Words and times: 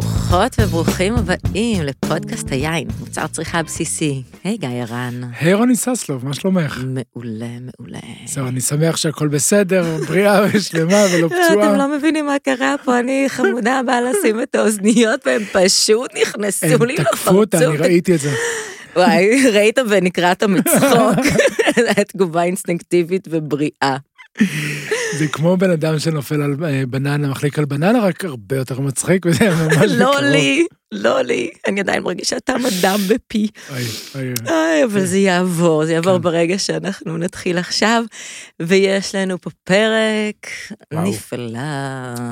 ברוכות 0.00 0.56
וברוכים 0.60 1.14
הבאים 1.14 1.82
לפודקאסט 1.82 2.46
היין, 2.50 2.88
מוצר 3.00 3.26
צריכה 3.26 3.62
בסיסי. 3.62 4.22
היי 4.44 4.56
גיא 4.56 4.68
הרן. 4.68 5.20
היי 5.40 5.54
רוני 5.54 5.76
ססלוב, 5.76 6.26
מה 6.26 6.34
שלומך? 6.34 6.84
מעולה, 6.86 7.46
מעולה. 7.60 7.98
זהו, 8.26 8.46
אני 8.48 8.60
שמח 8.60 8.96
שהכל 8.96 9.28
בסדר, 9.28 9.84
בריאה 10.08 10.40
ושלמה 10.52 11.04
ולא 11.12 11.28
פצועה. 11.28 11.52
אתם 11.52 11.78
לא 11.78 11.96
מבינים 11.96 12.26
מה 12.26 12.36
קרה 12.42 12.74
פה, 12.84 12.98
אני 12.98 13.24
חמודה 13.28 13.80
באה 13.86 14.00
לשים 14.00 14.42
את 14.42 14.54
האוזניות 14.54 15.26
והם 15.26 15.42
פשוט 15.52 16.10
נכנסו 16.22 16.84
לי 16.84 16.94
לפרצוף. 16.94 16.98
הם 16.98 17.04
תקפו 17.04 17.38
אותה, 17.38 17.58
אני 17.58 17.76
ראיתי 17.76 18.14
את 18.14 18.20
זה. 18.20 18.30
וואי, 18.96 19.50
ראית 19.52 19.78
ונקרעת 19.88 20.42
מצחוק. 20.42 21.24
זו 21.76 21.82
הייתה 21.86 22.04
תגובה 22.04 22.42
אינסטינקטיבית 22.42 23.28
ובריאה. 23.30 23.96
זה 25.18 25.28
כמו 25.32 25.56
בן 25.56 25.70
אדם 25.70 25.98
שנופל 25.98 26.42
על 26.42 26.56
אה, 26.64 26.82
בננה, 26.88 27.28
מחליק 27.28 27.58
על 27.58 27.64
בננה, 27.64 28.00
רק 28.00 28.24
הרבה 28.24 28.56
יותר 28.56 28.80
מצחיק, 28.80 29.26
וזה 29.26 29.50
ממש 29.50 29.76
בקרוב. 29.76 29.98
לא 29.98 30.20
לי, 30.20 30.66
לא 30.92 31.20
לי, 31.22 31.50
אני 31.66 31.80
עדיין 31.80 32.02
מרגישה 32.02 32.40
טעם 32.40 32.66
הדם 32.66 33.00
בפי. 33.08 33.48
אוי, 33.70 34.84
אבל 34.84 35.04
זה 35.04 35.18
יעבור, 35.18 35.86
זה 35.86 35.92
יעבור 35.92 36.16
כן. 36.16 36.22
ברגע 36.22 36.58
שאנחנו 36.58 37.16
נתחיל 37.16 37.58
עכשיו, 37.58 38.02
ויש 38.62 39.14
לנו 39.14 39.40
פה 39.40 39.50
פרק. 39.64 40.46
נפלא, 40.92 41.58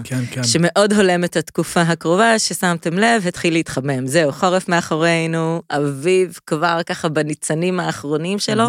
כן, 0.05 0.21
כן. 0.31 0.45
שמאוד 0.45 0.93
הולם 0.93 1.25
את 1.25 1.37
התקופה 1.37 1.81
הקרובה, 1.83 2.39
ששמתם 2.39 2.99
לב, 2.99 3.27
התחיל 3.27 3.53
להתחמם. 3.53 4.07
זהו, 4.07 4.33
חורף 4.33 4.69
מאחורינו, 4.69 5.63
אביב 5.71 6.39
כבר 6.47 6.81
ככה 6.87 7.09
בניצנים 7.09 7.81
האחרונים 7.81 8.39
שלו. 8.39 8.69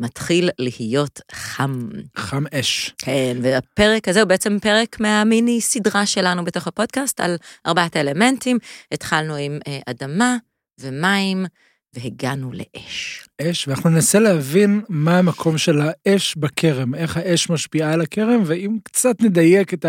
מתחיל 0.00 0.50
להיות 0.58 1.20
חם. 1.32 1.88
חם 2.16 2.44
אש. 2.54 2.94
כן, 2.98 3.36
והפרק 3.42 4.08
הזה 4.08 4.20
הוא 4.20 4.28
בעצם 4.28 4.58
פרק 4.58 5.00
מהמיני 5.00 5.60
סדרה 5.60 6.06
שלנו 6.06 6.44
בתוך 6.44 6.66
הפודקאסט 6.66 7.20
על 7.20 7.36
ארבעת 7.66 7.96
האלמנטים. 7.96 8.58
התחלנו 8.92 9.21
עם 9.30 9.58
אה, 9.68 9.78
אדמה 9.86 10.36
ומים, 10.80 11.46
והגענו 11.94 12.52
לאש. 12.52 13.24
אש, 13.42 13.68
ואנחנו 13.68 13.90
ננסה 13.90 14.18
להבין 14.18 14.80
מה 14.88 15.18
המקום 15.18 15.58
של 15.58 15.80
האש 15.80 16.36
בכרם, 16.36 16.94
איך 16.94 17.16
האש 17.16 17.50
משפיעה 17.50 17.92
על 17.92 18.00
הכרם, 18.00 18.42
ואם 18.46 18.78
קצת 18.84 19.22
נדייק 19.22 19.74
את 19.74 19.86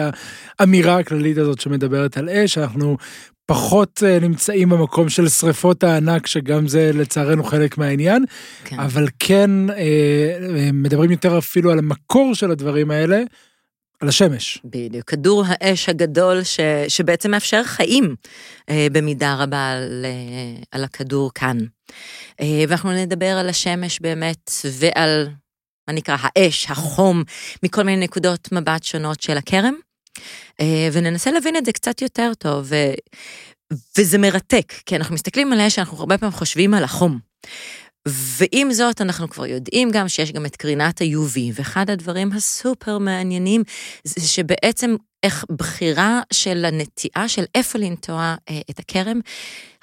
האמירה 0.59 0.99
הכללית 0.99 1.37
הזאת 1.37 1.61
שמדברת 1.61 2.17
על 2.17 2.29
אש, 2.29 2.57
אנחנו 2.57 2.97
פחות 3.45 4.03
אה, 4.05 4.19
נמצאים 4.19 4.69
במקום 4.69 5.09
של 5.09 5.29
שריפות 5.29 5.83
הענק, 5.83 6.27
שגם 6.27 6.67
זה 6.67 6.91
לצערנו 6.93 7.43
חלק 7.43 7.77
מהעניין, 7.77 8.25
כן. 8.63 8.79
אבל 8.79 9.07
כן 9.19 9.69
אה, 9.69 10.69
מדברים 10.73 11.11
יותר 11.11 11.37
אפילו 11.37 11.71
על 11.71 11.79
המקור 11.79 12.35
של 12.35 12.51
הדברים 12.51 12.91
האלה, 12.91 13.23
על 14.03 14.09
השמש. 14.09 14.59
בדיוק, 14.65 15.09
כדור 15.09 15.43
האש 15.47 15.89
הגדול 15.89 16.43
ש, 16.43 16.59
שבעצם 16.87 17.31
מאפשר 17.31 17.63
חיים 17.63 18.15
אה, 18.69 18.87
במידה 18.91 19.35
רבה 19.35 19.71
על, 19.71 20.05
אה, 20.05 20.63
על 20.71 20.83
הכדור 20.83 21.31
כאן. 21.35 21.57
אה, 22.41 22.63
ואנחנו 22.67 22.91
נדבר 22.91 23.37
על 23.37 23.49
השמש 23.49 23.99
באמת 23.99 24.51
ועל, 24.71 25.29
מה 25.87 25.93
נקרא, 25.93 26.17
האש, 26.19 26.71
החום, 26.71 27.23
מכל 27.63 27.83
מיני 27.83 28.03
נקודות 28.03 28.51
מבט 28.51 28.83
שונות 28.83 29.21
של 29.21 29.37
הכרם, 29.37 29.73
אה, 30.61 30.89
וננסה 30.93 31.31
להבין 31.31 31.57
את 31.57 31.65
זה 31.65 31.71
קצת 31.71 32.01
יותר 32.01 32.31
טוב, 32.39 32.65
ו, 32.69 32.75
וזה 33.97 34.17
מרתק, 34.17 34.73
כי 34.85 34.95
אנחנו 34.95 35.15
מסתכלים 35.15 35.53
על 35.53 35.59
האש, 35.59 35.79
אנחנו 35.79 35.97
הרבה 35.97 36.17
פעמים 36.17 36.33
חושבים 36.33 36.73
על 36.73 36.83
החום. 36.83 37.19
ועם 38.07 38.73
זאת, 38.73 39.01
אנחנו 39.01 39.29
כבר 39.29 39.45
יודעים 39.45 39.91
גם 39.91 40.07
שיש 40.07 40.31
גם 40.31 40.45
את 40.45 40.55
קרינת 40.55 41.01
ה-UV, 41.01 41.39
ואחד 41.53 41.89
הדברים 41.89 42.31
הסופר 42.31 42.97
מעניינים 42.97 43.63
זה 44.03 44.27
שבעצם 44.27 44.95
איך 45.23 45.45
בחירה 45.51 46.21
של 46.33 46.65
הנטיעה 46.65 47.27
של 47.27 47.43
איפה 47.55 47.79
לנטוע 47.79 48.35
אה, 48.49 48.59
את 48.69 48.79
הכרם, 48.79 49.19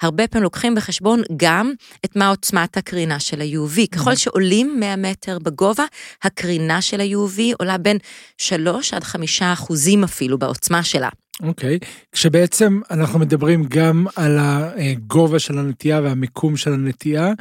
הרבה 0.01 0.27
פעמים 0.27 0.43
לוקחים 0.43 0.75
בחשבון 0.75 1.21
גם 1.37 1.73
את 2.05 2.15
מה 2.15 2.29
עוצמת 2.29 2.77
הקרינה 2.77 3.19
של 3.19 3.41
ה-UV. 3.41 3.87
ככל 3.91 4.15
שעולים 4.15 4.79
100 4.79 4.95
מטר 4.95 5.39
בגובה, 5.39 5.85
הקרינה 6.23 6.81
של 6.81 7.01
ה-UV 7.01 7.39
עולה 7.59 7.77
בין 7.77 7.97
3 8.37 8.93
עד 8.93 9.03
5 9.03 9.41
אחוזים 9.41 10.03
אפילו 10.03 10.39
בעוצמה 10.39 10.83
שלה. 10.83 11.09
אוקיי, 11.43 11.79
כשבעצם 12.11 12.79
אנחנו 12.91 13.19
מדברים 13.19 13.63
גם 13.69 14.05
על 14.15 14.37
הגובה 14.39 15.39
של 15.39 15.57
הנטייה 15.57 16.01
והמיקום 16.01 16.57
של 16.57 16.73
הנטייה, 16.73 17.33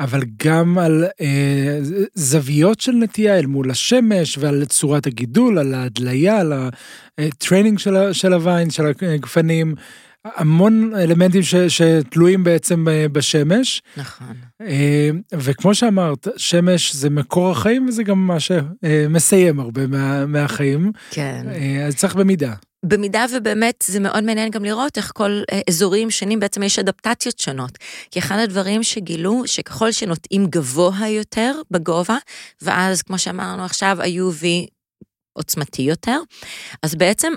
אבל 0.00 0.22
גם 0.44 0.78
על 0.78 1.04
אה, 1.20 1.78
זוויות 2.14 2.80
של 2.80 2.92
נטייה 2.92 3.38
אל 3.38 3.46
מול 3.46 3.70
השמש 3.70 4.38
ועל 4.38 4.64
צורת 4.64 5.06
הגידול, 5.06 5.58
על 5.58 5.74
ההדליה, 5.74 6.40
על 6.40 6.52
ה 7.18 7.25
training 7.25 7.78
של, 7.78 7.96
ה- 7.96 8.14
של 8.14 8.32
ה 8.32 8.38
vine, 8.38 8.70
של 8.70 8.86
הגפנים, 8.86 9.74
המון 10.24 10.92
אלמנטים 10.94 11.42
ש, 11.42 11.54
שתלויים 11.54 12.44
בעצם 12.44 12.88
אה, 12.88 13.06
בשמש, 13.12 13.82
נכון. 13.96 14.36
אה, 14.60 15.10
וכמו 15.32 15.74
שאמרת, 15.74 16.28
שמש 16.36 16.94
זה 16.94 17.10
מקור 17.10 17.50
החיים 17.50 17.88
וזה 17.88 18.02
גם 18.02 18.26
מה 18.26 18.36
שמסיים 18.40 19.60
הרבה 19.60 19.86
מה, 19.86 20.26
מהחיים, 20.26 20.92
כן. 21.10 21.46
אה, 21.50 21.86
אז 21.86 21.96
צריך 21.96 22.14
במידה. 22.14 22.54
במידה 22.84 23.24
ובאמת 23.36 23.84
זה 23.86 24.00
מאוד 24.00 24.24
מעניין 24.24 24.50
גם 24.50 24.64
לראות 24.64 24.96
איך 24.96 25.12
כל 25.14 25.42
אה, 25.52 25.60
אזורים 25.68 26.10
שונים 26.10 26.40
בעצם 26.40 26.62
יש 26.62 26.78
אדפטציות 26.78 27.38
שונות. 27.38 27.78
כי 28.10 28.18
אחד 28.18 28.38
הדברים 28.38 28.82
שגילו 28.82 29.42
שככל 29.46 29.92
שנוטעים 29.92 30.46
גבוה 30.46 31.08
יותר 31.08 31.52
בגובה, 31.70 32.16
ואז 32.62 33.02
כמו 33.02 33.18
שאמרנו 33.18 33.64
עכשיו 33.64 33.98
ה-UV 34.02 34.44
עוצמתי 35.38 35.82
יותר, 35.82 36.20
אז 36.82 36.94
בעצם 36.94 37.32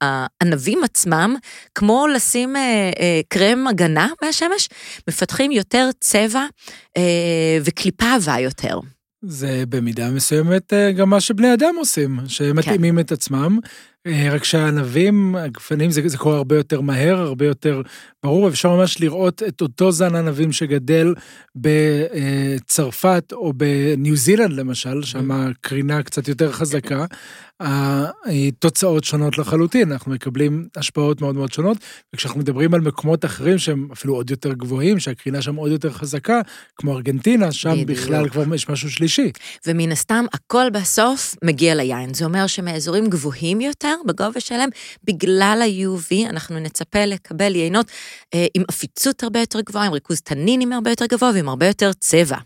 הענבים 0.00 0.84
עצמם, 0.84 1.36
כמו 1.74 2.06
לשים 2.06 2.56
אה, 2.56 2.90
אה, 3.00 3.20
קרם 3.28 3.66
הגנה 3.66 4.08
מהשמש, 4.22 4.68
מפתחים 5.08 5.52
יותר 5.52 5.90
צבע 6.00 6.46
אה, 6.96 7.58
וקליפה 7.64 8.14
עבה 8.14 8.38
יותר. 8.38 8.80
זה 9.26 9.64
במידה 9.68 10.10
מסוימת 10.10 10.72
גם 10.96 11.10
מה 11.10 11.20
שבני 11.20 11.54
אדם 11.54 11.74
עושים, 11.78 12.18
שמתאימים 12.26 12.98
את 12.98 13.12
עצמם, 13.12 13.58
רק 14.30 14.44
שהענבים, 14.44 15.36
הגפנים, 15.36 15.90
זה, 15.90 16.02
זה 16.06 16.18
קורה 16.18 16.36
הרבה 16.36 16.56
יותר 16.56 16.80
מהר, 16.80 17.18
הרבה 17.20 17.46
יותר 17.46 17.82
ברור, 18.22 18.48
אפשר 18.48 18.76
ממש 18.76 19.00
לראות 19.00 19.42
את 19.42 19.60
אותו 19.60 19.92
זן 19.92 20.14
ענבים 20.14 20.52
שגדל 20.52 21.14
בצרפת 21.56 23.32
או 23.32 23.52
בניו 23.52 24.16
זילנד 24.16 24.52
למשל, 24.52 25.02
שם 25.02 25.30
הקרינה 25.30 26.02
קצת 26.02 26.28
יותר 26.28 26.52
חזקה, 26.52 27.04
התוצאות 27.60 29.04
שונות 29.04 29.38
לחלוטין, 29.38 29.92
אנחנו 29.92 30.12
מקבלים 30.12 30.68
השפעות 30.76 31.20
מאוד 31.20 31.34
מאוד 31.34 31.52
שונות, 31.52 31.76
וכשאנחנו 32.14 32.40
מדברים 32.40 32.74
על 32.74 32.80
מקומות 32.80 33.24
אחרים 33.24 33.58
שהם 33.58 33.88
אפילו 33.92 34.14
עוד 34.14 34.30
יותר 34.30 34.52
גבוהים, 34.52 34.98
שהקרינה 35.00 35.42
שם 35.42 35.54
עוד 35.54 35.72
יותר 35.72 35.90
חזקה, 35.90 36.40
כמו 36.76 36.92
ארגנטינה, 36.92 37.52
שם 37.52 37.72
בדיוק. 37.72 37.90
בכלל 37.90 38.28
כבר 38.28 38.54
יש 38.54 38.68
משהו 38.68 38.90
שלישי. 38.90 39.30
ומן 39.66 39.92
הסתם 39.92 40.24
הכל 40.32 40.70
בסוף 40.72 41.34
מגיע 41.44 41.74
ליין. 41.74 42.14
זה 42.14 42.24
אומר 42.24 42.46
שמאזורים 42.46 43.06
גבוהים 43.06 43.60
יותר 43.60 43.93
בגובה 44.06 44.40
שלהם, 44.40 44.68
בגלל 45.04 45.62
ה-UV 45.62 46.30
אנחנו 46.30 46.58
נצפה 46.58 47.04
לקבל 47.04 47.54
יינות 47.56 47.86
אה, 48.34 48.46
עם 48.54 48.62
עפיצות 48.68 49.22
הרבה 49.22 49.40
יותר 49.40 49.60
גבוהה, 49.60 49.86
עם 49.86 49.92
ריכוז 49.92 50.20
תנינים 50.20 50.72
הרבה 50.72 50.90
יותר 50.90 51.06
גבוה 51.06 51.30
ועם 51.34 51.48
הרבה 51.48 51.66
יותר 51.66 51.92
צבע. 51.92 52.36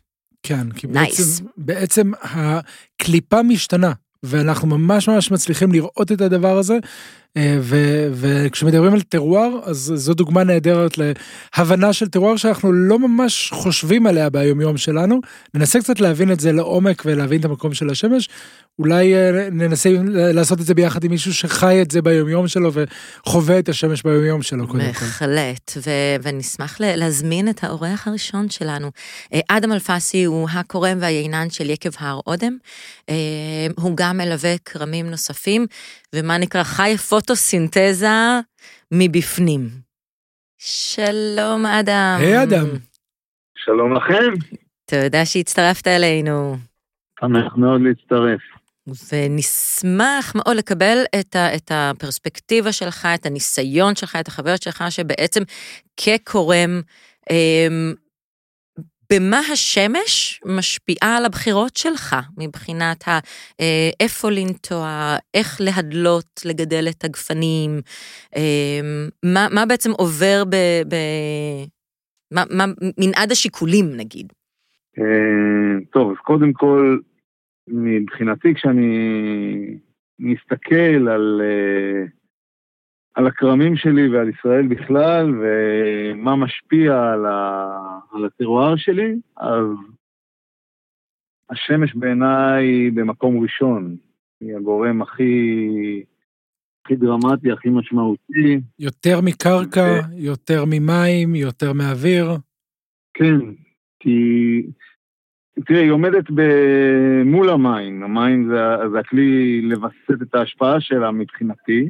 כן, 0.43 0.71
כי 0.71 0.87
Nice. 0.87 0.91
בעצם, 0.91 1.45
בעצם 1.57 2.13
הקליפה 2.23 3.43
משתנה, 3.43 3.93
ואנחנו 4.23 4.69
ממש 4.69 5.09
ממש 5.09 5.31
מצליחים 5.31 5.73
לראות 5.73 6.13
את 6.13 6.21
הדבר 6.21 6.59
הזה, 6.59 6.79
ו- 7.39 8.09
וכשמדברים 8.13 8.95
על 8.95 9.01
טרואר, 9.01 9.61
אז 9.65 9.93
זו 9.95 10.15
דוגמה 10.15 10.45
נהדרת 10.45 10.99
להבנה 10.99 11.93
של 11.93 12.09
טרואר 12.09 12.37
שאנחנו 12.37 12.73
לא 12.73 12.99
ממש 12.99 13.51
חושבים 13.55 14.07
עליה 14.07 14.31
ביומיום 14.31 14.77
שלנו. 14.77 15.21
ננסה 15.55 15.81
קצת 15.81 16.01
להבין 16.01 16.33
את 16.33 16.41
זה 16.41 16.53
לעומק 16.53 17.03
ולהבין 17.07 17.41
את 17.41 17.45
המקום 17.45 17.75
של 17.75 17.91
השמש. 17.91 18.29
אולי 18.79 19.15
אה, 19.15 19.49
ננסה 19.51 19.91
לעשות 20.09 20.61
את 20.61 20.67
זה 20.67 20.75
ביחד 20.75 21.05
עם 21.05 21.11
מישהו 21.11 21.35
שחי 21.35 21.83
את 21.83 21.91
זה 21.91 22.03
ביומיום 22.03 22.49
שלו 22.49 22.71
וחווה 23.27 23.59
את 23.59 23.69
השמש 23.69 24.03
ביומיום 24.03 24.43
שלו 24.43 24.67
קודם 24.67 24.81
כל. 24.81 24.89
בהחלט, 24.89 25.73
ו- 25.77 26.17
ונשמח 26.23 26.77
להזמין 26.81 27.49
את 27.49 27.65
האורח 27.65 28.09
הראשון 28.09 28.51
שלנו. 28.51 28.91
אה, 29.35 29.41
אדם 29.49 29.73
אלפסי 29.73 30.25
הוא 30.25 30.49
הקורם 30.53 30.99
והיינן 31.01 31.51
של 31.51 31.71
יקב 31.71 31.91
הר 31.99 32.21
אודם. 32.27 32.57
אה, 33.09 33.15
הוא 33.77 33.97
גם 33.97 34.17
מלווה 34.17 34.55
כרמים 34.65 35.11
נוספים, 35.11 35.67
ומה 36.15 36.39
נקרא 36.39 36.63
חי 36.63 36.97
פוטוסינתזה 37.09 38.09
מבפנים. 38.93 39.69
שלום 40.59 41.67
אדם. 41.67 42.17
היי 42.21 42.43
אדם. 42.43 42.67
שלום 43.57 43.95
לכם, 43.97 44.57
תודה 44.85 45.25
שהצטרפת 45.27 45.87
אלינו. 45.87 46.57
שמח 47.21 47.57
מאוד 47.57 47.81
להצטרף. 47.81 48.41
ונשמח 49.13 50.33
מאוד 50.35 50.57
לקבל 50.57 50.99
את, 51.21 51.37
ה, 51.37 51.55
את 51.55 51.73
הפרספקטיבה 51.75 52.73
שלך, 52.73 53.09
את 53.15 53.27
הניסיון 53.27 53.95
שלך, 53.95 54.17
את 54.21 54.29
החוויות 54.29 54.63
שלך, 54.63 54.85
שבעצם 54.91 55.43
כקורם, 55.97 56.81
אמ, 57.31 57.95
במה 59.13 59.39
השמש 59.53 60.41
משפיעה 60.47 61.17
על 61.17 61.25
הבחירות 61.25 61.77
שלך, 61.77 62.17
מבחינת 62.39 63.09
ה, 63.09 63.19
אה, 63.61 63.91
איפה 64.01 64.31
לנטוע, 64.31 65.17
איך 65.35 65.61
להדלות, 65.61 66.41
לגדל 66.45 66.85
את 66.91 67.05
הגפנים, 67.05 67.71
אה, 68.37 68.81
מה, 69.25 69.47
מה 69.55 69.67
בעצם 69.67 69.91
עובר 69.91 70.45
ב... 70.45 70.57
ב 70.89 70.95
מה, 72.35 72.43
מה 72.51 72.65
מנעד 72.99 73.31
השיקולים, 73.31 73.85
נגיד? 73.97 74.33
אה, 74.99 75.85
טוב, 75.91 76.11
אז 76.11 76.17
קודם 76.25 76.53
כל, 76.53 76.99
מבחינתי, 77.69 78.55
כשאני 78.55 78.89
מסתכל 80.19 81.09
על, 81.09 81.41
אה, 81.45 82.18
על 83.19 83.27
הכרמים 83.27 83.77
שלי 83.77 84.09
ועל 84.09 84.29
ישראל 84.29 84.67
בכלל, 84.67 85.35
ומה 85.41 86.37
משפיע 86.37 87.13
על, 87.13 87.27
ה, 87.27 87.69
על 88.13 88.25
הטרואר 88.25 88.77
שלי, 88.77 89.15
אז 89.37 89.67
השמש 91.51 91.95
בעיניי 91.95 92.91
במקום 92.91 93.43
ראשון. 93.43 93.97
היא 94.41 94.57
הגורם 94.57 95.03
הכי, 95.03 96.03
הכי 96.85 96.97
דרמטי, 96.97 97.53
הכי 97.53 97.69
משמעותי. 97.69 98.61
יותר 98.79 99.21
מקרקע, 99.21 100.01
יותר 100.17 100.65
ממים, 100.67 101.35
יותר 101.35 101.73
מאוויר. 101.73 102.31
כן, 103.15 103.39
כי 104.01 104.63
תראה, 105.67 105.81
היא 105.81 105.91
עומדת 105.91 106.25
מול 107.25 107.51
המים, 107.51 108.03
המים 108.03 108.49
זה, 108.49 108.89
זה 108.93 108.99
הכלי 108.99 109.61
לווסת 109.63 110.23
את 110.23 110.35
ההשפעה 110.35 110.81
שלה 110.81 111.11
מבחינתי, 111.11 111.89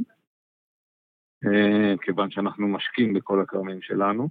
כיוון 2.03 2.31
שאנחנו 2.31 2.69
משקים 2.69 3.15
בכל 3.15 3.41
הכרמים 3.41 3.83
שלנו. 3.83 4.29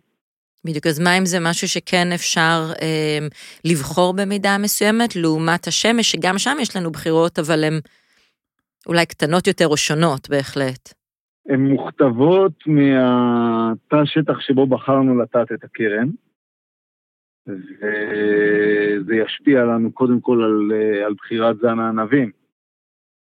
בדיוק, 0.65 0.87
אז 0.87 0.99
מים 0.99 1.25
זה 1.25 1.37
משהו 1.41 1.67
שכן 1.67 2.07
אפשר 2.15 2.59
אה, 2.81 3.27
לבחור 3.65 4.13
במידה 4.17 4.57
מסוימת, 4.63 5.15
לעומת 5.15 5.67
השמש, 5.67 6.11
שגם 6.11 6.37
שם 6.37 6.57
יש 6.61 6.75
לנו 6.75 6.91
בחירות, 6.91 7.39
אבל 7.39 7.63
הן 7.63 7.79
אולי 8.87 9.05
קטנות 9.05 9.47
יותר 9.47 9.67
או 9.67 9.77
שונות 9.77 10.29
בהחלט. 10.29 10.93
הן 11.49 11.59
מוכתבות 11.59 12.53
מהתא 12.67 14.05
שטח 14.05 14.39
שבו 14.39 14.67
בחרנו 14.67 15.21
לטעת 15.21 15.51
את 15.51 15.63
הקרן. 15.63 16.09
וזה 17.47 19.15
ישפיע 19.15 19.63
לנו 19.63 19.91
קודם 19.91 20.19
כל 20.21 20.43
על, 20.43 20.71
על 21.05 21.13
בחירת 21.13 21.57
זן 21.57 21.79
הענבים. 21.79 22.31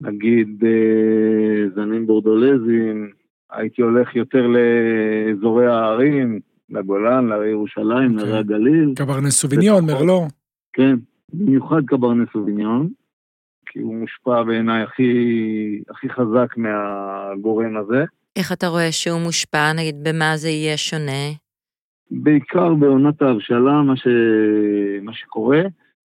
נגיד 0.01 0.65
אה, 0.65 1.69
זנים 1.75 2.07
בורדולזים, 2.07 3.13
הייתי 3.51 3.83
הולך 3.83 4.17
יותר 4.17 4.47
לאזורי 4.47 5.67
הערים, 5.67 6.41
לגולן, 6.71 7.27
לערי 7.27 7.49
ירושלים, 7.49 8.11
okay. 8.11 8.21
אוקיי. 8.21 8.29
לערי 8.29 8.39
הגליל. 8.39 8.93
קברנס 8.97 9.41
סוביניון, 9.41 9.85
מרלו. 9.87 10.27
כן, 10.73 10.97
במיוחד 11.33 11.83
קברנס 11.87 12.29
סוביניון, 12.33 12.89
כי 13.67 13.79
הוא 13.79 13.95
מושפע 13.95 14.43
בעיניי 14.43 14.83
הכי, 14.83 15.13
הכי 15.91 16.09
חזק 16.09 16.57
מהגורם 16.57 17.77
הזה. 17.77 18.05
איך 18.37 18.53
אתה 18.53 18.67
רואה 18.67 18.93
שהוא 18.93 19.21
מושפע, 19.21 19.73
נגיד, 19.73 20.05
במה 20.05 20.37
זה 20.37 20.49
יהיה 20.49 20.77
שונה? 20.77 21.27
בעיקר 22.11 22.75
בעונת 22.75 23.23
ההבשלה, 23.23 23.83
מה, 23.83 23.97
ש... 23.97 24.07
מה 25.03 25.13
שקורה 25.13 25.63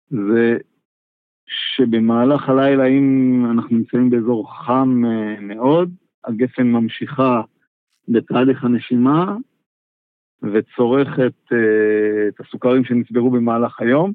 זה 0.09 0.57
שבמהלך 1.47 2.49
הלילה, 2.49 2.85
אם 2.85 3.45
אנחנו 3.51 3.77
נמצאים 3.77 4.09
באזור 4.09 4.53
חם 4.53 5.03
אה, 5.05 5.41
מאוד, 5.41 5.89
הגפן 6.27 6.67
ממשיכה 6.67 7.41
בתהליך 8.07 8.63
הנשימה 8.63 9.35
וצורכת 10.41 11.33
uh, 11.51 11.55
את 12.27 12.39
הסוכרים 12.39 12.85
שנצברו 12.85 13.31
במהלך 13.31 13.81
היום 13.81 14.13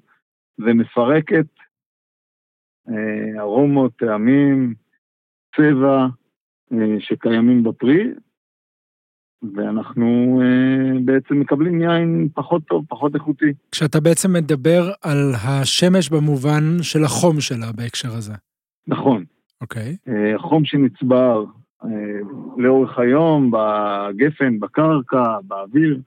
ומפרקת 0.59 1.47
uh, 2.88 3.41
ארומות, 3.41 3.93
טעמים, 3.97 4.75
צבע 5.56 6.06
uh, 6.73 6.76
שקיימים 7.00 7.62
בפרי, 7.62 8.12
ואנחנו 9.55 10.41
אה, 10.43 11.00
בעצם 11.05 11.41
מקבלים 11.41 11.81
יין 11.81 12.29
פחות 12.35 12.62
טוב, 12.65 12.85
פחות 12.88 13.15
איכותי. 13.15 13.53
כשאתה 13.70 14.00
בעצם 14.00 14.32
מדבר 14.32 14.93
על 15.03 15.32
השמש 15.44 16.11
במובן 16.11 16.62
של 16.82 17.05
החום 17.05 17.41
שלה 17.41 17.73
בהקשר 17.76 18.08
הזה. 18.08 18.32
נכון. 18.87 19.25
אוקיי. 19.61 19.97
אה, 20.08 20.37
החום 20.37 20.65
שנצבר 20.65 21.44
אה, 21.44 21.62
לאורך 22.56 22.99
היום, 22.99 23.50
בגפן, 23.50 24.61
בקרקע, 24.61 25.38
באוויר, 25.46 26.00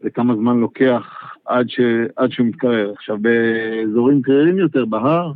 וכמה 0.00 0.36
זמן 0.36 0.56
לוקח 0.56 1.34
עד, 1.44 1.68
ש... 1.68 1.80
עד 2.16 2.30
שהוא 2.30 2.46
מתקרר. 2.46 2.92
עכשיו, 2.92 3.18
באזורים 3.18 4.22
קרירים 4.22 4.58
יותר, 4.58 4.84
בהר, 4.84 5.32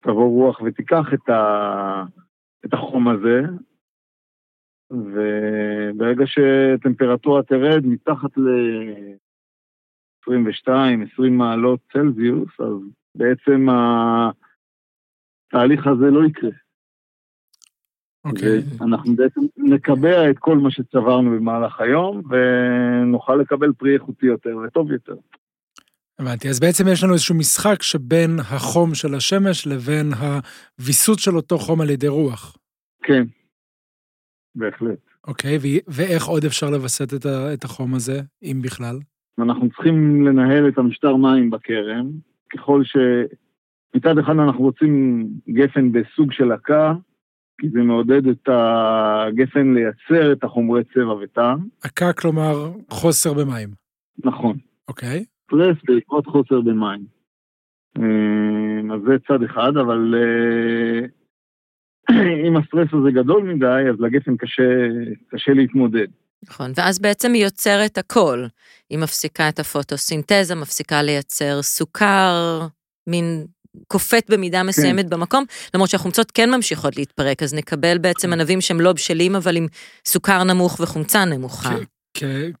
תבוא 0.00 0.28
רוח 0.28 0.60
ותיקח 0.60 1.14
את, 1.14 1.28
ה... 1.28 2.04
את 2.64 2.74
החום 2.74 3.08
הזה, 3.08 3.42
וברגע 4.90 6.24
שטמפרטורה 6.26 7.42
תרד 7.42 7.86
מתחת 7.86 8.36
ל-22-20 8.36 11.30
מעלות 11.30 11.80
צלזיוס, 11.92 12.60
אז 12.60 12.74
בעצם 13.14 13.66
התהליך 15.48 15.86
הזה 15.86 16.10
לא 16.10 16.26
יקרה. 16.26 16.63
אוקיי. 18.24 18.58
Okay. 18.58 18.84
אנחנו 18.84 19.16
בעצם 19.16 19.40
נקבע 19.56 20.30
את 20.30 20.38
כל 20.38 20.58
מה 20.58 20.70
שצברנו 20.70 21.30
במהלך 21.30 21.80
היום, 21.80 22.22
ונוכל 22.30 23.36
לקבל 23.36 23.72
פרי 23.72 23.94
איכותי 23.94 24.26
יותר 24.26 24.56
וטוב 24.56 24.92
יותר. 24.92 25.16
הבנתי, 26.18 26.48
אז 26.48 26.60
בעצם 26.60 26.84
יש 26.88 27.04
לנו 27.04 27.12
איזשהו 27.12 27.34
משחק 27.34 27.82
שבין 27.82 28.38
החום 28.38 28.94
של 28.94 29.14
השמש 29.14 29.66
לבין 29.66 30.06
הוויסות 30.12 31.18
של 31.18 31.36
אותו 31.36 31.58
חום 31.58 31.80
על 31.80 31.90
ידי 31.90 32.08
רוח. 32.08 32.56
כן, 33.02 33.24
בהחלט. 34.54 34.98
אוקיי, 35.26 35.56
okay, 35.56 35.82
ואיך 35.88 36.26
עוד 36.26 36.44
אפשר 36.44 36.70
לווסת 36.70 37.14
את, 37.14 37.26
את 37.54 37.64
החום 37.64 37.94
הזה, 37.94 38.20
אם 38.42 38.60
בכלל? 38.62 38.98
אנחנו 39.38 39.68
צריכים 39.68 40.26
לנהל 40.26 40.68
את 40.68 40.78
המשטר 40.78 41.16
מים 41.16 41.50
בכרם, 41.50 42.10
ככל 42.52 42.84
ש... 42.84 42.96
מצד 43.96 44.18
אחד 44.18 44.32
אנחנו 44.32 44.60
רוצים 44.60 45.26
גפן 45.48 45.92
בסוג 45.92 46.32
של 46.32 46.52
עקה, 46.52 46.92
כי 47.60 47.68
זה 47.70 47.78
מעודד 47.78 48.26
את 48.26 48.48
הגפן 48.48 49.74
לייצר 49.74 50.32
את 50.32 50.44
החומרי 50.44 50.82
צבע 50.84 51.14
וטעם. 51.14 51.58
עקה 51.82 52.12
כלומר 52.12 52.72
חוסר 52.90 53.34
במים. 53.34 53.68
נכון. 54.24 54.56
אוקיי. 54.88 55.20
Okay. 55.20 55.34
סטרס 55.46 55.76
בעקבות 55.88 56.26
חוסר 56.26 56.60
במים. 56.60 57.04
אה, 57.98 58.94
אז 58.94 59.00
זה 59.06 59.14
צד 59.28 59.42
אחד, 59.42 59.76
אבל 59.76 60.14
אה, 60.14 61.06
אם 62.48 62.56
הסטרס 62.56 62.88
הזה 62.92 63.10
גדול 63.10 63.42
מדי, 63.42 63.90
אז 63.90 64.00
לגפן 64.00 64.36
קשה, 64.36 64.62
קשה 65.28 65.52
להתמודד. 65.52 66.06
נכון, 66.48 66.70
ואז 66.76 66.98
בעצם 66.98 67.32
היא 67.32 67.44
יוצרת 67.44 67.98
הכל. 67.98 68.44
היא 68.90 68.98
מפסיקה 68.98 69.48
את 69.48 69.58
הפוטוסינתזה, 69.58 70.54
מפסיקה 70.54 71.02
לייצר 71.02 71.62
סוכר, 71.62 72.60
מין 73.06 73.46
קופאת 73.88 74.30
במידה 74.30 74.60
כן. 74.60 74.66
מסוימת 74.66 75.04
כן. 75.04 75.10
במקום, 75.10 75.44
למרות 75.74 75.90
שהחומצות 75.90 76.30
כן 76.30 76.50
ממשיכות 76.50 76.96
להתפרק, 76.96 77.42
אז 77.42 77.54
נקבל 77.54 77.98
בעצם 77.98 78.28
כן. 78.28 78.32
ענבים 78.32 78.60
שהם 78.60 78.80
לא 78.80 78.92
בשלים, 78.92 79.36
אבל 79.36 79.56
עם 79.56 79.66
סוכר 80.06 80.44
נמוך 80.44 80.80
וחומצה 80.80 81.24
נמוכה. 81.24 81.74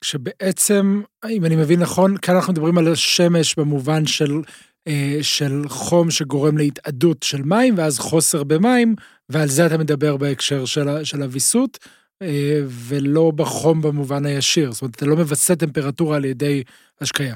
כשבעצם, 0.00 1.02
אם 1.30 1.44
אני 1.44 1.56
מבין 1.56 1.80
נכון, 1.80 2.16
כאן 2.16 2.34
אנחנו 2.34 2.52
מדברים 2.52 2.78
על 2.78 2.92
השמש 2.92 3.54
במובן 3.58 4.06
של 4.06 4.40
אה, 4.88 5.18
של 5.22 5.62
חום 5.66 6.10
שגורם 6.10 6.58
להתאדות 6.58 7.22
של 7.22 7.42
מים, 7.42 7.74
ואז 7.76 7.98
חוסר 7.98 8.44
במים, 8.44 8.94
ועל 9.28 9.48
זה 9.48 9.66
אתה 9.66 9.78
מדבר 9.78 10.16
בהקשר 10.16 10.64
של, 10.64 11.04
של 11.04 11.22
הוויסות, 11.22 11.78
אה, 12.22 12.60
ולא 12.88 13.32
בחום 13.36 13.82
במובן 13.82 14.26
הישיר. 14.26 14.72
זאת 14.72 14.82
אומרת, 14.82 14.94
אתה 14.96 15.06
לא 15.06 15.16
מווסת 15.16 15.58
טמפרטורה 15.58 16.16
על 16.16 16.24
ידי 16.24 16.62
השקיה. 17.00 17.34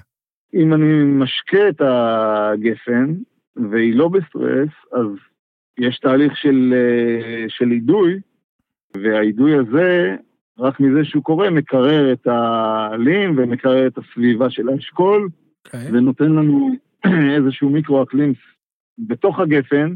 אם 0.54 0.75
אני 0.75 1.04
משקה 1.04 1.68
את 1.68 1.80
הגפן, 1.80 3.14
והיא 3.70 3.94
לא 3.94 4.08
בסטרס, 4.08 4.70
אז 4.92 5.06
יש 5.78 5.98
תהליך 5.98 6.36
של, 6.36 6.74
אה, 6.76 7.44
של 7.48 7.70
אידוי, 7.72 8.20
והאידוי 8.96 9.54
הזה, 9.54 10.16
רק 10.58 10.80
מזה 10.80 11.04
שהוא 11.04 11.24
קורה, 11.24 11.50
מקרר 11.50 12.12
את 12.12 12.26
העלים 12.26 13.38
ומקרר 13.38 13.86
את 13.86 13.98
הסביבה 13.98 14.50
של 14.50 14.68
האשכול, 14.68 15.28
okay. 15.28 15.66
אוקיי. 15.66 15.90
ונותן 15.92 16.32
לנו 16.32 16.70
איזשהו 17.36 17.70
מיקרו-אקלים 17.70 18.32
בתוך 18.98 19.40
הגפן, 19.40 19.94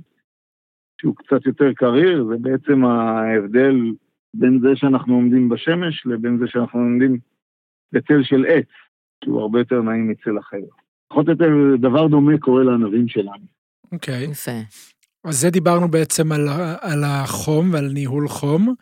שהוא 1.00 1.16
קצת 1.16 1.46
יותר 1.46 1.72
קריר, 1.72 2.24
זה 2.24 2.36
בעצם 2.40 2.84
ההבדל 2.84 3.76
בין 4.34 4.60
זה 4.60 4.68
שאנחנו 4.74 5.14
עומדים 5.14 5.48
בשמש 5.48 6.06
לבין 6.06 6.38
זה 6.38 6.46
שאנחנו 6.46 6.80
עומדים 6.80 7.18
בצל 7.92 8.22
של 8.22 8.44
עץ, 8.48 8.68
שהוא 9.24 9.40
הרבה 9.40 9.58
יותר 9.58 9.82
נעים 9.82 10.08
מצל 10.08 10.38
אחר. 10.38 10.81
פחות 11.12 11.26
או 11.28 11.32
יותר 11.32 11.46
דבר 11.78 12.06
דומה 12.06 12.38
קורה 12.38 12.62
לענבים 12.62 13.08
שלנו. 13.08 13.46
אוקיי. 13.92 14.26
Okay. 14.26 14.30
יפה. 14.30 14.50
אז 15.24 15.40
זה 15.40 15.50
דיברנו 15.50 15.88
בעצם 15.88 16.32
על, 16.32 16.48
על 16.80 17.04
החום 17.04 17.72
ועל 17.72 17.90
ניהול 17.94 18.28
חום, 18.28 18.74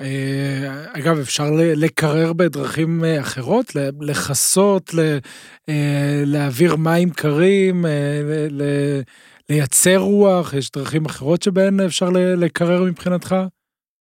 אה, 0.00 0.84
אגב, 0.92 1.18
אפשר 1.18 1.44
לקרר 1.76 2.32
בדרכים 2.32 3.04
אה, 3.04 3.20
אחרות, 3.20 3.66
לכסות, 4.00 4.90
אה, 5.68 6.22
להעביר 6.26 6.76
מים 6.76 7.10
קרים, 7.10 7.84
לייצר 9.50 9.98
רוח, 9.98 10.54
יש 10.54 10.70
דרכים 10.70 11.04
אחרות 11.04 11.42
שבהן 11.42 11.80
אפשר 11.80 12.08
לקרר 12.36 12.84
מבחינתך 12.84 13.36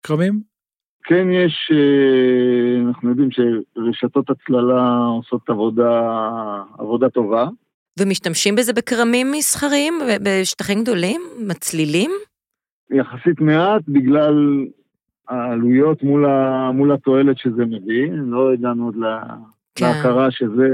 כרמים? 0.03 0.41
כן, 1.05 1.27
יש, 1.31 1.71
אנחנו 2.89 3.09
יודעים 3.11 3.29
שרשתות 3.31 4.31
הצללה 4.31 4.97
עושות 5.17 5.51
עבודה, 5.51 6.13
עבודה 6.79 7.09
טובה. 7.09 7.49
ומשתמשים 7.99 8.55
בזה 8.55 8.73
בכרמים 8.73 9.33
מסחריים, 9.33 9.95
בשטחים 10.23 10.83
גדולים, 10.83 11.21
מצלילים? 11.49 12.11
יחסית 12.91 13.41
מעט, 13.41 13.83
בגלל 13.89 14.35
העלויות 15.29 16.03
מול, 16.03 16.27
ה, 16.27 16.71
מול 16.75 16.93
התועלת 16.93 17.39
שזה 17.39 17.65
מביא, 17.65 18.11
לא 18.13 18.53
הגענו 18.53 18.85
עוד 18.85 18.97
כן. 19.75 19.85
להכרה 19.87 20.31
שזה, 20.31 20.69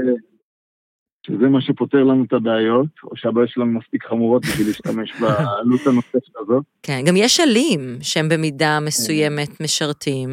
שזה 1.27 1.49
מה 1.49 1.61
שפותר 1.61 2.03
לנו 2.03 2.23
את 2.23 2.33
הבעיות, 2.33 2.87
או 3.03 3.17
שהבעיות 3.17 3.49
שלנו 3.49 3.79
מספיק 3.79 4.05
חמורות 4.05 4.41
בשביל 4.45 4.67
להשתמש 4.67 5.13
בעלות 5.21 5.87
הנוספת 5.87 6.35
הזאת. 6.39 6.63
כן, 6.83 7.01
גם 7.07 7.15
יש 7.17 7.39
עלים 7.39 7.97
שהם 8.01 8.29
במידה 8.29 8.79
מסוימת 8.85 9.61
משרתים. 9.61 10.29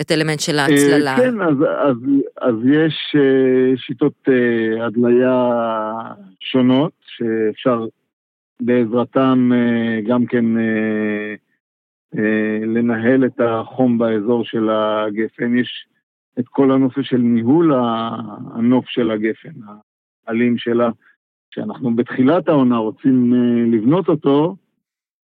את 0.00 0.12
אלמנט 0.12 0.40
של 0.40 0.58
ההצללה. 0.58 1.16
כן, 1.16 1.40
אז, 1.40 1.56
אז, 1.62 1.96
אז 2.40 2.54
יש 2.64 3.16
אה, 3.16 3.76
שיטות 3.76 4.28
אה, 4.28 4.86
הדליה 4.86 5.50
שונות, 6.40 6.92
שאפשר 7.06 7.86
בעזרתם 8.60 9.50
אה, 9.52 10.00
גם 10.06 10.26
כן 10.26 10.58
אה, 10.58 11.34
לנהל 12.66 13.24
את 13.24 13.40
החום 13.40 13.98
באזור 13.98 14.44
של 14.44 14.70
הגפן. 14.70 15.58
יש 15.58 15.86
את 16.38 16.48
כל 16.48 16.72
הנושא 16.72 17.02
של 17.02 17.16
ניהול 17.16 17.72
הנוף 18.54 18.84
של 18.88 19.10
הגפן, 19.10 19.60
העלים 20.26 20.58
שלה, 20.58 20.90
שאנחנו 21.54 21.96
בתחילת 21.96 22.48
העונה 22.48 22.76
רוצים 22.76 23.34
אה, 23.34 23.76
לבנות 23.76 24.08
אותו, 24.08 24.56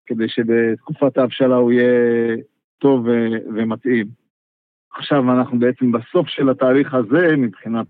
כדי 0.06 0.30
שבתקופת 0.30 1.18
ההבשלה 1.18 1.56
הוא 1.56 1.72
יהיה 1.72 2.36
טוב 2.78 3.08
ומתאים. 3.56 4.08
עכשיו 4.96 5.32
אנחנו 5.32 5.60
בעצם 5.60 5.92
בסוף 5.92 6.28
של 6.28 6.50
התהליך 6.50 6.94
הזה, 6.94 7.36
מבחינת 7.38 7.88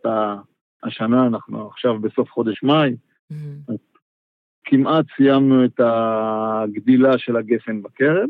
השנה, 0.84 1.27
אנחנו 1.27 1.68
עכשיו 1.68 2.00
בסוף 2.00 2.29
חודש 2.32 2.63
מאי, 2.63 2.96
mm-hmm. 3.34 3.74
כמעט 4.65 5.06
סיימנו 5.15 5.65
את 5.65 5.79
הגדילה 5.79 7.18
של 7.18 7.36
הגפן 7.38 7.82
בכרם. 7.82 8.27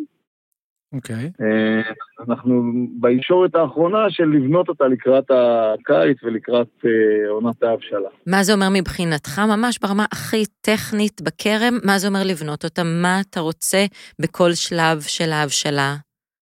אוקיי. 0.93 1.15
Okay. 1.15 1.43
אה, 1.43 1.81
אנחנו 2.27 2.63
בישורת 2.99 3.55
האחרונה 3.55 4.09
של 4.09 4.23
לבנות 4.23 4.69
אותה 4.69 4.87
לקראת 4.87 5.31
הקיץ 5.31 6.23
ולקראת 6.23 6.67
אה, 6.85 7.29
עונת 7.29 7.63
ההבשלה. 7.63 8.09
מה 8.27 8.43
זה 8.43 8.53
אומר 8.53 8.67
מבחינתך, 8.73 9.39
ממש 9.39 9.79
ברמה 9.79 10.05
הכי 10.11 10.43
טכנית 10.61 11.21
בכרם, 11.21 11.73
מה 11.85 11.99
זה 11.99 12.07
אומר 12.07 12.23
לבנות 12.25 12.63
אותה? 12.63 12.81
מה 12.83 13.21
אתה 13.21 13.39
רוצה 13.39 13.85
בכל 14.21 14.53
שלב 14.53 15.01
של 15.01 15.29
ההבשלה 15.29 15.95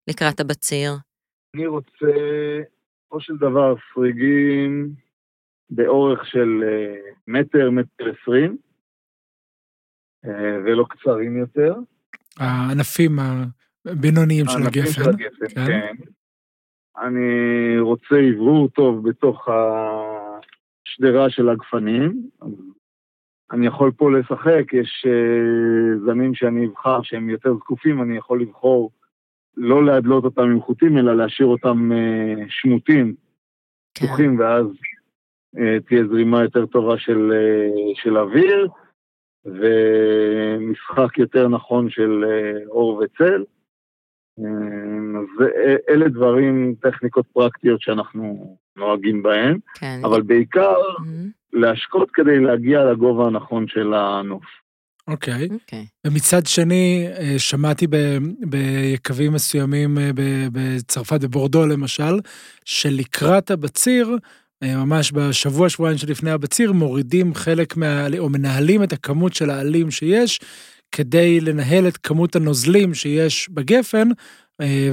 לקראת 0.10 0.40
הבציר? 0.40 0.92
אני 1.56 1.68
רוצה, 1.68 2.12
בסופו 3.02 3.20
של 3.20 3.38
דבר, 3.38 3.76
פריגים 3.94 4.90
באורך 5.70 6.26
של 6.26 6.64
אה, 6.64 6.96
מטר, 7.28 7.70
מטר 7.72 8.06
עשרים, 8.10 8.58
ולא 10.66 10.86
קצרים 10.90 11.38
יותר. 11.38 11.76
הענפים 12.40 13.12
בינוניים 13.86 14.46
של 14.46 14.68
הגפן. 14.68 14.92
של 14.92 15.10
הגפן, 15.10 15.48
כן. 15.56 15.66
כן. 15.68 15.96
אני 16.98 17.80
רוצה 17.80 18.16
אוורור 18.34 18.70
טוב 18.70 19.10
בתוך 19.10 19.48
השדרה 20.88 21.30
של 21.30 21.50
הגפנים. 21.50 22.30
אני 23.52 23.68
יכול 23.68 23.92
פה 23.92 24.12
לשחק, 24.12 24.74
יש 24.74 25.06
uh, 25.08 26.06
זנים 26.06 26.36
שאני 26.36 26.66
אבחר 26.66 27.02
שהם 27.04 27.30
יותר 27.30 27.56
זקופים, 27.56 28.02
אני 28.02 28.18
יכול 28.18 28.42
לבחור 28.42 28.92
לא 29.58 29.86
להדלות 29.86 30.24
אותם 30.24 30.42
עם 30.42 30.62
חוטים, 30.62 30.98
אלא 30.98 31.18
להשאיר 31.18 31.48
אותם 31.48 31.92
uh, 31.92 32.46
שמוטים, 32.50 33.16
כן. 33.94 34.06
פתוחים, 34.06 34.40
ואז 34.40 34.66
uh, 35.56 35.60
תהיה 35.88 36.08
זרימה 36.08 36.44
יותר 36.44 36.66
טובה 36.66 36.98
של, 36.98 37.32
uh, 37.32 38.04
של 38.04 38.18
אוויר, 38.18 38.68
ומשחק 39.46 41.18
יותר 41.18 41.48
נכון 41.48 41.90
של 41.90 42.24
אור 42.68 43.04
וצל. 43.04 43.44
אז 44.38 45.48
אלה 45.90 46.08
דברים, 46.10 46.76
טכניקות 46.82 47.26
פרקטיות 47.34 47.82
שאנחנו 47.82 48.58
נוהגים 48.78 49.24
בהן, 49.24 49.58
כן. 49.76 50.00
אבל 50.04 50.22
בעיקר 50.22 50.76
mm-hmm. 50.76 51.32
להשקות 51.54 52.12
כדי 52.12 52.40
להגיע 52.40 52.86
לגובה 52.92 53.28
הנכון 53.28 53.68
של 53.68 53.94
הנוף. 53.94 54.46
אוקיי. 55.08 55.34
Okay. 55.34 55.54
אוקיי. 55.54 55.86
Okay. 55.90 56.08
ומצד 56.08 56.46
שני, 56.46 57.08
אה, 57.20 57.40
שמעתי 57.40 57.88
ב, 57.90 57.96
ביקבים 58.40 59.34
מסוימים 59.34 59.98
אה, 59.98 60.10
בצרפת, 60.52 61.22
בבורדו 61.24 61.66
למשל, 61.66 62.20
שלקראת 62.66 63.52
הבציר, 63.52 64.18
אה, 64.64 64.86
ממש 64.86 65.12
בשבוע, 65.12 65.70
שבועיים 65.70 65.98
שלפני 65.98 66.32
הבציר, 66.32 66.74
מורידים 66.74 67.34
חלק 67.34 67.78
מה... 67.78 68.08
או 68.20 68.30
מנהלים 68.30 68.84
את 68.84 68.94
הכמות 68.94 69.34
של 69.34 69.50
העלים 69.50 69.92
שיש, 69.92 70.40
כדי 70.92 71.40
לנהל 71.42 71.88
את 71.88 71.98
כמות 71.98 72.36
הנוזלים 72.36 72.94
שיש 72.94 73.50
בגפן, 73.50 74.08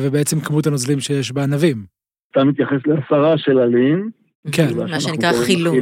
ובעצם 0.01 0.41
כמות 0.41 0.67
הנוזלים 0.67 1.01
שיש 1.01 1.33
בענבים. 1.33 1.85
אתה 2.31 2.45
מתייחס 2.45 2.87
להסרה 2.87 3.39
של 3.39 3.59
עלים. 3.59 4.11
כן. 4.53 4.75
מה 4.77 5.01
שנקרא 5.01 5.33
חילון. 5.33 5.77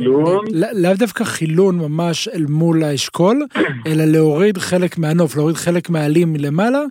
לאו 0.52 0.94
דווקא 0.94 1.24
חילון 1.24 1.78
ממש 1.78 2.28
אל 2.28 2.46
מול 2.46 2.84
האשכול, 2.84 3.46
אלא 3.86 4.04
להוריד 4.04 4.58
חלק 4.58 4.98
מהנוף, 4.98 5.36
להוריד 5.36 5.56
חלק 5.56 5.90
מהעלים 5.90 6.32
מלמעלה, 6.32 6.82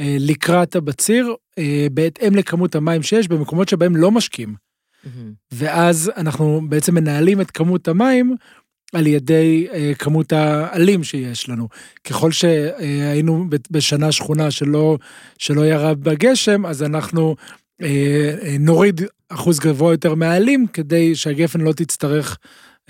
אה, 0.00 0.16
לקראת 0.20 0.76
הבציר, 0.76 1.34
אה, 1.58 1.86
בהתאם 1.92 2.34
לכמות 2.34 2.74
המים 2.74 3.02
שיש 3.02 3.28
במקומות 3.28 3.68
שבהם 3.68 3.96
לא 3.96 4.10
משקים. 4.10 4.54
ואז 5.52 6.12
אנחנו 6.16 6.60
בעצם 6.68 6.94
מנהלים 6.94 7.40
את 7.40 7.50
כמות 7.50 7.88
המים 7.88 8.36
על 8.94 9.06
ידי 9.06 9.66
אה, 9.72 9.92
כמות 9.98 10.32
העלים 10.32 11.04
שיש 11.04 11.48
לנו. 11.48 11.68
ככל 12.04 12.32
שהיינו 12.32 13.46
בשנה 13.70 14.12
שכונה 14.12 14.50
שלא, 14.50 14.98
שלא 15.38 15.66
ירד 15.66 16.04
בגשם, 16.04 16.66
אז 16.66 16.82
אנחנו 16.82 17.36
אה, 17.82 18.56
נוריד 18.60 19.00
אחוז 19.34 19.60
גבוה 19.60 19.92
יותר 19.92 20.14
מהעלים, 20.14 20.66
כדי 20.66 21.14
שהגפן 21.14 21.60
לא 21.60 21.72
תצטרך 21.72 22.38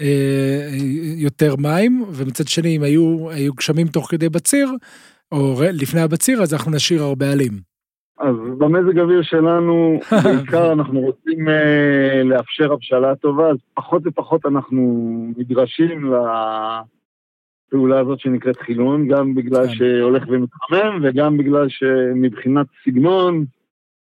אה, 0.00 0.68
יותר 1.16 1.56
מים, 1.56 2.04
ומצד 2.12 2.48
שני, 2.48 2.76
אם 2.76 2.82
היו, 2.82 3.30
היו 3.30 3.52
גשמים 3.54 3.86
תוך 3.86 4.10
כדי 4.10 4.28
בציר, 4.28 4.72
או 5.32 5.60
לפני 5.72 6.00
הבציר, 6.00 6.42
אז 6.42 6.54
אנחנו 6.54 6.70
נשאיר 6.70 7.02
הרבה 7.02 7.32
עלים. 7.32 7.72
אז 8.18 8.36
במזג 8.58 8.98
אוויר 8.98 9.22
שלנו, 9.22 10.00
בעיקר 10.24 10.72
אנחנו 10.72 11.00
רוצים 11.00 11.48
uh, 11.48 12.24
לאפשר 12.24 12.72
הבשלה 12.72 13.14
טובה, 13.14 13.50
אז 13.50 13.56
פחות 13.74 14.02
ופחות 14.04 14.46
אנחנו 14.46 14.82
נדרשים 15.36 16.12
לפעולה 17.68 18.00
הזאת 18.00 18.20
שנקראת 18.20 18.56
חילון, 18.56 19.08
גם 19.08 19.34
בגלל 19.34 19.66
כן. 19.66 19.74
שהולך 19.74 20.22
ומתחמם, 20.28 21.00
וגם 21.02 21.36
בגלל 21.36 21.66
שמבחינת 21.68 22.66
סגנון, 22.84 23.44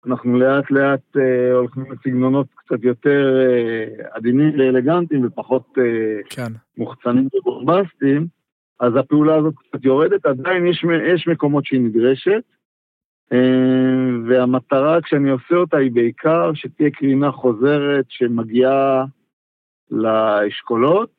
אנחנו 0.05 0.39
לאט 0.39 0.71
לאט 0.71 1.15
uh, 1.17 1.53
הולכים 1.53 1.91
לסגנונות 1.91 2.47
קצת 2.55 2.83
יותר 2.83 3.37
uh, 3.39 4.07
עדינים 4.11 4.59
ואלגנטיים 4.59 5.25
ופחות 5.25 5.67
uh, 5.77 6.35
כן. 6.35 6.51
מוחצנים 6.77 7.27
ובורבסטיים, 7.33 8.27
אז 8.79 8.95
הפעולה 8.95 9.35
הזאת 9.35 9.53
קצת 9.69 9.85
יורדת, 9.85 10.25
עדיין 10.25 10.67
יש, 10.67 10.85
יש 11.13 11.27
מקומות 11.27 11.65
שהיא 11.65 11.81
נדרשת. 11.81 12.41
אה, 13.33 14.29
והמטרה 14.29 15.01
כשאני 15.01 15.29
עושה 15.29 15.55
אותה 15.55 15.77
היא 15.77 15.91
בעיקר 15.91 16.51
שתהיה 16.53 16.91
קרינה 16.91 17.31
חוזרת 17.31 18.05
שמגיעה 18.09 19.05
לאשכולות. 19.91 21.11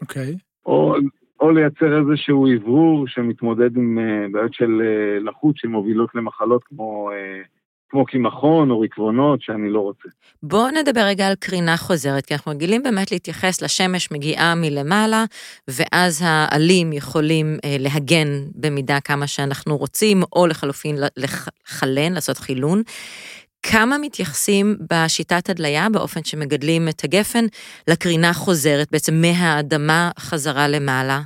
אוקיי. 0.00 0.32
Okay. 0.32 0.38
או, 0.66 0.96
או 1.40 1.50
לייצר 1.50 1.98
איזשהו 1.98 2.46
אוורור 2.46 3.08
שמתמודד 3.08 3.76
עם 3.76 3.98
אה, 3.98 4.26
בעיות 4.32 4.54
של 4.54 4.80
אה, 4.80 5.18
לחות 5.20 5.56
שמובילות 5.56 6.14
למחלות 6.14 6.64
כמו 6.64 7.10
כמו 7.88 8.06
קמחון 8.06 8.70
או 8.70 8.80
רקבונות 8.80 9.42
שאני 9.42 9.70
לא 9.70 9.80
רוצה. 9.80 10.08
בואו 10.42 10.70
נדבר 10.70 11.00
רגע 11.00 11.28
על 11.28 11.34
קרינה 11.34 11.76
חוזרת, 11.76 12.26
כי 12.26 12.34
אנחנו 12.34 12.52
רגילים 12.52 12.82
באמת 12.82 13.12
להתייחס 13.12 13.62
לשמש 13.62 14.12
מגיעה 14.12 14.54
מלמעלה, 14.54 15.24
ואז 15.68 16.22
העלים 16.24 16.92
יכולים 16.92 17.46
אה, 17.64 17.76
להגן 17.78 18.28
במידה 18.54 19.00
כמה 19.00 19.26
שאנחנו 19.26 19.76
רוצים, 19.76 20.22
או 20.32 20.46
לחלופין 20.46 20.96
לחלן, 21.16 22.12
לעשות 22.12 22.38
חילון. 22.38 22.82
כמה 23.62 23.98
מתייחסים 23.98 24.76
בשיטת 24.92 25.50
הדליה, 25.50 25.86
באופן 25.92 26.24
שמגדלים 26.24 26.88
את 26.88 27.04
הגפן, 27.04 27.44
לקרינה 27.90 28.32
חוזרת, 28.32 28.88
בעצם 28.92 29.14
מהאדמה 29.14 30.10
חזרה 30.18 30.68
למעלה? 30.68 31.20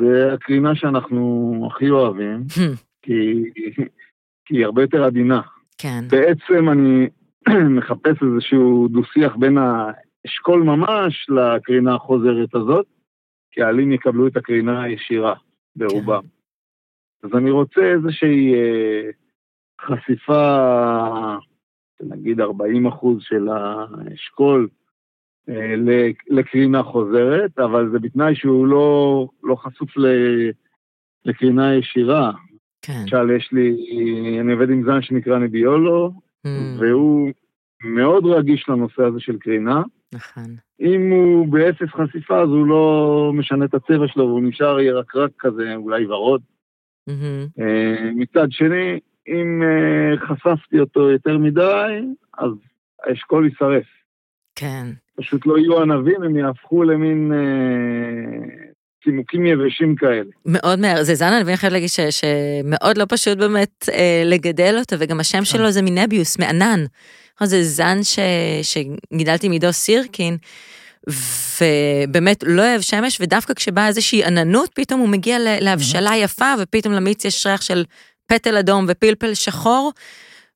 זה 0.00 0.32
הקרינה 0.34 0.74
שאנחנו 0.74 1.68
הכי 1.70 1.90
אוהבים, 1.90 2.42
hmm. 2.48 2.76
כי, 3.02 3.12
כי 4.44 4.56
היא 4.56 4.64
הרבה 4.64 4.82
יותר 4.82 5.04
עדינה. 5.04 5.40
כן. 5.82 6.04
בעצם 6.10 6.68
אני 6.68 7.08
מחפש 7.76 8.22
איזשהו 8.22 8.88
דו-שיח 8.88 9.36
בין 9.36 9.58
האשכול 9.58 10.62
ממש 10.62 11.26
לקרינה 11.30 11.94
החוזרת 11.94 12.54
הזאת, 12.54 12.86
כי 13.50 13.62
העלים 13.62 13.92
יקבלו 13.92 14.26
את 14.26 14.36
הקרינה 14.36 14.82
הישירה 14.82 15.34
ברובם. 15.76 16.22
אז 17.22 17.30
אני 17.34 17.50
רוצה 17.50 17.80
איזושהי 17.80 18.54
אה, 18.54 19.10
חשיפה, 19.80 21.36
נגיד 22.00 22.40
40 22.40 22.86
אחוז 22.86 23.22
של 23.22 23.48
האשכול 23.48 24.68
אה, 25.48 25.74
לקרינה 26.30 26.82
חוזרת, 26.82 27.58
אבל 27.58 27.90
זה 27.92 27.98
בתנאי 27.98 28.34
שהוא 28.34 28.66
לא, 28.66 29.26
לא 29.42 29.54
חשוף 29.54 29.96
ל, 29.96 30.06
לקרינה 31.24 31.74
ישירה. 31.74 32.32
כן. 32.82 33.00
למשל, 33.02 33.30
יש 33.30 33.48
לי, 33.52 33.76
אני 34.40 34.52
עובד 34.52 34.70
עם 34.70 34.84
זן 34.84 35.02
שנקרא 35.02 35.38
נביולו, 35.38 36.12
Mm, 36.46 36.48
והוא 36.78 37.32
מאוד 37.84 38.26
רגיש 38.26 38.68
לנושא 38.68 39.02
הזה 39.02 39.20
של 39.20 39.38
קרינה. 39.38 39.82
נכון. 40.14 40.56
אם 40.80 41.10
הוא 41.10 41.48
באפס 41.48 41.88
חשיפה, 41.88 42.40
אז 42.42 42.48
הוא 42.48 42.66
לא 42.66 43.32
משנה 43.34 43.64
את 43.64 43.74
הצבע 43.74 44.08
שלו, 44.08 44.26
והוא 44.26 44.42
נשאר 44.42 44.80
ירקרק 44.80 45.30
כזה, 45.38 45.74
אולי 45.76 46.06
ורוד. 46.06 46.42
מהמם. 47.06 47.46
אה, 47.60 48.10
מצד 48.14 48.46
שני, 48.50 49.00
אם 49.28 49.62
אה, 49.62 50.16
חשפתי 50.26 50.80
אותו 50.80 51.10
יותר 51.10 51.38
מדי, 51.38 52.00
אז 52.38 52.50
האשכול 53.04 53.44
יישרף. 53.44 53.86
כן. 54.54 54.86
פשוט 55.16 55.46
לא 55.46 55.58
יהיו 55.58 55.82
ענבים, 55.82 56.22
הם 56.22 56.36
יהפכו 56.36 56.82
למין 56.82 57.32
אה, 57.32 58.69
צימוקים 59.04 59.46
יבשים 59.46 59.94
כאלה. 59.96 60.30
מאוד 60.46 60.78
מהר, 60.78 61.02
זה 61.02 61.14
זן 61.14 61.32
אני 61.32 61.56
חייבת 61.56 61.72
להגיד 61.72 61.88
ש- 61.88 62.00
שמאוד 62.00 62.98
לא 62.98 63.04
פשוט 63.08 63.38
באמת 63.38 63.88
אה, 63.92 64.22
לגדל 64.24 64.76
אותו, 64.78 64.96
וגם 64.98 65.20
השם 65.20 65.44
שלו 65.44 65.70
זה 65.70 65.82
מנביוס, 65.82 66.38
מענן. 66.38 66.84
זה 67.42 67.62
זן 67.62 67.98
ש, 68.02 68.18
שגידלתי 68.62 69.48
מעידו 69.48 69.72
סירקין, 69.72 70.36
ובאמת 71.06 72.44
לא 72.46 72.62
אוהב 72.62 72.80
שמש, 72.80 73.20
ודווקא 73.20 73.54
כשבאה 73.54 73.88
איזושהי 73.88 74.24
עננות, 74.24 74.70
פתאום 74.74 75.00
הוא 75.00 75.08
מגיע 75.08 75.36
להבשלה 75.60 76.16
יפה, 76.16 76.54
ופתאום 76.58 76.94
למיץ 76.94 77.24
יש 77.24 77.46
ריח 77.46 77.60
של 77.60 77.84
פטל 78.26 78.56
אדום 78.56 78.84
ופלפל 78.88 79.34
שחור, 79.34 79.92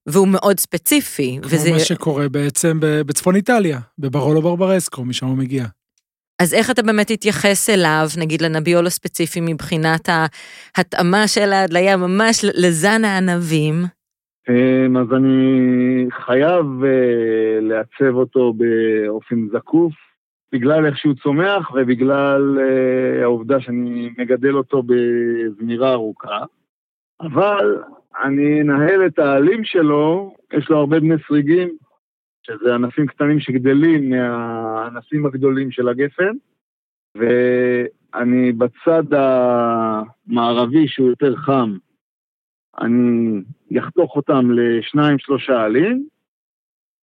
והוא 0.07 0.29
מאוד 0.29 0.61
ספציפי. 0.61 1.39
כמו 1.43 1.73
מה 1.73 1.81
שקורה 1.81 2.29
בעצם 2.29 2.79
בצפון 2.81 3.37
איטליה, 3.37 3.79
בברולו 3.99 4.43
ברברסקו, 4.43 5.05
משם 5.05 5.27
הוא 5.27 5.37
מגיע. 5.37 5.65
אז 6.43 6.55
איך 6.55 6.71
אתה 6.71 6.83
באמת 6.83 7.07
תתייחס 7.13 7.71
אליו, 7.71 8.07
נגיד 8.21 8.43
לנביול 8.43 8.87
הספציפי, 8.87 9.41
מבחינת 9.41 10.09
ההתאמה 10.77 11.27
של 11.27 11.53
ההדליה 11.53 11.97
ממש 11.97 12.45
לזן 12.45 13.05
הענבים? 13.05 13.75
אה, 14.49 15.01
אז 15.01 15.13
אני 15.17 16.07
חייב 16.11 16.67
אה, 16.85 17.61
לעצב 17.61 18.15
אותו 18.15 18.53
באופן 18.53 19.49
זקוף, 19.53 19.93
בגלל 20.53 20.87
איך 20.87 20.99
שהוא 20.99 21.15
צומח 21.23 21.71
ובגלל 21.75 22.59
אה, 22.61 23.23
העובדה 23.23 23.61
שאני 23.61 24.11
מגדל 24.19 24.55
אותו 24.55 24.83
בזמירה 24.83 25.93
ארוכה. 25.93 26.45
אבל 27.21 27.83
אני 28.25 28.61
אנהל 28.61 29.07
את 29.07 29.19
העלים 29.19 29.65
שלו, 29.65 30.35
יש 30.53 30.71
לו 30.71 30.79
הרבה 30.79 31.01
בני 31.01 31.15
סריגים, 31.29 31.77
שזה 32.47 32.75
ענפים 32.75 33.07
קטנים 33.07 33.41
שגדלים 33.41 34.11
מהענפים 34.11 35.27
הגדולים 35.27 35.71
של 35.71 35.89
הגפן, 35.89 36.33
ואני 37.15 38.53
בצד 38.53 39.05
המערבי 39.15 40.89
שהוא 40.89 41.09
יותר 41.09 41.37
חם, 41.37 41.77
אני 42.81 43.43
אחתוך 43.79 44.17
אותם 44.17 44.51
לשניים 44.51 45.19
שלושה 45.19 45.63
עלים, 45.63 46.09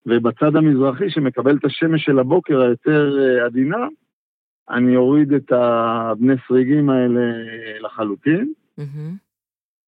ובצד 0.05 0.55
המזרחי 0.55 1.09
שמקבל 1.09 1.57
את 1.57 1.65
השמש 1.65 2.05
של 2.05 2.19
הבוקר 2.19 2.61
היותר 2.61 3.17
אה, 3.19 3.45
עדינה, 3.45 3.87
אני 4.69 4.95
אוריד 4.95 5.33
את 5.33 5.51
הבני 5.51 6.33
סריגים 6.47 6.89
האלה 6.89 7.21
לחלוטין. 7.79 8.53
מהמם. 8.77 9.15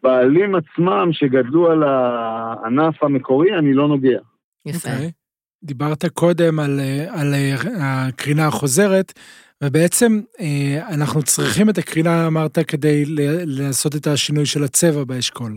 בעלים 0.04 0.56
עצמם 0.56 1.10
שגדלו 1.12 1.72
על 1.72 1.84
הענף 1.84 3.04
המקורי, 3.04 3.58
אני 3.58 3.74
לא 3.74 3.88
נוגע. 3.88 4.20
יפה. 4.66 4.90
אוקיי. 4.90 5.12
דיברת 5.64 6.06
קודם 6.06 6.60
על, 6.60 6.80
אה, 6.80 7.22
על 7.22 7.34
אה, 7.34 7.56
הקרינה 8.08 8.48
החוזרת, 8.48 9.14
ובעצם 9.64 10.20
אה, 10.40 10.94
אנחנו 10.94 11.24
צריכים 11.24 11.70
את 11.70 11.78
הקרינה, 11.78 12.28
אמרת, 12.28 12.60
כדי 12.68 13.04
לעשות 13.46 13.96
את 13.96 14.08
השינוי 14.08 14.46
של 14.46 14.64
הצבע 14.64 15.04
באשכול. 15.04 15.52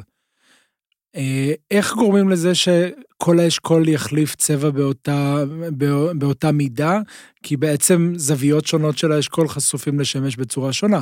איך 1.71 1.95
גורמים 1.95 2.29
לזה 2.29 2.55
שכל 2.55 3.39
האשכול 3.39 3.89
יחליף 3.89 4.35
צבע 4.35 4.71
באותה, 4.71 5.35
בא- 5.73 6.13
באותה 6.19 6.53
מידה? 6.53 7.01
כי 7.43 7.57
בעצם 7.57 8.13
זוויות 8.15 8.65
שונות 8.67 8.99
של 8.99 9.13
האשכול 9.13 9.49
חשופים 9.49 10.01
לשמש 10.01 10.37
בצורה 10.37 10.73
שונה. 10.73 11.01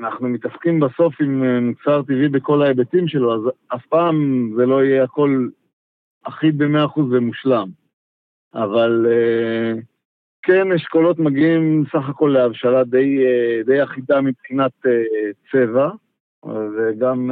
אנחנו 0.00 0.28
מתעסקים 0.28 0.80
בסוף 0.80 1.14
עם 1.20 1.44
מוצר 1.60 2.02
טבעי 2.02 2.28
בכל 2.28 2.62
ההיבטים 2.62 3.08
שלו, 3.08 3.34
אז 3.34 3.52
אף 3.74 3.86
פעם 3.88 4.50
זה 4.56 4.66
לא 4.66 4.84
יהיה 4.84 5.04
הכל 5.04 5.48
אחיד 6.24 6.58
ב-100% 6.58 7.00
ומושלם. 7.00 7.68
אבל 8.54 9.06
אה, 9.10 9.72
כן, 10.42 10.72
אשכולות 10.72 11.18
מגיעים 11.18 11.84
סך 11.92 12.08
הכל 12.08 12.30
להבשלה 12.34 12.84
די, 12.84 13.26
אה, 13.26 13.62
די 13.64 13.82
אחידה 13.82 14.20
מבחינת 14.20 14.72
אה, 14.86 15.02
צבע, 15.52 15.90
וגם 16.44 17.30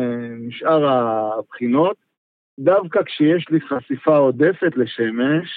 משאר 0.48 0.87
הבחינות. 0.87 1.96
דווקא 2.59 3.02
כשיש 3.02 3.48
לי 3.50 3.61
חשיפה 3.61 4.16
עודפת 4.16 4.76
לשמש, 4.76 5.48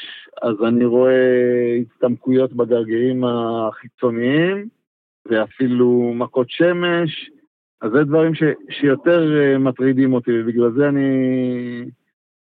אז 0.42 0.56
אני 0.68 0.86
רואה 0.86 1.76
הצטמקויות 1.82 2.54
בגרגרים 2.54 3.24
החיצוניים, 3.24 4.68
ואפילו 5.26 6.14
מכות 6.16 6.50
שמש, 6.50 7.32
אז 7.82 7.92
זה 7.92 8.04
דברים 8.04 8.36
ש, 8.36 8.44
שיותר 8.70 9.32
מטרידים 9.60 10.14
אותי, 10.14 10.32
ובגלל 10.42 10.72
זה 10.72 10.90
אני 10.90 11.10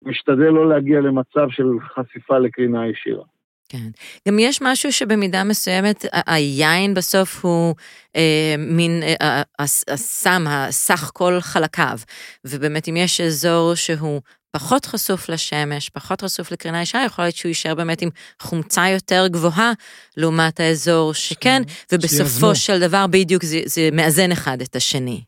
משתדל 0.05 0.51
לא 0.51 0.69
להגיע 0.69 1.01
למצב 1.01 1.47
של 1.51 1.65
חשיפה 1.95 2.39
לקרינה 2.39 2.87
ישירה. 2.89 3.25
כן. 3.69 3.89
גם 4.29 4.39
יש 4.39 4.63
משהו 4.63 4.93
שבמידה 4.93 5.45
מסוימת, 5.45 6.05
היין 6.27 6.95
בסוף 6.95 7.45
הוא 7.45 7.75
אה, 8.17 8.55
מין 8.59 9.03
אה, 9.03 9.43
הס- 9.59 9.85
הסם, 9.89 10.45
הסך 10.49 11.11
כל 11.15 11.41
חלקיו. 11.41 11.99
ובאמת, 12.45 12.89
אם 12.89 12.97
יש 12.97 13.21
אזור 13.21 13.75
שהוא 13.75 14.21
פחות 14.53 14.85
חשוף 14.85 15.29
לשמש, 15.29 15.89
פחות 15.89 16.21
חשוף 16.21 16.53
לקרינה 16.53 16.83
ישירה, 16.83 17.05
יכול 17.05 17.25
להיות 17.25 17.35
שהוא 17.35 17.49
יישאר 17.49 17.75
באמת 17.75 18.03
עם 18.03 18.09
חומצה 18.43 18.89
יותר 18.89 19.27
גבוהה 19.27 19.73
לעומת 20.17 20.61
האזור 20.61 21.15
שכן, 21.15 21.63
ובסופו 21.93 22.55
שיאזנו. 22.55 22.55
של 22.55 22.81
דבר 22.81 23.07
בדיוק 23.11 23.43
זה, 23.43 23.61
זה 23.65 23.89
מאזן 23.93 24.33
אחד 24.33 24.61
את 24.61 24.77
השני. 24.77 25.21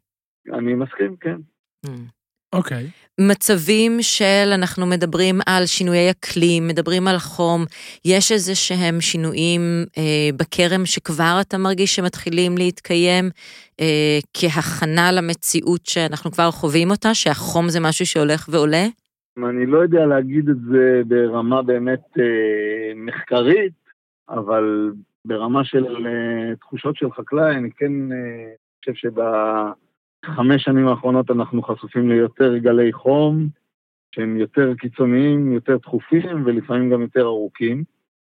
אני 0.59 0.75
מסכים, 0.75 1.17
כן. 1.21 1.37
Mm. 1.87 2.18
אוקיי. 2.53 2.87
מצבים 3.21 3.93
של, 4.01 4.53
אנחנו 4.55 4.87
מדברים 4.87 5.39
על 5.47 5.67
שינויי 5.67 6.11
אקלים, 6.11 6.69
מדברים 6.69 7.09
על 7.09 7.19
חום, 7.19 7.65
יש 8.05 8.33
איזה 8.33 8.55
שהם 8.55 9.01
שינויים 9.01 9.61
אה, 9.99 10.29
בכרם 10.37 10.87
שכבר 10.87 11.39
אתה 11.41 11.59
מרגיש 11.59 11.97
שמתחילים 11.97 12.59
להתקיים 12.59 13.31
אה, 13.81 14.19
כהכנה 14.35 15.13
למציאות 15.13 15.87
שאנחנו 15.87 16.31
כבר 16.31 16.51
חווים 16.51 16.91
אותה, 16.91 17.15
שהחום 17.15 17.69
זה 17.69 17.81
משהו 17.81 18.07
שהולך 18.07 18.49
ועולה? 18.53 18.87
אני 19.47 19.67
לא 19.67 19.79
יודע 19.79 20.07
להגיד 20.07 20.49
את 20.49 20.57
זה 20.71 21.03
ברמה 21.07 21.63
באמת 21.63 22.19
אה, 22.19 22.93
מחקרית, 22.97 23.73
אבל 24.29 24.93
ברמה 25.25 25.65
של 25.65 26.07
אה, 26.07 26.57
תחושות 26.57 26.97
של 26.97 27.13
חקלאי, 27.13 27.57
אני 27.57 27.71
כן 27.77 28.13
אה, 28.13 28.51
חושב 28.79 28.95
שבחמש 30.27 30.65
שנים 30.65 30.89
האחרונות 30.89 31.31
אנחנו 31.31 31.63
חשופים 31.63 32.09
ליותר 32.09 32.57
גלי 32.57 32.93
חום, 32.93 33.49
שהם 34.15 34.37
יותר 34.37 34.75
קיצוניים, 34.75 35.53
יותר 35.53 35.79
תכופים 35.79 36.47
ולפעמים 36.47 36.91
גם 36.91 37.03
יותר 37.03 37.23
ארוכים. 37.23 37.85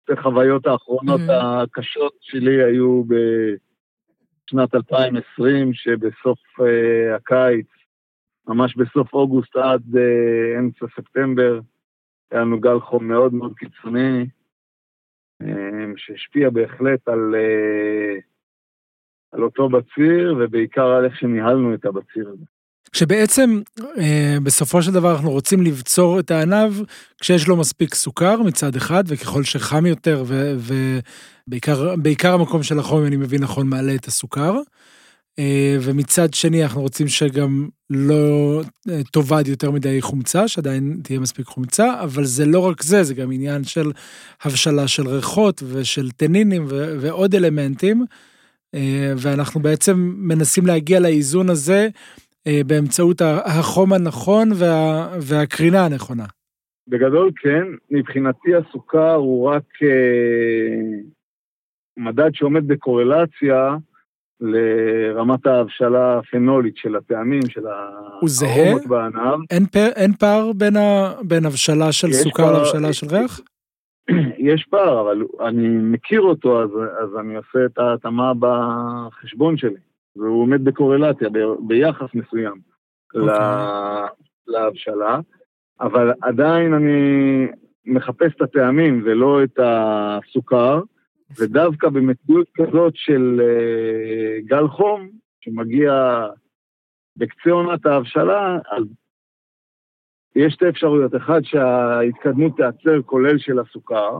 החוויות 0.08 0.66
האחרונות 0.66 1.20
Mhm. 1.20 1.32
הקשות 1.32 2.12
שלי 2.20 2.64
היו 2.64 3.02
בשנת 3.04 4.74
2020, 4.74 5.72
שבסוף 5.74 6.38
אה, 6.60 7.16
הקיץ, 7.16 7.66
ממש 8.48 8.76
בסוף 8.76 9.12
אוגוסט 9.12 9.56
עד 9.56 9.82
אה, 9.96 10.58
אמצע 10.58 10.86
ספטמבר, 10.96 11.60
היה 12.30 12.40
לנו 12.40 12.60
גל 12.60 12.80
חום 12.80 13.08
מאוד 13.08 13.34
מאוד 13.34 13.52
קיצוני, 13.56 14.26
אה, 15.42 15.48
שהשפיע 15.96 16.50
בהחלט 16.50 17.08
על, 17.08 17.34
אה, 17.34 18.14
על 19.34 19.42
אותו 19.42 19.68
בציר, 19.68 20.36
ובעיקר 20.40 20.86
על 20.86 21.04
איך 21.04 21.16
שניהלנו 21.16 21.74
את 21.74 21.84
הבציר 21.84 22.28
הזה. 22.28 22.44
שבעצם 22.92 23.60
אה, 23.98 24.36
בסופו 24.42 24.82
של 24.82 24.92
דבר 24.92 25.12
אנחנו 25.12 25.30
רוצים 25.30 25.62
לבצור 25.62 26.20
את 26.20 26.30
הענב 26.30 26.72
כשיש 27.20 27.48
לו 27.48 27.56
מספיק 27.56 27.94
סוכר 27.94 28.42
מצד 28.42 28.76
אחד, 28.76 29.04
וככל 29.06 29.42
שחם 29.42 29.86
יותר, 29.86 30.24
ובעיקר 31.46 31.96
בעיקר 31.96 32.34
המקום 32.34 32.62
של 32.62 32.78
החום, 32.78 33.06
אני 33.06 33.16
מבין 33.16 33.42
נכון, 33.42 33.68
מעלה 33.68 33.94
את 33.94 34.06
הסוכר. 34.06 34.54
אה, 35.38 35.76
ומצד 35.80 36.34
שני 36.34 36.62
אנחנו 36.62 36.80
רוצים 36.80 37.08
שגם 37.08 37.68
לא 37.90 38.60
אה, 38.90 39.00
תאבד 39.12 39.48
יותר 39.48 39.70
מדי 39.70 40.02
חומצה, 40.02 40.48
שעדיין 40.48 41.00
תהיה 41.02 41.20
מספיק 41.20 41.46
חומצה, 41.46 42.00
אבל 42.02 42.24
זה 42.24 42.46
לא 42.46 42.58
רק 42.58 42.82
זה, 42.82 43.02
זה 43.02 43.14
גם 43.14 43.32
עניין 43.32 43.64
של 43.64 43.92
הבשלה 44.42 44.88
של 44.88 45.08
ריחות 45.08 45.62
ושל 45.68 46.10
טנינים 46.10 46.64
ו- 46.68 46.96
ועוד 47.00 47.34
אלמנטים, 47.34 48.04
ואנחנו 49.16 49.60
בעצם 49.60 49.94
מנסים 50.16 50.66
להגיע 50.66 51.00
לאיזון 51.00 51.50
הזה 51.50 51.88
אה, 52.46 52.60
באמצעות 52.66 53.22
החום 53.44 53.92
הנכון 53.92 54.48
וה- 54.54 55.08
והקרינה 55.20 55.84
הנכונה. 55.84 56.24
בגדול 56.88 57.30
כן, 57.36 57.64
מבחינתי 57.90 58.50
הסוכר 58.54 59.14
הוא 59.14 59.48
רק 59.50 59.64
מדד 61.96 62.30
שעומד 62.34 62.68
בקורלציה 62.68 63.76
לרמת 64.40 65.46
ההבשלה 65.46 66.18
הפנולית 66.18 66.76
של 66.76 66.96
הטעמים, 66.96 67.40
של 67.48 67.62
הארומות 67.66 68.86
בענב. 68.86 69.40
אין, 69.50 69.66
פר, 69.66 69.88
אין 69.96 70.12
פער 70.12 70.52
בין, 70.52 70.76
ה, 70.76 71.12
בין 71.22 71.46
הבשלה 71.46 71.92
של 71.92 72.12
סוכר 72.12 72.52
להבשלה 72.52 72.92
של 72.92 73.06
ריח? 73.06 73.40
יש 74.50 74.66
פער, 74.70 75.00
אבל 75.00 75.22
אני 75.40 75.68
מכיר 75.68 76.20
אותו, 76.20 76.62
אז, 76.62 76.70
אז 77.02 77.16
אני 77.20 77.36
עושה 77.36 77.64
את 77.66 77.78
ההתאמה 77.78 78.32
בחשבון 78.38 79.56
שלי. 79.56 79.80
והוא 80.16 80.42
עומד 80.42 80.64
בקורלציה, 80.64 81.28
ב, 81.28 81.38
ביחס 81.66 82.08
מסוים 82.14 82.60
okay. 83.14 83.20
אוקיי. 83.20 84.24
להבשלה, 84.46 85.20
אבל 85.80 86.12
עדיין 86.22 86.74
אני 86.74 87.46
מחפש 87.86 88.32
את 88.36 88.42
הטעמים 88.42 89.02
ולא 89.04 89.44
את 89.44 89.58
הסוכר. 89.62 90.80
ודווקא 91.38 91.88
במציאות 91.88 92.46
כזאת 92.54 92.92
של 92.96 93.40
uh, 93.40 94.46
גל 94.46 94.68
חום, 94.68 95.08
שמגיע 95.40 96.22
בקצה 97.16 97.50
עונת 97.50 97.86
ההבשלה, 97.86 98.58
אז 98.70 98.84
יש 100.36 100.52
שתי 100.52 100.68
אפשרויות. 100.68 101.16
אחד, 101.16 101.40
שההתקדמות 101.44 102.56
תיעצר 102.56 103.02
כולל 103.02 103.38
של 103.38 103.58
הסוכר, 103.58 104.18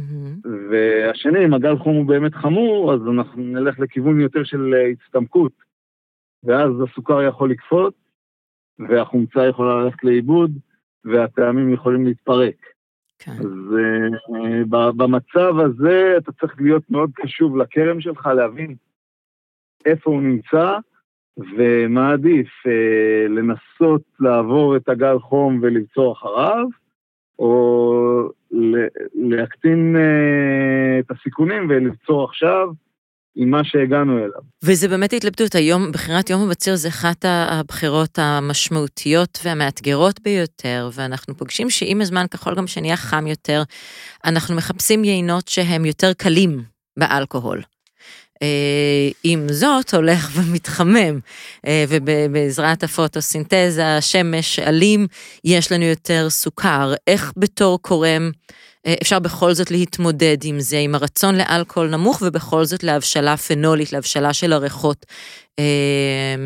mm-hmm. 0.00 0.48
והשני, 0.70 1.44
אם 1.44 1.54
הגל 1.54 1.78
חום 1.78 1.96
הוא 1.96 2.06
באמת 2.06 2.34
חמור, 2.34 2.94
אז 2.94 3.00
אנחנו 3.14 3.42
נלך 3.42 3.78
לכיוון 3.78 4.20
יותר 4.20 4.44
של 4.44 4.74
אה, 4.74 4.88
הצטמקות, 4.88 5.52
ואז 6.44 6.70
הסוכר 6.84 7.22
יכול 7.22 7.50
לקפוץ, 7.50 7.94
והחומצה 8.78 9.46
יכולה 9.46 9.84
ללכת 9.84 10.04
לאיבוד, 10.04 10.52
והטעמים 11.04 11.72
יכולים 11.72 12.06
להתפרק. 12.06 12.56
כן. 13.18 13.32
אז 13.32 13.46
uh, 13.46 14.66
במצב 14.72 15.54
הזה 15.64 16.14
אתה 16.18 16.32
צריך 16.32 16.60
להיות 16.60 16.90
מאוד 16.90 17.10
קשוב 17.14 17.56
לכרם 17.56 18.00
שלך, 18.00 18.26
להבין 18.26 18.76
איפה 19.86 20.10
הוא 20.10 20.22
נמצא, 20.22 20.78
ומה 21.38 22.12
עדיף, 22.12 22.48
uh, 22.66 23.28
לנסות 23.28 24.02
לעבור 24.20 24.76
את 24.76 24.88
הגל 24.88 25.18
חום 25.18 25.58
ולבצור 25.62 26.12
אחריו, 26.12 26.66
או 27.38 28.28
להקטין 29.14 29.96
uh, 29.96 31.00
את 31.00 31.10
הסיכונים 31.10 31.66
ולבצור 31.68 32.24
עכשיו, 32.24 32.68
עם 33.36 33.50
מה 33.50 33.64
שהגענו 33.64 34.18
אליו. 34.18 34.40
וזה 34.64 34.88
באמת 34.88 35.12
התלבטות, 35.12 35.54
היום, 35.54 35.92
בחירת 35.92 36.30
יום 36.30 36.42
הבציר 36.46 36.76
זה 36.76 36.88
אחת 36.88 37.24
הבחירות 37.24 38.18
המשמעותיות 38.18 39.38
והמאתגרות 39.44 40.20
ביותר, 40.20 40.88
ואנחנו 40.92 41.34
פוגשים 41.34 41.70
שעם 41.70 42.00
הזמן, 42.00 42.26
ככל 42.30 42.54
גם 42.54 42.66
שנהיה 42.66 42.96
חם 42.96 43.26
יותר, 43.26 43.62
אנחנו 44.24 44.56
מחפשים 44.56 45.04
יינות 45.04 45.48
שהם 45.48 45.84
יותר 45.84 46.12
קלים 46.12 46.62
באלכוהול. 46.98 47.62
אה, 48.42 49.08
עם 49.24 49.48
זאת, 49.48 49.94
הולך 49.94 50.30
ומתחמם, 50.36 51.18
אה, 51.66 51.84
ובעזרת 51.88 52.82
הפוטוסינתזה, 52.82 53.96
השמש, 53.96 54.58
עלים, 54.58 55.06
יש 55.44 55.72
לנו 55.72 55.84
יותר 55.84 56.30
סוכר. 56.30 56.92
איך 57.06 57.32
בתור 57.36 57.82
קורם 57.82 58.30
אה, 58.86 58.94
אפשר 59.02 59.18
בכל 59.18 59.52
זאת 59.52 59.70
להתמודד 59.70 60.36
עם 60.44 60.60
זה, 60.60 60.76
עם 60.78 60.94
הרצון 60.94 61.34
לאלכוהול 61.34 61.90
נמוך 61.90 62.22
ובכל 62.26 62.64
זאת 62.64 62.84
להבשלה 62.84 63.36
פנולית, 63.36 63.92
להבשלה 63.92 64.32
של 64.32 64.52
הריחות 64.52 65.06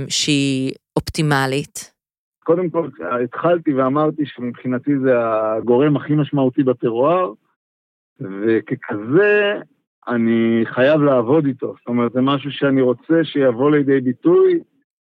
שהיא 0.09 0.73
אופטימלית? 0.97 1.93
קודם 2.45 2.71
כל, 2.71 2.89
התחלתי 3.25 3.73
ואמרתי 3.73 4.23
שמבחינתי 4.27 4.91
זה 5.05 5.13
הגורם 5.19 5.97
הכי 5.97 6.13
משמעותי 6.15 6.63
בטרואר, 6.63 7.33
וככזה 8.21 9.55
אני 10.11 10.63
חייב 10.65 11.01
לעבוד 11.01 11.47
איתו. 11.47 11.75
זאת 11.79 11.89
אומרת, 11.89 12.13
זה 12.13 12.21
משהו 12.21 12.51
שאני 12.53 12.81
רוצה 12.83 13.25
שיבוא 13.25 13.71
לידי 13.71 14.01
ביטוי 14.01 14.61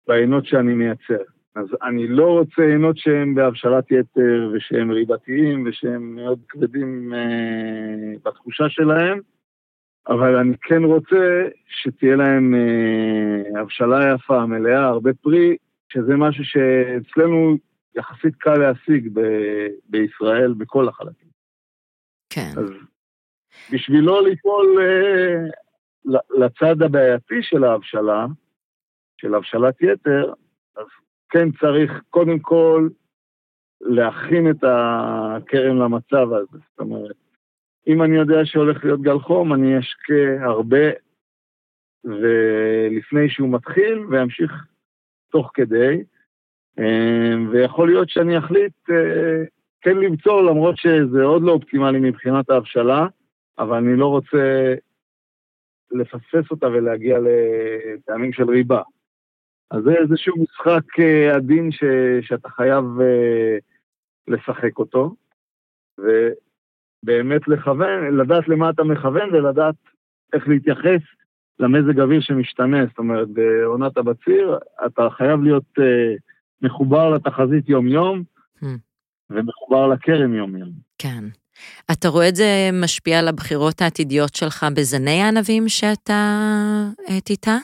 בעינות 0.09 0.47
שאני 0.47 0.75
מייצר. 0.75 1.23
אז 1.55 1.67
אני 1.83 2.09
לא 2.09 2.39
רוצה 2.39 2.63
עינות 2.63 2.99
שהם 2.99 3.35
בהבשלת 3.35 3.91
יתר 3.91 4.51
ושהם 4.55 4.91
ריבתיים 4.91 5.65
ושהם 5.67 6.15
מאוד 6.15 6.39
כבדים 6.49 7.15
אה, 7.15 8.13
בתחושה 8.25 8.69
שלהם, 8.69 9.21
אבל 10.09 10.37
אני 10.37 10.57
כן 10.63 10.85
רוצה 10.85 11.49
שתהיה 11.69 12.17
להם 12.17 12.55
אה, 12.55 13.61
הבשלה 13.61 14.15
יפה, 14.15 14.47
מלאה, 14.47 14.87
הרבה 14.87 15.15
פרי, 15.15 15.57
שזה 15.93 16.17
משהו 16.17 16.45
שאצלנו 16.45 17.57
יחסית 17.97 18.35
קל 18.39 18.59
להשיג 18.59 19.09
ב- 19.13 19.69
בישראל 19.89 20.55
בכל 20.59 20.89
החלקים. 20.89 21.29
כן. 22.31 22.51
אז 22.57 22.71
בשביל 23.73 24.05
לא 24.05 24.23
ליפול 24.23 24.79
אה, 24.81 25.45
לצד 26.39 26.83
הבעייתי 26.83 27.43
של 27.43 27.65
ההבשלה, 27.65 28.27
של 29.21 29.35
הבשלת 29.35 29.83
יתר, 29.83 30.33
אז 30.77 30.87
כן 31.29 31.49
צריך 31.53 31.93
קודם 32.11 32.39
כל 32.39 32.89
להכין 33.81 34.51
את 34.51 34.65
הכרם 34.65 35.77
למצב 35.79 36.33
הזה. 36.33 36.59
זאת 36.71 36.79
אומרת, 36.79 37.17
אם 37.87 38.03
אני 38.03 38.17
יודע 38.17 38.45
שהולך 38.45 38.85
להיות 38.85 39.01
גל 39.01 39.19
חום, 39.19 39.53
אני 39.53 39.79
אשקה 39.79 40.45
הרבה 40.45 40.91
ולפני 42.05 43.31
שהוא 43.31 43.53
מתחיל, 43.53 43.99
ואמשיך 44.11 44.53
תוך 45.31 45.51
כדי. 45.55 46.03
אמ, 46.79 47.49
ויכול 47.53 47.89
להיות 47.89 48.11
שאני 48.11 48.39
אחליט 48.39 48.91
אה, 48.91 49.45
כן 49.81 49.97
לבצור, 49.97 50.43
למרות 50.43 50.77
שזה 50.77 51.23
עוד 51.23 51.43
לא 51.43 51.53
אופטימלי 51.53 52.01
מבחינת 52.01 52.51
ההבשלה, 52.51 53.07
אבל 53.59 53.77
אני 53.77 53.97
לא 53.97 54.07
רוצה 54.07 54.75
לפספס 55.91 56.51
אותה 56.51 56.67
ולהגיע 56.67 57.19
לטעמים 57.19 58.33
של 58.33 58.51
ריבה. 58.51 58.83
אז 59.71 59.83
זה 59.83 59.95
איזשהו 59.95 60.35
משחק 60.43 61.01
אה, 61.01 61.37
עדין 61.37 61.73
ש, 61.73 61.85
שאתה 62.21 62.49
חייב 62.49 62.85
uh, 62.85 63.61
לשחק 64.29 64.79
אותו, 64.79 65.15
ובאמת 65.99 67.49
לכוון, 67.49 68.17
לדעת 68.17 68.49
למה 68.49 68.71
אתה 68.71 68.85
מכוון 68.85 69.35
ולדעת 69.35 69.75
איך 70.33 70.49
להתייחס 70.49 71.01
למזג 71.59 72.01
אוויר 72.01 72.21
שמשתנה. 72.21 72.87
זאת 72.87 72.99
אומרת, 72.99 73.29
בעונת 73.29 73.97
הבציר 73.97 74.59
אתה 74.87 75.11
חייב 75.11 75.43
להיות 75.43 75.79
uh, 75.79 75.83
מחובר 76.63 77.11
לתחזית 77.11 77.69
יום-יום, 77.69 78.23
hmm. 78.63 78.67
ומחובר 79.31 79.87
לכרם 79.87 80.35
יום-יום. 80.35 80.71
כן. 80.99 81.25
אתה 81.93 82.09
רואה 82.09 82.29
את 82.29 82.37
זה 82.37 82.71
משפיע 82.73 83.19
על 83.19 83.29
הבחירות 83.29 83.83
העתידיות 83.83 84.35
שלך 84.35 84.67
בזני 84.77 85.23
הענבים 85.23 85.69
שאתה 85.69 86.23
תיטע? 87.25 87.57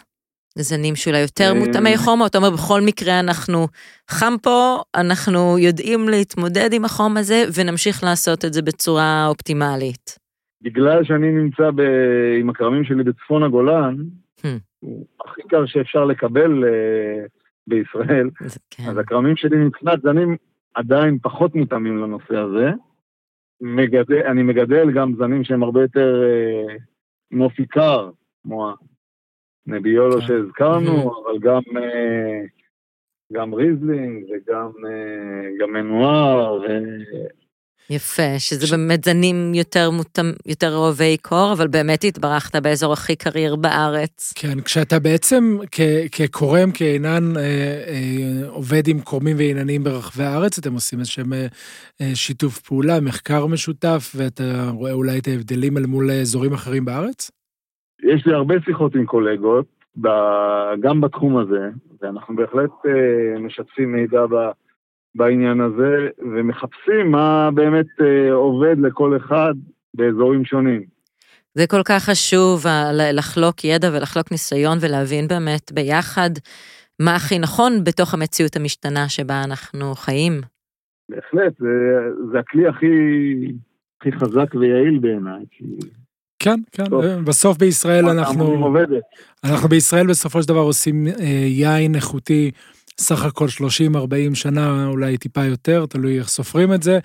זנים 0.59 0.97
שאולי 0.97 1.21
יותר 1.21 1.53
אה, 1.55 1.55
מותאמי 1.55 1.97
חום, 1.97 2.21
או 2.21 2.27
אתה 2.27 2.39
אומר 2.39 2.51
בכל 2.51 2.81
מקרה 2.87 3.21
אנחנו 3.21 3.67
חם 4.11 4.35
פה, 4.43 4.83
אנחנו 4.95 5.59
יודעים 5.59 6.09
להתמודד 6.09 6.73
עם 6.73 6.85
החום 6.85 7.17
הזה 7.17 7.45
ונמשיך 7.57 8.05
לעשות 8.05 8.45
את 8.45 8.53
זה 8.53 8.63
בצורה 8.63 9.27
אופטימלית. 9.29 10.19
בגלל 10.63 11.05
שאני 11.05 11.33
נמצא 11.33 11.71
ב... 11.71 11.81
עם 12.41 12.51
הכרמים 12.51 12.85
שלי 12.85 13.05
בצפון 13.05 13.43
הגולן, 13.43 13.97
המ. 14.41 14.47
הוא 14.81 15.07
הכי 15.25 15.43
קר 15.49 15.67
שאפשר 15.67 16.05
לקבל 16.05 16.65
אה, 16.65 17.29
בישראל, 17.67 18.31
כן. 18.71 18.83
אז 18.89 18.99
הכרמים 18.99 19.37
שלי 19.37 19.57
מבחינת 19.57 20.03
זנים 20.03 20.37
עדיין 20.75 21.19
פחות 21.23 21.55
מותאמים 21.55 21.99
לנושא 21.99 22.37
הזה. 22.37 22.71
מגדל, 23.62 24.22
אני 24.27 24.42
מגדל 24.42 24.90
גם 24.90 25.14
זנים 25.16 25.44
שהם 25.44 25.62
הרבה 25.62 25.83
יותר 25.83 26.22
אה, 26.23 26.83
נופי 27.31 27.66
קר, 27.66 28.11
כמו 28.42 28.75
נביולו 29.66 30.20
כן. 30.20 30.27
שהזכרנו, 30.27 31.03
אבל 31.03 31.38
גם, 31.38 31.62
אה, 31.77 32.40
גם 33.33 33.55
ריזלינג 33.55 34.25
וגם 34.25 34.70
אה, 34.87 35.48
גם 35.59 35.72
מנואר. 35.72 36.62
יפה, 37.90 38.38
שזה 38.38 38.66
ש... 38.66 38.71
באמת 38.71 39.05
זנים 39.05 39.55
יותר 39.55 39.90
מותאם, 39.90 40.25
יותר 40.47 40.77
אוהבי 40.77 41.16
קור, 41.16 41.53
אבל 41.53 41.68
באמת 41.68 42.05
התברכת 42.05 42.57
באזור 42.62 42.92
הכי 42.92 43.16
קריר 43.16 43.57
בארץ. 43.57 44.33
כן, 44.37 44.61
כשאתה 44.61 44.99
בעצם 44.99 45.57
כ- 45.71 46.09
כקורם, 46.12 46.71
כעינן, 46.75 47.37
אה, 47.37 47.42
אה, 47.42 48.49
עובד 48.49 48.88
עם 48.88 49.01
קורמים 49.01 49.37
ועיננים 49.37 49.85
ברחבי 49.85 50.25
הארץ, 50.25 50.59
אתם 50.59 50.73
עושים 50.73 50.99
איזשהם 50.99 51.33
אה, 51.33 51.47
אה, 52.01 52.11
שיתוף 52.14 52.59
פעולה, 52.61 53.01
מחקר 53.01 53.47
משותף, 53.47 54.12
ואתה 54.16 54.71
רואה 54.71 54.92
אולי 54.92 55.18
את 55.18 55.29
ההבדלים 55.29 55.79
אל 55.79 55.87
מול 55.87 56.11
אזורים 56.11 56.53
אחרים 56.53 56.85
בארץ? 56.85 57.31
יש 58.03 58.27
לי 58.27 58.35
הרבה 58.35 58.55
שיחות 58.64 58.95
עם 58.95 59.07
קולגות, 59.07 59.66
ב- 60.01 60.73
גם 60.81 61.01
בתחום 61.01 61.38
הזה, 61.38 61.68
ואנחנו 62.03 62.37
בהחלט 62.37 62.71
אה, 62.87 63.40
משתפים 63.40 63.92
מידע 63.92 64.27
ב- 64.27 64.51
בעניין 65.14 65.61
הזה, 65.61 66.09
ומחפשים 66.18 67.11
מה 67.11 67.51
באמת 67.55 67.87
אה, 68.01 68.33
עובד 68.33 68.77
לכל 68.79 69.16
אחד 69.16 69.55
באזורים 69.94 70.44
שונים. 70.44 70.83
זה 71.55 71.66
כל 71.66 71.83
כך 71.85 72.05
חשוב 72.05 72.64
לחלוק 73.12 73.64
ידע 73.64 73.90
ולחלוק 73.92 74.31
ניסיון 74.31 74.79
ולהבין 74.81 75.29
באמת 75.29 75.72
ביחד 75.72 76.31
מה 77.01 77.14
הכי 77.14 77.38
נכון 77.38 77.85
בתוך 77.85 78.14
המציאות 78.14 78.57
המשתנה 78.57 79.09
שבה 79.09 79.44
אנחנו 79.44 79.94
חיים. 79.94 80.40
בהחלט, 81.09 81.53
זה, 81.59 81.68
זה 82.33 82.38
הכלי 82.38 82.68
הכי, 82.68 82.87
הכי 84.01 84.12
חזק 84.12 84.55
ויעיל 84.55 84.98
בעיניי. 84.98 85.44
כי 85.51 85.64
כן, 86.38 86.61
כן, 86.72 86.85
טוב. 86.85 87.05
בסוף 87.05 87.59
בישראל 87.59 88.09
אנחנו. 88.09 88.68
אנחנו 89.44 89.68
בישראל 89.68 90.07
בסופו 90.07 90.42
של 90.42 90.48
דבר 90.48 90.61
עושים 90.61 91.07
אה, 91.07 91.25
יין 91.46 91.94
איכותי 91.94 92.51
סך 93.03 93.25
הכל 93.25 93.47
30-40 94.31 94.35
שנה, 94.35 94.87
אולי 94.87 95.19
טיפה 95.19 95.45
יותר, 95.45 95.87
תלוי 95.87 96.19
איך 96.19 96.29
סופרים 96.29 96.73
את 96.75 96.83
זה, 96.83 96.99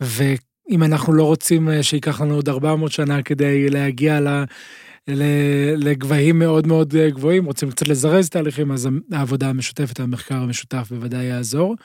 ואם 0.00 0.82
אנחנו 0.82 1.12
לא 1.12 1.24
רוצים 1.24 1.68
אה, 1.68 1.82
שייקח 1.82 2.20
לנו 2.20 2.34
עוד 2.34 2.48
400 2.48 2.92
שנה 2.92 3.22
כדי 3.22 3.70
להגיע 3.70 4.20
ל... 4.20 4.28
ל- 5.08 5.74
לגבהים 5.88 6.38
מאוד 6.38 6.66
מאוד 6.66 6.94
אה, 6.96 7.10
גבוהים, 7.10 7.44
רוצים 7.44 7.70
קצת 7.70 7.88
לזרז 7.88 8.28
תהליכים, 8.28 8.72
אז 8.72 8.88
העבודה 9.12 9.48
המשותפת, 9.48 10.00
המחקר 10.00 10.34
המשותף 10.34 10.88
בוודאי 10.90 11.24
יעזור. 11.24 11.76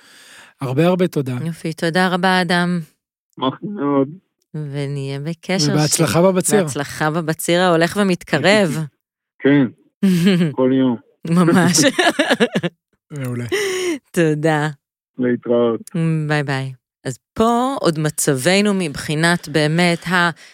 הרבה 0.62 0.88
הרבה 0.88 1.08
תודה, 1.08 1.38
יופי, 1.45 1.73
תודה 1.73 2.08
רבה, 2.08 2.41
אדם, 2.41 2.80
מאוד. 3.38 4.08
ונהיה 4.56 5.19
בקשר. 5.19 5.71
ובהצלחה 5.73 6.21
בבציר. 6.21 6.63
בהצלחה 6.63 7.12
בבציר 7.12 7.62
ההולך 7.62 7.97
ומתקרב. 8.02 8.78
כן, 9.43 9.65
כל 10.52 10.71
יום. 10.73 10.95
ממש. 11.30 11.78
מעולה. 13.19 13.45
תודה. 14.12 14.67
להתראות. 15.17 15.82
ביי 16.28 16.43
ביי. 16.43 16.73
אז 17.04 17.17
פה 17.34 17.76
עוד 17.80 17.99
מצבנו 17.99 18.73
מבחינת 18.73 19.47
באמת 19.49 20.06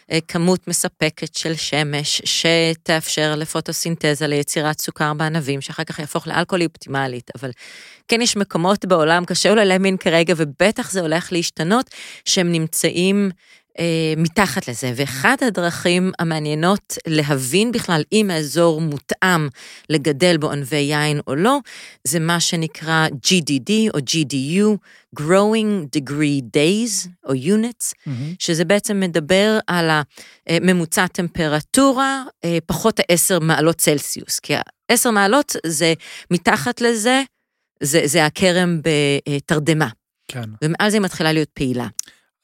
הכמות 0.09 0.67
מספקת 0.67 1.35
של 1.35 1.55
שמש 1.55 2.21
שתאפשר 2.25 3.35
לפוטוסינתזה 3.37 4.27
ליצירת 4.27 4.79
סוכר 4.79 5.13
בענבים, 5.13 5.61
שאחר 5.61 5.83
כך 5.83 5.99
יהפוך 5.99 6.27
לאלכוהול 6.27 6.63
אופטימלית, 6.63 7.31
אבל 7.35 7.51
כן 8.07 8.21
יש 8.21 8.37
מקומות 8.37 8.85
בעולם, 8.85 9.25
קשה 9.25 9.49
אולי 9.49 9.65
להאמין 9.65 9.97
כרגע, 9.97 10.33
ובטח 10.37 10.91
זה 10.91 11.01
הולך 11.01 11.31
להשתנות, 11.31 11.89
שהם 12.25 12.51
נמצאים 12.51 13.31
אה, 13.79 14.13
מתחת 14.17 14.67
לזה. 14.67 14.93
ואחת 14.95 15.41
הדרכים 15.41 16.11
המעניינות 16.19 16.97
להבין 17.07 17.71
בכלל 17.71 18.03
אם 18.11 18.31
האזור 18.31 18.81
מותאם 18.81 19.47
לגדל 19.89 20.37
בו 20.37 20.51
ענבי 20.51 20.75
יין 20.75 21.19
או 21.27 21.35
לא, 21.35 21.59
זה 22.03 22.19
מה 22.19 22.39
שנקרא 22.39 23.07
GDD 23.07 23.71
או 23.93 23.99
GDU, 23.99 24.77
Growing 25.19 25.97
Degree 25.97 26.41
Days 26.57 27.09
או 27.25 27.33
Units, 27.33 27.93
מהמם. 28.05 28.33
שזה 28.39 28.65
בעצם 28.65 28.99
מדבר 28.99 29.59
על 29.67 29.89
הממוצע 30.47 31.07
טמפרטורה 31.07 32.23
אה, 32.45 32.57
פחות 32.65 32.99
ה-10 32.99 33.39
מעלות 33.39 33.75
צלסיוס, 33.75 34.39
כי 34.39 34.55
ה-10 34.55 35.11
מעלות 35.11 35.55
זה 35.65 35.93
מתחת 36.31 36.81
לזה, 36.81 37.23
זה, 37.83 38.01
זה 38.05 38.25
הכרם 38.25 38.81
בתרדמה, 38.83 39.87
כן. 40.27 40.49
ומעל 40.63 40.89
זה 40.89 40.97
היא 40.97 41.03
מתחילה 41.03 41.33
להיות 41.33 41.49
פעילה. 41.49 41.87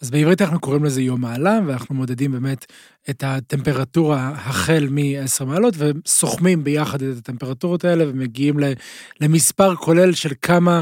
אז 0.02 0.12
בעברית 0.12 0.42
אנחנו 0.42 0.60
קוראים 0.60 0.84
לזה 0.84 1.02
יום 1.02 1.22
מעלה, 1.22 1.60
ואנחנו 1.68 1.96
מודדים 1.96 2.32
באמת 2.32 2.66
את 3.10 3.24
הטמפרטורה 3.24 4.32
החל 4.36 4.88
מ-10 4.92 5.46
מעלות, 5.46 5.74
וסוכמים 5.78 6.64
ביחד 6.64 7.02
את 7.02 7.18
הטמפרטורות 7.18 7.86
האלה, 7.86 8.06
ומגיעים 8.08 8.60
למספר 9.22 9.76
כולל 9.76 10.14
של 10.14 10.32
כמה 10.42 10.82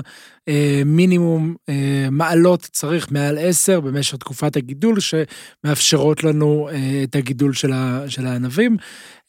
אה, 0.49 0.81
מינימום 0.85 1.55
אה, 1.69 2.07
מעלות 2.11 2.61
צריך 2.71 3.11
מעל 3.11 3.37
10 3.41 3.79
במשך 3.79 4.17
תקופת 4.17 4.55
הגידול, 4.55 4.97
שמאפשרות 4.99 6.23
לנו 6.23 6.69
אה, 6.71 7.03
את 7.03 7.15
הגידול 7.15 7.53
של, 7.53 7.73
ה, 7.73 8.03
של 8.07 8.25
הענבים. 8.25 8.77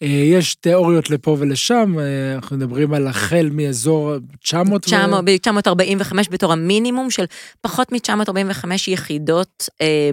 אה, 0.02 0.08
יש 0.08 0.54
תיאוריות 0.54 1.10
לפה 1.10 1.36
ולשם, 1.40 1.98
אה, 1.98 2.34
אנחנו 2.34 2.56
מדברים 2.56 2.94
על 2.94 3.06
החל 3.06 3.48
מאזור 3.52 4.12
900. 4.40 4.84
ו- 4.84 4.86
900 4.86 5.24
ב-945 5.24 6.30
בתור 6.30 6.52
המינימום 6.52 7.10
של 7.10 7.24
פחות 7.60 7.92
מ-945 7.92 8.64
יחידות 8.86 9.68
אה, 9.80 10.10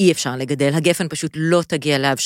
אי 0.00 0.12
אפשר 0.12 0.36
לגדל, 0.36 0.70
הגפן 0.74 1.08
פשוט 1.08 1.32
לא 1.34 1.62
תגיע 1.66 1.98
להבשלה, 1.98 2.21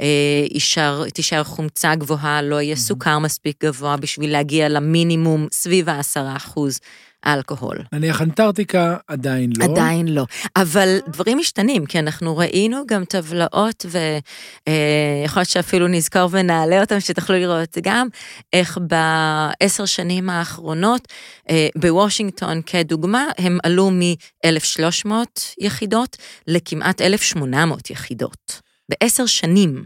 אה, 0.00 0.06
יישאר, 0.50 1.08
תישאר 1.10 1.44
חומצה 1.44 1.94
גבוהה, 1.94 2.42
לא 2.42 2.60
יהיה 2.60 2.76
סוכר 2.76 3.18
מספיק 3.18 3.64
גבוה 3.64 3.96
בשביל 3.96 4.32
להגיע 4.32 4.68
למינימום 4.68 5.46
סביב 5.52 5.88
ה-10 5.88 6.36
אחוז 6.36 6.80
אלכוהול. 7.26 7.78
נניח 7.92 8.22
אנטארקטיקה 8.22 8.96
עדיין 9.08 9.50
לא. 9.58 9.64
עדיין 9.64 10.08
לא. 10.08 10.24
אבל 10.56 10.98
דברים 11.08 11.38
משתנים, 11.38 11.86
כי 11.86 11.98
אנחנו 11.98 12.36
ראינו 12.36 12.82
גם 12.86 13.04
טבלאות, 13.04 13.86
ויכול 13.88 15.40
להיות 15.40 15.48
שאפילו 15.48 15.88
נזכור 15.88 16.28
ונעלה 16.30 16.80
אותם, 16.80 17.00
שתוכלו 17.00 17.36
לראות 17.36 17.78
גם 17.82 18.08
איך 18.52 18.78
בעשר 18.80 19.84
שנים 19.84 20.30
האחרונות, 20.30 21.08
אה, 21.50 21.68
בוושינגטון 21.76 22.60
כדוגמה, 22.66 23.26
הם 23.38 23.58
עלו 23.62 23.90
מ-1,300 23.90 25.10
יחידות 25.58 26.16
לכמעט 26.46 27.00
1,800 27.00 27.90
יחידות. 27.90 28.61
בעשר 28.88 29.26
שנים. 29.26 29.84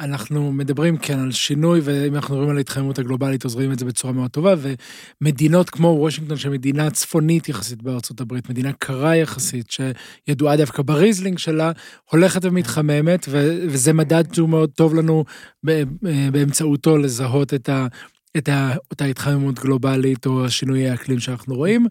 אנחנו 0.00 0.52
מדברים 0.52 0.96
כן 0.96 1.18
על 1.18 1.32
שינוי, 1.32 1.80
ואם 1.84 2.14
אנחנו 2.14 2.34
מדברים 2.34 2.50
על 2.50 2.56
ההתחממות 2.56 2.98
הגלובלית, 2.98 3.44
אז 3.44 3.54
רואים 3.54 3.72
את 3.72 3.78
זה 3.78 3.84
בצורה 3.84 4.12
מאוד 4.12 4.30
טובה, 4.30 4.54
ומדינות 5.20 5.70
כמו 5.70 5.88
וושינגטון, 5.88 6.36
שמדינה 6.36 6.90
צפונית 6.90 7.48
יחסית 7.48 7.82
בארצות 7.82 8.20
הברית, 8.20 8.50
מדינה 8.50 8.72
קרה 8.72 9.16
יחסית, 9.16 9.66
שידועה 9.70 10.56
דווקא 10.56 10.82
בריזלינג 10.82 11.38
שלה, 11.38 11.72
הולכת 12.10 12.44
ומתחממת, 12.44 13.26
ו- 13.28 13.64
וזה 13.68 13.92
מדד 13.92 14.34
שהוא 14.34 14.48
מאוד 14.48 14.70
טוב 14.70 14.94
לנו 14.94 15.24
באמצעותו 16.32 16.98
לזהות 16.98 17.54
את 17.54 17.68
ה... 17.68 17.86
את 18.36 18.48
אותה 18.90 19.04
התחממות 19.04 19.58
גלובלית 19.58 20.26
או 20.26 20.44
השינוי 20.44 20.88
האקלים 20.88 21.18
שאנחנו 21.18 21.54
רואים, 21.54 21.86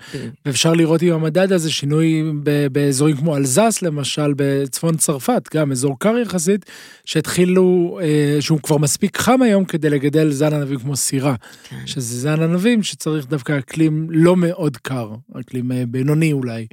ואפשר 0.45 0.73
לראות 0.73 1.01
עם 1.01 1.13
המדד 1.13 1.51
הזה 1.51 1.71
שינוי 1.71 2.23
ב- 2.43 2.67
באזורים 2.67 3.17
כמו 3.17 3.37
אלזס 3.37 3.81
למשל, 3.81 4.33
בצפון 4.35 4.97
צרפת, 4.97 5.49
גם 5.53 5.71
אזור 5.71 5.99
קר 5.99 6.17
יחסית, 6.17 6.65
שהתחילו, 7.05 7.99
אה, 8.01 8.37
שהוא 8.41 8.59
כבר 8.59 8.77
מספיק 8.77 9.17
חם 9.17 9.41
היום 9.41 9.65
כדי 9.65 9.89
לגדל 9.89 10.31
זן 10.31 10.53
ענבים 10.53 10.79
כמו 10.79 10.95
סירה, 10.95 11.35
כן. 11.69 11.77
שזה 11.85 12.19
זן 12.19 12.41
ענבים 12.41 12.83
שצריך 12.83 13.25
דווקא 13.27 13.57
אקלים 13.57 14.07
לא 14.09 14.35
מאוד 14.35 14.77
קר, 14.77 15.11
אקלים 15.39 15.71
אה, 15.71 15.83
בינוני 15.87 16.33
אולי. 16.33 16.67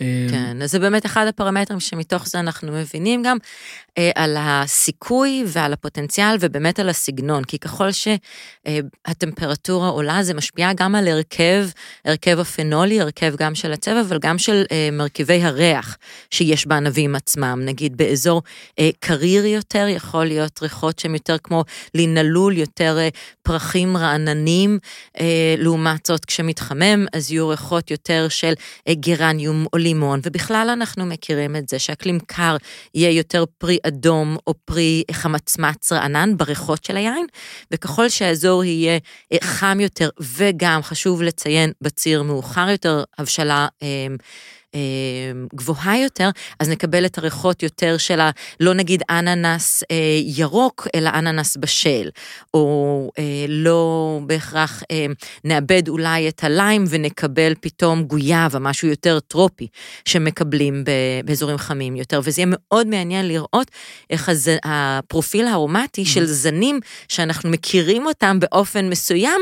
אה, 0.00 0.26
כן, 0.30 0.62
אז 0.62 0.70
זה 0.70 0.78
באמת 0.78 1.06
אחד 1.06 1.26
הפרמטרים 1.26 1.80
שמתוך 1.80 2.26
זה 2.26 2.40
אנחנו 2.40 2.72
מבינים 2.72 3.22
גם 3.22 3.36
אה, 3.98 4.10
על 4.14 4.36
הסיכוי 4.38 5.44
ועל 5.46 5.72
הפוטנציאל 5.72 6.36
ובאמת 6.40 6.78
על 6.78 6.88
הסגנון, 6.88 7.44
כי 7.44 7.58
ככל 7.58 7.88
שהטמפרטורה 7.92 9.88
עולה 9.88 10.22
זה 10.22 10.34
משפיע 10.34 10.72
גם 10.72 10.94
על 10.94 11.08
הרכב, 11.08 11.66
הרכב 12.04 12.38
הפנולי, 12.40 13.00
הרכב 13.00 13.34
גם 13.36 13.54
של 13.54 13.72
הצבע, 13.72 14.00
אבל 14.00 14.18
גם 14.18 14.38
של 14.38 14.62
אה, 14.72 14.88
מרכיבי 14.92 15.42
הריח 15.42 15.96
שיש 16.30 16.66
בענבים 16.66 17.14
עצמם. 17.14 17.60
נגיד 17.64 17.96
באזור 17.96 18.42
אה, 18.78 18.90
קריר 19.00 19.46
יותר, 19.46 19.86
יכול 19.88 20.24
להיות 20.24 20.62
ריחות 20.62 20.98
שהן 20.98 21.14
יותר 21.14 21.36
כמו 21.42 21.64
לינלול, 21.94 22.58
יותר 22.58 22.96
אה, 22.98 23.08
פרחים 23.42 23.96
רעננים, 23.96 24.78
אה, 25.20 25.54
לעומת 25.58 26.06
זאת 26.06 26.24
כשמתחמם, 26.24 27.06
אז 27.12 27.32
יהיו 27.32 27.48
ריחות 27.48 27.90
יותר 27.90 28.26
של 28.28 28.52
אה, 28.88 28.94
גרניום 28.94 29.66
או 29.72 29.78
לימון, 29.88 30.20
ובכלל 30.22 30.70
אנחנו 30.72 31.06
מכירים 31.06 31.56
את 31.56 31.68
זה 31.68 31.78
שאקלים 31.78 32.18
קר 32.26 32.56
יהיה 32.94 33.10
יותר 33.10 33.44
פרי 33.58 33.78
אדום 33.86 34.36
או 34.46 34.54
פרי 34.64 35.02
חמצמץ 35.12 35.92
רענן 35.92 36.36
בריחות 36.36 36.84
של 36.84 36.96
היין, 36.96 37.26
וככל 37.70 38.08
שהאזור 38.08 38.64
יהיה 38.64 38.98
אה, 39.32 39.38
חם 39.42 39.78
יותר, 39.80 40.08
וגם 40.20 40.82
חשוב 40.82 41.22
לציין 41.22 41.72
בציר 41.80 42.22
מאוחר 42.22 42.68
יותר, 42.70 43.04
הבשלה 43.18 43.68
אה, 43.82 44.06
גבוהה 45.54 45.98
יותר, 45.98 46.30
אז 46.60 46.68
נקבל 46.68 47.06
את 47.06 47.18
הריחות 47.18 47.62
יותר 47.62 47.96
של 47.96 48.20
ה... 48.20 48.30
לא 48.60 48.74
נגיד 48.74 49.02
אננס 49.10 49.82
אה, 49.90 49.96
ירוק, 50.24 50.86
אלא 50.94 51.10
אננס 51.14 51.56
בשל, 51.56 52.08
או 52.54 53.10
אה, 53.18 53.24
לא 53.48 54.20
בהכרח 54.26 54.82
אה, 54.90 55.06
נאבד 55.44 55.88
אולי 55.88 56.28
את 56.28 56.44
הליים 56.44 56.84
ונקבל 56.88 57.54
פתאום 57.60 58.02
גויאבה, 58.02 58.58
משהו 58.58 58.88
יותר 58.88 59.20
טרופי, 59.20 59.66
שמקבלים 60.04 60.84
ב- 60.84 60.90
באזורים 61.24 61.58
חמים 61.58 61.96
יותר, 61.96 62.20
וזה 62.24 62.40
יהיה 62.40 62.50
מאוד 62.50 62.86
מעניין 62.86 63.28
לראות 63.28 63.70
איך 64.10 64.28
הז... 64.28 64.50
הפרופיל 64.64 65.46
הארומטי 65.46 66.04
של 66.04 66.26
זנים 66.26 66.80
שאנחנו 67.08 67.50
מכירים 67.50 68.06
אותם 68.06 68.40
באופן 68.40 68.88
מסוים, 68.88 69.40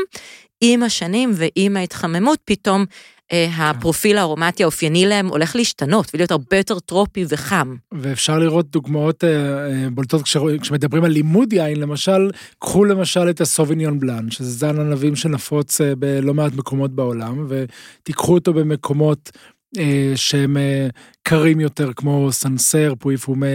עם 0.61 0.83
השנים 0.83 1.33
ועם 1.35 1.77
ההתחממות, 1.77 2.39
פתאום 2.45 2.85
הפרופיל 3.33 4.17
הארומטי 4.17 4.63
האופייני 4.63 5.05
להם 5.05 5.27
הולך 5.27 5.55
להשתנות 5.55 6.11
ולהיות 6.13 6.31
הרבה 6.31 6.57
יותר 6.57 6.79
טרופי 6.79 7.25
וחם. 7.29 7.75
ואפשר 7.91 8.39
לראות 8.39 8.71
דוגמאות 8.71 9.23
אה, 9.23 9.29
אה, 9.29 9.89
בולטות 9.89 10.21
כשמדברים 10.61 11.03
על 11.03 11.11
לימוד 11.11 11.53
יין, 11.53 11.79
למשל, 11.79 12.29
קחו 12.59 12.85
למשל 12.85 13.29
את 13.29 13.41
הסוביניון 13.41 13.99
בלאן, 13.99 14.31
שזה 14.31 14.51
זן 14.51 14.79
ענבים 14.79 15.15
שנפוץ 15.15 15.81
אה, 15.81 15.95
בלא 15.95 16.33
מעט 16.33 16.53
מקומות 16.53 16.91
בעולם, 16.91 17.47
ותיקחו 17.49 18.33
אותו 18.33 18.53
במקומות 18.53 19.31
אה, 19.77 20.11
שהם 20.15 20.57
אה, 20.57 20.87
קרים 21.23 21.59
יותר, 21.59 21.93
כמו 21.93 22.31
סנסר, 22.31 22.93
פואי 22.99 23.17
פומה, 23.17 23.47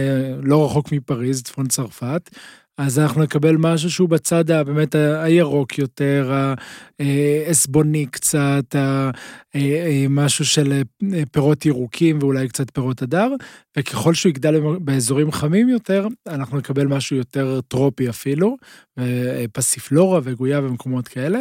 לא 0.43 0.65
רחוק 0.65 0.91
מפריז, 0.91 1.43
צפון 1.43 1.67
צרפת. 1.67 2.29
אז 2.77 2.99
אנחנו 2.99 3.23
נקבל 3.23 3.55
משהו 3.57 3.91
שהוא 3.91 4.09
בצד 4.09 4.51
ה- 4.51 4.63
באמת 4.63 4.95
ה- 4.95 5.23
הירוק 5.23 5.77
יותר, 5.77 6.53
העסבוני 6.99 8.05
קצת, 8.05 8.75
ה- 8.75 9.09
אה, 9.55 9.61
אה, 9.61 10.05
משהו 10.09 10.45
של 10.45 10.81
אה, 11.13 11.23
פירות 11.31 11.65
ירוקים 11.65 12.19
ואולי 12.21 12.47
קצת 12.47 12.69
פירות 12.73 13.01
הדר, 13.01 13.29
וככל 13.77 14.13
שהוא 14.13 14.29
יגדל 14.29 14.59
באזורים 14.81 15.31
חמים 15.31 15.69
יותר, 15.69 16.07
אנחנו 16.27 16.57
נקבל 16.57 16.87
משהו 16.87 17.15
יותר 17.17 17.59
טרופי 17.67 18.09
אפילו, 18.09 18.57
אה, 18.99 19.45
פסיפלורה 19.53 20.19
וגויה 20.23 20.59
ומקומות 20.59 21.07
כאלה. 21.07 21.39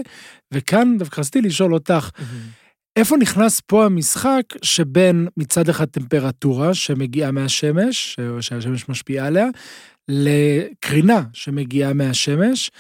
וכאן 0.55 0.99
דווקא 0.99 1.21
רציתי 1.21 1.41
לשאול 1.41 1.75
אותך, 1.75 2.11
איפה 2.97 3.17
נכנס 3.17 3.61
פה 3.67 3.85
המשחק 3.85 4.43
שבין 4.63 5.29
מצד 5.37 5.69
אחד 5.69 5.85
טמפרטורה 5.85 6.75
שמגיעה 6.75 7.31
מהשמש, 7.31 8.17
שהשמש 8.41 8.89
משפיעה 8.89 9.27
עליה, 9.27 9.47
לקרינה 10.09 11.23
שמגיעה 11.33 11.93
מהשמש, 11.93 12.71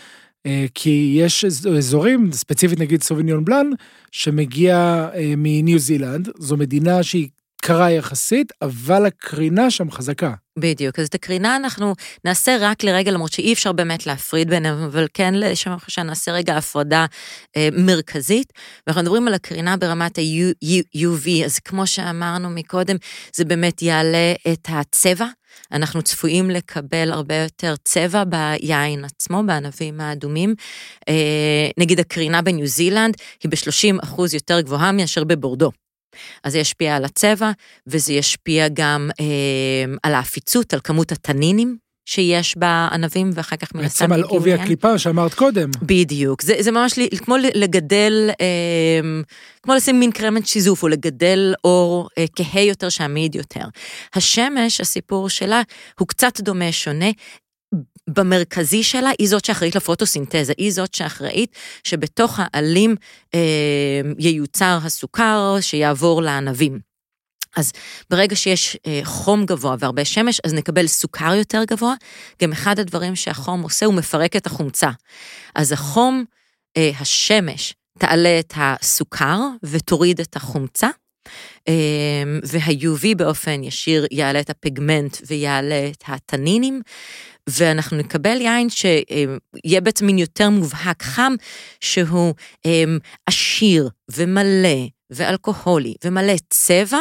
אה, 0.47 0.65
כי 0.75 1.15
יש 1.19 1.45
אז- 1.45 1.69
אזורים, 1.79 2.33
ספציפית 2.33 2.81
נגיד 2.81 3.03
סוביניון 3.03 3.45
בלאן, 3.45 3.71
שמגיע 4.13 4.77
אה, 5.15 5.35
מניו 5.37 5.79
זילנד, 5.79 6.29
זו 6.39 6.57
מדינה 6.57 7.03
שהיא 7.03 7.29
קרה 7.63 7.91
יחסית, 7.91 8.53
אבל 8.63 9.07
הקרינה 9.07 9.71
שם 9.71 9.91
חזקה. 9.91 10.35
בדיוק, 10.59 10.99
אז 10.99 11.07
את 11.07 11.15
הקרינה 11.15 11.57
אנחנו 11.57 11.95
נעשה 12.25 12.57
רק 12.61 12.85
לרגע, 12.85 13.11
למרות 13.11 13.33
שאי 13.33 13.53
אפשר 13.53 13.73
באמת 13.73 14.07
להפריד 14.07 14.51
ביניהם, 14.51 14.83
אבל 14.83 15.07
כן 15.15 15.35
לשם 15.35 15.77
חשן 15.79 16.03
נעשה 16.03 16.33
רגע 16.33 16.57
הפרדה 16.57 17.07
אה, 17.57 17.69
מרכזית. 17.73 18.53
ואנחנו 18.87 19.03
מדברים 19.03 19.29
על 19.29 19.35
הקרינה 19.35 19.77
ברמת 19.77 20.19
ה-UV, 20.19 21.45
אז 21.45 21.59
כמו 21.59 21.87
שאמרנו 21.87 22.51
מקודם, 22.51 22.97
זה 23.37 23.45
באמת 23.45 23.83
יעלה 23.83 24.33
את 24.53 24.69
הצבע. 24.69 25.27
אנחנו 25.73 26.03
צפויים 26.03 26.51
לקבל 26.51 27.13
הרבה 27.13 27.35
יותר 27.35 27.75
צבע 27.85 28.25
ביין 28.25 29.05
עצמו, 29.05 29.43
בענבים 29.47 30.01
האדומים. 30.01 30.55
אה, 31.09 31.69
נגיד 31.79 32.01
הקרינה 32.01 32.43
בניו 32.43 32.67
זילנד 32.67 33.15
היא 33.43 33.51
ב-30 33.51 34.05
אחוז 34.05 34.35
יותר 34.35 34.61
גבוהה 34.61 34.93
מאשר 34.93 35.25
בבורדו. 35.25 35.71
אז 36.45 36.53
זה 36.53 36.59
ישפיע 36.59 36.97
על 36.97 37.05
הצבע, 37.05 37.51
וזה 37.87 38.13
ישפיע 38.13 38.69
גם 38.69 39.11
אה, 39.21 39.95
על 40.03 40.15
העפיצות, 40.15 40.75
על 40.75 40.81
כמות 40.85 41.13
התנינים 41.13 41.77
שיש 42.07 42.57
בענבים, 42.57 43.31
ואחר 43.35 43.57
כך 43.57 43.75
מן 43.75 43.85
הסתם 43.85 44.05
בעצם 44.09 44.13
על 44.13 44.23
עובי. 44.23 44.53
הקליפה 44.53 44.99
שאמרת 44.99 45.35
קודם. 45.35 45.71
בדיוק, 45.83 46.43
זה, 46.43 46.55
זה 46.61 46.71
ממש 46.71 46.97
לי- 46.97 47.09
כמו 47.25 47.37
לגדל, 47.55 48.31
אה, 48.41 49.21
כמו 49.63 49.75
לשים 49.75 50.01
מין 50.01 50.11
קרמת 50.13 50.47
שיזוף, 50.47 50.83
או 50.83 50.89
לגדל 50.89 51.55
אור 51.65 52.09
אה, 52.19 52.25
כהה 52.37 52.63
יותר 52.63 52.89
שעמיד 52.89 53.35
יותר. 53.35 53.65
השמש, 54.15 54.81
הסיפור 54.81 55.29
שלה, 55.29 55.63
הוא 55.99 56.09
קצת 56.09 56.41
דומה, 56.41 56.73
שונה. 56.73 57.11
במרכזי 58.11 58.83
שלה 58.83 59.11
היא 59.19 59.29
זאת 59.29 59.45
שאחראית 59.45 59.77
לפוטוסינתזה, 59.77 60.53
היא 60.59 60.73
זאת 60.73 60.95
שאחראית 60.95 61.57
שבתוך 61.85 62.41
העלים 62.43 62.97
אה, 63.35 63.41
ייוצר 64.19 64.79
הסוכר 64.85 65.57
שיעבור 65.61 66.23
לענבים. 66.23 66.92
אז 67.57 67.73
ברגע 68.11 68.37
שיש 68.37 68.77
אה, 68.87 69.01
חום 69.05 69.47
גבוה 69.47 69.77
והרבה 69.79 70.05
שמש, 70.05 70.41
אז 70.45 70.55
נקבל 70.55 70.87
סוכר 70.87 71.35
יותר 71.35 71.65
גבוה. 71.65 71.95
גם 72.43 72.53
אחד 72.53 72.79
הדברים 72.79 73.17
שהחום 73.17 73.63
עושה, 73.63 73.87
הוא 73.87 73.95
מפרק 73.95 74.37
את 74.37 74.47
החומצה. 74.47 74.91
אז 75.55 75.73
החום, 75.73 76.25
אה, 76.77 76.91
השמש, 77.01 77.75
תעלה 77.99 78.39
את 78.39 78.53
הסוכר 78.57 79.39
ותוריד 79.63 80.21
את 80.21 80.37
החומצה, 80.37 80.89
אה, 81.69 81.73
וה-UV 82.43 83.15
באופן 83.17 83.63
ישיר 83.63 84.07
יעלה 84.11 84.41
את 84.41 84.51
הפיגמנט 84.51 85.17
ויעלה 85.27 85.89
את 85.91 86.05
התנינים, 86.07 86.83
ואנחנו 87.49 87.97
נקבל 87.97 88.41
יין 88.41 88.71
שיהיה 88.71 89.81
בעצם 89.83 90.07
מין 90.07 90.19
יותר 90.19 90.51
מובהק 90.51 91.03
חם, 91.03 91.35
שהוא 91.81 92.35
עשיר 93.27 93.89
ומלא 94.11 94.89
ואלכוהולי 95.15 95.95
ומלא 96.05 96.33
צבע, 96.51 97.01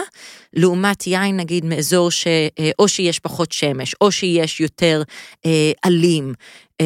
לעומת 0.54 1.08
יין 1.08 1.38
נגיד 1.38 1.66
מאזור 1.66 2.12
שאו 2.12 2.88
שיש 2.88 3.20
פחות 3.20 3.52
שמש, 3.52 3.96
או 4.02 4.12
שיש 4.12 4.60
יותר 4.60 5.04
אה, 5.46 5.72
עלים, 5.82 6.34
אה, 6.82 6.86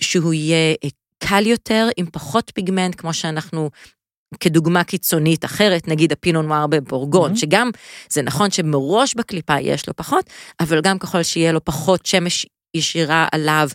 שהוא 0.00 0.34
יהיה 0.34 0.74
אה, 0.84 0.88
קל 1.18 1.46
יותר, 1.46 1.88
עם 1.96 2.06
פחות 2.12 2.52
פיגמנט, 2.54 2.94
כמו 3.00 3.14
שאנחנו... 3.14 3.70
כדוגמה 4.40 4.84
קיצונית 4.84 5.44
אחרת, 5.44 5.88
נגיד 5.88 6.12
הפינו 6.12 6.42
נואר 6.42 6.66
בבורגון, 6.66 7.32
Mhm. 7.32 7.36
שגם, 7.36 7.70
זה 8.08 8.22
נכון 8.22 8.50
שמראש 8.50 9.14
בקליפה 9.14 9.60
יש 9.60 9.88
לו 9.88 9.96
פחות, 9.96 10.30
אבל 10.60 10.80
גם 10.80 10.98
ככל 10.98 11.22
שיהיה 11.22 11.52
לו 11.52 11.64
פחות 11.64 12.06
שמש 12.06 12.46
ישירה 12.74 13.26
עליו, 13.32 13.68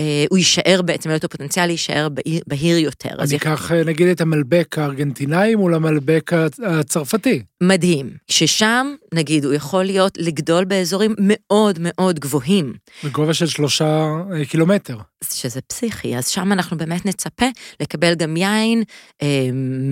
אה, 0.00 0.24
הוא 0.30 0.38
יישאר 0.38 0.82
בעצם, 0.84 1.14
את 1.14 1.24
הפוטנציאל 1.24 1.66
להישאר 1.66 2.08
בהיר, 2.46 2.78
יותר. 2.78 3.08
אני 3.18 3.36
אקח 3.36 3.72
אה, 3.72 3.84
נגיד 3.84 4.08
את 4.08 4.20
המלבק 4.20 4.78
הארגנטינאי 4.78 5.54
מול 5.54 5.74
המלבק 5.74 6.32
הצ- 6.32 6.66
הצרפתי. 6.66 7.42
מדהים, 7.62 8.10
ששם, 8.30 8.86
נגיד, 9.14 9.44
הוא 9.44 9.54
יכול 9.54 9.84
להיות, 9.84 10.18
לגדול 10.18 10.64
באזורים 10.64 11.14
מאוד 11.18 11.78
מאוד 11.80 12.18
גבוהים, 12.20 12.72
בגובה 13.04 13.34
של 13.34 13.46
שלושה 13.46 14.10
אה, 14.32 14.44
קילומטר. 14.44 14.96
שזה 15.32 15.60
פסיכי, 15.60 16.16
אז 16.16 16.28
שם 16.28 16.52
אנחנו 16.52 16.76
באמת 16.76 17.06
נצפה 17.06 17.46
לקבל 17.80 18.14
גם 18.14 18.36
יין 18.36 18.82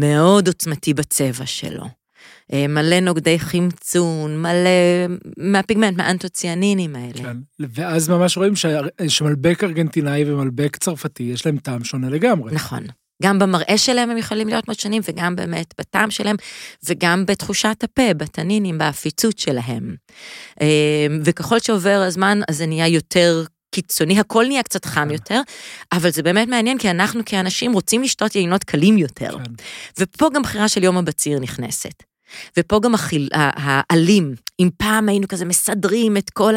מאוד 0.00 0.46
עוצמתי 0.48 0.94
בצבע 0.94 1.46
שלו. 1.46 1.99
אה, 2.52 2.66
מלא 2.68 3.00
נוגדי 3.00 3.38
חמצון, 3.38 4.42
מלא 4.42 4.70
מהפיגמנט, 5.38 5.96
מהאנטוציאנינים 5.96 6.96
האלה. 6.96 7.12
כן. 7.12 7.36
ואז 7.58 8.08
ממש 8.08 8.36
רואים 8.36 8.56
שה- 8.56 8.80
שמלבק 9.08 9.64
ארגנטינאי 9.64 10.24
ומלבק 10.32 10.76
צרפתי, 10.76 11.22
יש 11.22 11.46
להם 11.46 11.58
טעם 11.58 11.84
שונה 11.84 12.10
לגמרי. 12.10 12.52
נכון. 12.54 12.86
גם 13.22 13.38
במראה 13.38 13.78
שלהם 13.78 14.10
הם 14.10 14.16
יכולים 14.16 14.48
להיות 14.48 14.68
מאוד 14.68 14.80
שונים, 14.80 15.02
וגם 15.08 15.36
באמת 15.36 15.74
בטעם 15.80 16.10
שלהם, 16.10 16.36
וגם 16.88 17.26
בתחושת 17.26 17.84
הפה, 17.84 18.14
בתנינים, 18.14 18.78
בעפיצות 18.78 19.38
שלהם. 19.38 19.94
אה, 20.60 20.66
וככל 21.24 21.58
שעובר 21.58 22.02
הזמן, 22.06 22.40
אז 22.48 22.56
זה 22.56 22.66
נהיה 22.66 22.88
יותר 22.88 23.44
קיצוני, 23.74 24.20
הכל 24.20 24.44
נהיה 24.48 24.62
קצת 24.62 24.84
חם 24.84 25.04
כן. 25.08 25.10
יותר, 25.10 25.40
אבל 25.92 26.10
זה 26.10 26.22
באמת 26.22 26.48
מעניין, 26.48 26.78
כי 26.78 26.90
אנחנו 26.90 27.22
כאנשים 27.26 27.72
רוצים 27.72 28.02
לשתות 28.02 28.34
יינות 28.34 28.64
קלים 28.64 28.98
יותר. 28.98 29.38
כן. 29.44 29.52
ופה 29.98 30.28
גם 30.34 30.42
בחירה 30.42 30.68
של 30.68 30.84
יום 30.84 30.96
הבציר 30.96 31.38
נכנסת. 31.40 32.09
ופה 32.56 32.80
גם 32.82 32.94
החיל, 32.94 33.28
ה- 33.34 33.50
העלים, 33.90 34.34
אם 34.60 34.68
פעם 34.76 35.08
היינו 35.08 35.28
כזה 35.28 35.44
מסדרים 35.44 36.16
את 36.16 36.30
כל 36.30 36.54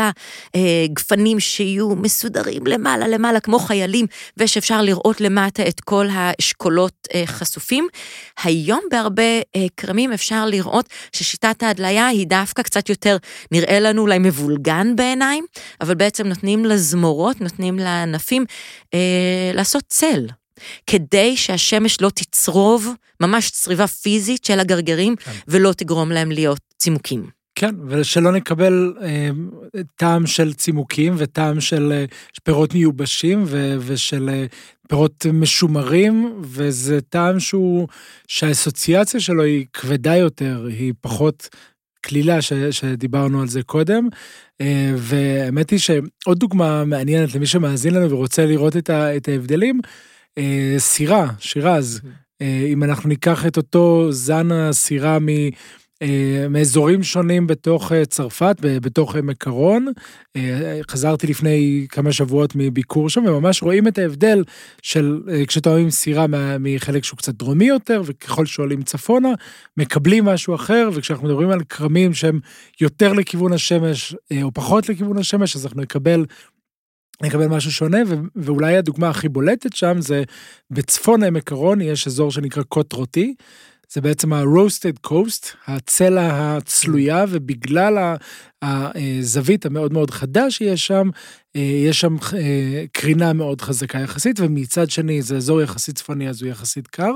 הגפנים 0.53 1.39
שיהיו 1.39 1.89
מסודרים 1.95 2.67
למעלה 2.67 3.07
למעלה 3.07 3.39
כמו 3.39 3.59
חיילים, 3.59 4.05
ושאפשר 4.37 4.81
לראות 4.81 5.21
למטה 5.21 5.67
את 5.67 5.79
כל 5.79 6.07
האשכולות 6.11 7.07
אה, 7.13 7.23
חשופים, 7.25 7.87
היום 8.43 8.79
בהרבה 8.91 9.23
אה, 9.55 9.65
כרמים 9.77 10.13
אפשר 10.13 10.45
לראות 10.45 10.85
ששיטת 11.11 11.63
ההדליה 11.63 12.07
היא 12.07 12.27
דווקא 12.27 12.61
קצת 12.61 12.89
יותר, 12.89 13.17
נראה 13.51 13.79
לנו 13.79 14.01
אולי 14.01 14.19
מבולגן 14.19 14.95
בעיניים, 14.95 15.45
אבל 15.81 15.95
בעצם 15.95 16.27
נותנים 16.27 16.65
לזמורות, 16.65 17.41
נותנים 17.41 17.79
לענפים 17.79 18.45
אה, 18.93 19.51
לעשות 19.53 19.83
צל. 19.87 20.27
כדי 20.87 21.37
שהשמש 21.37 22.01
לא 22.01 22.09
תצרוב 22.09 22.87
ממש 23.19 23.49
צריבה 23.49 23.87
פיזית 23.87 24.45
של 24.45 24.59
הגרגרים, 24.59 25.15
כן. 25.15 25.31
ולא 25.47 25.73
תגרום 25.73 26.11
להם 26.11 26.31
להיות 26.31 26.59
צימוקים. 26.77 27.29
כן, 27.55 27.75
ושלא 27.87 28.31
נקבל 28.31 28.93
אה, 29.01 29.29
טעם 29.95 30.27
של 30.27 30.53
צימוקים 30.53 31.13
וטעם 31.17 31.61
של 31.61 31.91
אה, 31.91 32.05
פירות 32.43 32.73
מיובשים 32.73 33.43
ו, 33.45 33.75
ושל 33.79 34.29
אה, 34.33 34.45
פירות 34.87 35.25
משומרים, 35.33 36.41
וזה 36.41 37.01
טעם 37.01 37.39
שהוא, 37.39 37.87
שהאסוציאציה 38.27 39.19
שלו 39.19 39.43
היא 39.43 39.65
כבדה 39.73 40.15
יותר, 40.15 40.67
היא 40.69 40.93
פחות 41.01 41.49
קלילה, 42.01 42.41
ש, 42.41 42.53
שדיברנו 42.53 43.41
על 43.41 43.47
זה 43.47 43.63
קודם. 43.63 44.07
אה, 44.61 44.93
והאמת 44.97 45.69
היא 45.69 45.79
שעוד 45.79 46.39
דוגמה 46.39 46.85
מעניינת 46.85 47.35
למי 47.35 47.45
שמאזין 47.45 47.93
לנו 47.93 48.09
ורוצה 48.09 48.45
לראות 48.45 48.77
את, 48.77 48.89
ה, 48.89 49.17
את 49.17 49.27
ההבדלים, 49.27 49.81
אה, 49.85 49.89
סירה, 50.77 51.27
שירז. 51.39 52.01
אה, 52.43 52.65
אם 52.73 52.83
אנחנו 52.83 53.09
ניקח 53.09 53.45
את 53.45 53.57
אותו 53.57 54.11
זן 54.11 54.51
הסירה 54.51 55.19
מ... 55.19 55.27
אה, 56.01 56.47
מאזורים 56.49 57.03
שונים 57.03 57.47
בתוך 57.47 57.91
אה, 57.91 58.05
צרפת, 58.05 58.55
בתוך 58.61 59.15
עמק 59.15 59.37
קרון. 59.37 59.87
חזרתי 60.89 61.27
לפני 61.27 61.85
כמה 61.89 62.11
שבועות 62.11 62.55
מביקור 62.55 63.09
שם, 63.09 63.25
וממש 63.25 63.63
רואים 63.63 63.87
את 63.87 63.97
ההבדל 63.97 64.43
של 64.81 65.21
כשטועמים 65.47 65.89
סירה 65.89 66.25
מחלק 66.59 67.03
שהוא 67.03 67.17
קצת 67.17 67.33
דרומי 67.33 67.65
יותר, 67.65 68.01
וככל 68.05 68.45
שעולים 68.45 68.81
צפונה, 68.81 69.29
מקבלים 69.77 70.25
משהו 70.25 70.55
אחר, 70.55 70.89
וכשאנחנו 70.93 71.27
מדברים 71.27 71.49
על 71.49 71.63
כרמים 71.69 72.13
שהם 72.13 72.39
יותר 72.81 73.13
לכיוון 73.13 73.53
השמש, 73.53 74.15
או 74.43 74.51
פחות 74.53 74.89
לכיוון 74.89 75.17
השמש, 75.17 75.55
אז 75.55 75.65
אנחנו 75.65 75.81
נקבל 75.81 76.25
נקבל 77.23 77.47
משהו 77.47 77.71
שונה, 77.71 77.97
ואולי 78.35 78.77
הדוגמה 78.77 79.09
הכי 79.09 79.29
בולטת 79.29 79.75
שם 79.75 80.01
זה 80.01 80.23
בצפון 80.71 81.23
עמק 81.23 81.51
הרון 81.51 81.81
יש 81.81 82.07
אזור 82.07 82.31
שנקרא 82.31 82.63
קוט 82.63 82.93
רוטי. 82.93 83.35
זה 83.93 84.01
בעצם 84.01 84.33
ה-roasted 84.33 85.07
coast, 85.07 85.47
הצלע 85.67 86.29
הצלויה, 86.31 87.25
ובגלל 87.29 88.15
הזווית 88.61 89.65
המאוד 89.65 89.93
מאוד 89.93 90.11
חדה 90.11 90.51
שיש 90.51 90.87
שם, 90.87 91.09
אה, 91.55 91.61
יש 91.61 92.01
שם 92.01 92.15
אה, 92.33 92.83
קרינה 92.91 93.33
מאוד 93.33 93.61
חזקה 93.61 93.99
יחסית, 93.99 94.39
ומצד 94.39 94.89
שני 94.89 95.21
זה 95.21 95.37
אזור 95.37 95.61
יחסית 95.61 95.95
צפוני 95.95 96.29
אז 96.29 96.41
הוא 96.41 96.51
יחסית 96.51 96.87
קר, 96.87 97.13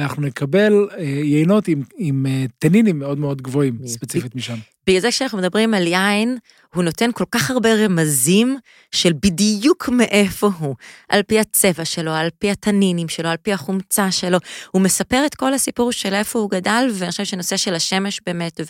ואנחנו 0.00 0.22
נקבל 0.22 0.88
אה, 0.98 1.02
יינות 1.04 1.68
עם, 1.68 1.82
עם 1.96 2.26
תנינים 2.58 2.98
מאוד 2.98 3.18
מאוד 3.18 3.42
גבוהים, 3.42 3.78
ספציפית 3.86 4.36
משם. 4.36 4.54
בגלל 4.86 5.00
זה 5.00 5.08
כשאנחנו 5.08 5.38
מדברים 5.38 5.74
על 5.74 5.86
יין, 5.86 6.38
הוא 6.74 6.84
נותן 6.84 7.10
כל 7.14 7.24
כך 7.30 7.50
הרבה 7.50 7.74
רמזים 7.74 8.58
של 8.92 9.12
בדיוק 9.22 9.88
מאיפה 9.88 10.50
הוא, 10.58 10.74
על 11.08 11.22
פי 11.22 11.38
הצבע 11.38 11.84
שלו, 11.84 12.12
על 12.12 12.28
פי 12.38 12.50
התנינים 12.50 13.08
שלו, 13.08 13.28
על 13.28 13.36
פי 13.36 13.52
החומצה 13.52 14.10
שלו. 14.10 14.38
הוא 14.70 14.82
מספר 14.82 15.22
את 15.26 15.34
כל 15.34 15.54
הסיפור 15.54 15.92
של 15.92 16.14
איפה 16.14 16.38
הוא 16.38 16.50
גדל, 16.50 16.88
ואני 16.94 17.10
חושבת 17.10 17.26
שנושא 17.26 17.56
של 17.56 17.74
השמש 17.74 18.20
באמת, 18.26 18.60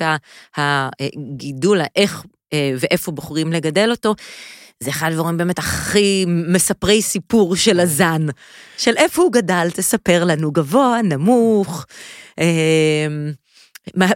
והגידול, 0.59 1.81
איך 1.97 2.24
ואיפה 2.55 3.12
בוחרים 3.12 3.53
לגדל 3.53 3.91
אותו, 3.91 4.14
זה 4.83 4.91
אחד 4.91 5.12
הדברים 5.12 5.37
באמת 5.37 5.59
הכי 5.59 6.24
מספרי 6.28 7.03
סיפור 7.03 7.57
של 7.57 7.81
הזן. 7.81 8.26
של 8.78 8.97
איפה 8.97 9.22
הוא 9.22 9.33
גדל, 9.33 9.68
תספר 9.74 10.24
לנו, 10.24 10.53
גבוה, 10.53 11.03
נמוך. 11.03 11.87
אמ, 12.41 12.45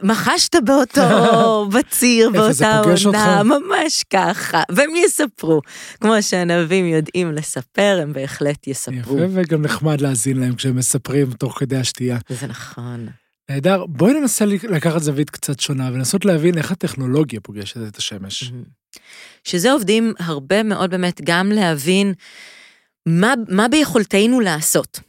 מה 0.02 0.14
חשת 0.14 0.56
באותו 0.64 1.66
בציר, 1.74 2.30
באותה 2.30 2.80
עונה, 2.80 3.42
ממש 3.42 4.04
ככה, 4.10 4.62
והם 4.70 4.90
יספרו. 4.96 5.60
כמו 6.00 6.12
שהנביאים 6.20 6.86
יודעים 6.86 7.32
לספר, 7.32 7.98
הם 8.02 8.12
בהחלט 8.12 8.66
יספרו. 8.66 9.18
יפה, 9.18 9.26
וגם 9.30 9.62
נחמד 9.62 10.00
להאזין 10.00 10.36
להם 10.36 10.54
כשהם 10.54 10.76
מספרים 10.76 11.32
תוך 11.32 11.58
כדי 11.58 11.76
השתייה. 11.76 12.18
זה 12.28 12.46
נכון. 12.46 13.06
נהדר, 13.50 13.86
בואי 13.86 14.20
ננסה 14.20 14.44
לקחת 14.44 15.02
זווית 15.02 15.30
קצת 15.30 15.60
שונה 15.60 15.90
ולנסות 15.92 16.24
להבין 16.24 16.58
איך 16.58 16.72
הטכנולוגיה 16.72 17.40
פוגשת 17.40 17.76
את 17.88 17.96
השמש. 17.96 18.52
שזה 19.44 19.72
עובדים 19.72 20.12
הרבה 20.18 20.62
מאוד 20.62 20.90
באמת 20.90 21.20
גם 21.24 21.52
להבין 21.52 22.14
מה, 23.06 23.34
מה 23.48 23.68
ביכולתנו 23.68 24.40
לעשות. 24.40 25.00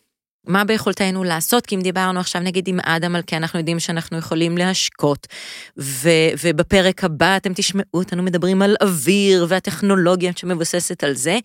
מה 0.47 0.63
ביכולתנו 0.63 1.23
לעשות, 1.23 1.65
כי 1.65 1.75
אם 1.75 1.81
דיברנו 1.81 2.19
עכשיו 2.19 2.41
נגיד 2.41 2.67
עם 2.67 2.79
אדם 2.79 3.15
על 3.15 3.21
כן, 3.27 3.37
אנחנו 3.37 3.59
יודעים 3.59 3.79
שאנחנו 3.79 4.17
יכולים 4.17 4.57
להשקות, 4.57 5.27
ו, 5.77 6.09
ובפרק 6.43 7.03
הבא 7.03 7.37
אתם 7.37 7.53
תשמעו 7.53 7.85
אותנו 7.93 8.23
מדברים 8.23 8.61
על 8.61 8.75
אוויר 8.81 9.45
והטכנולוגיה 9.49 10.31
שמבוססת 10.35 11.03
על 11.03 11.13
זה. 11.13 11.37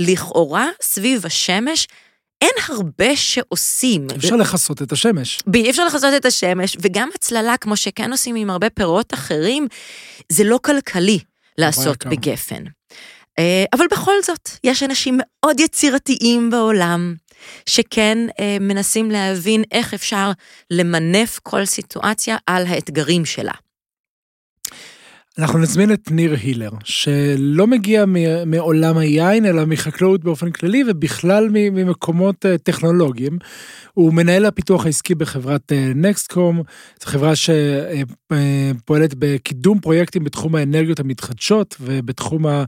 לכאורה, 0.00 0.68
סביב 0.82 1.26
השמש, 1.26 1.88
אין 2.42 2.50
הרבה 2.68 3.16
שעושים. 3.16 4.06
אפשר 4.16 4.36
לכסות 4.36 4.82
את 4.82 4.92
השמש. 4.92 5.38
אי 5.54 5.70
אפשר 5.70 5.84
לכסות 5.84 6.14
את 6.16 6.24
השמש, 6.24 6.76
וגם 6.80 7.08
הצללה, 7.14 7.56
כמו 7.56 7.76
שכן 7.76 8.10
עושים 8.10 8.36
עם 8.36 8.50
הרבה 8.50 8.70
פירות 8.70 9.14
אחרים, 9.14 9.68
זה 10.28 10.44
לא 10.44 10.58
כלכלי 10.62 11.18
לעשות 11.58 12.06
בגפן. 12.06 12.64
אה, 13.38 13.64
אבל 13.72 13.86
בכל 13.90 14.12
זאת, 14.26 14.48
יש 14.64 14.82
אנשים 14.82 15.18
מאוד 15.18 15.60
יצירתיים 15.60 16.50
בעולם, 16.50 17.14
שכן 17.66 18.18
אה, 18.40 18.56
מנסים 18.60 19.10
להבין 19.10 19.62
איך 19.72 19.94
אפשר 19.94 20.30
למנף 20.70 21.40
כל 21.42 21.64
סיטואציה 21.64 22.36
על 22.46 22.66
האתגרים 22.66 23.24
שלה. 23.24 23.52
אנחנו 25.38 25.58
נזמין 25.58 25.92
את 25.92 26.10
ניר 26.10 26.36
הילר, 26.42 26.70
שלא 26.84 27.66
מגיע 27.66 28.04
מעולם 28.46 28.98
היין, 28.98 29.46
אלא 29.46 29.64
מחקלאות 29.64 30.24
באופן 30.24 30.50
כללי, 30.50 30.84
ובכלל 30.88 31.48
ממקומות 31.50 32.46
אה, 32.46 32.58
טכנולוגיים. 32.58 33.38
הוא 33.94 34.14
מנהל 34.14 34.44
הפיתוח 34.44 34.86
העסקי 34.86 35.14
בחברת 35.14 35.72
נקסטקום, 35.94 36.62
זו 37.00 37.06
חברה 37.06 37.32
שפועלת 37.36 39.14
בקידום 39.18 39.80
פרויקטים 39.80 40.24
בתחום 40.24 40.54
האנרגיות 40.54 41.00
המתחדשות, 41.00 41.76
ובתחום 41.80 42.46
ה... 42.46 42.64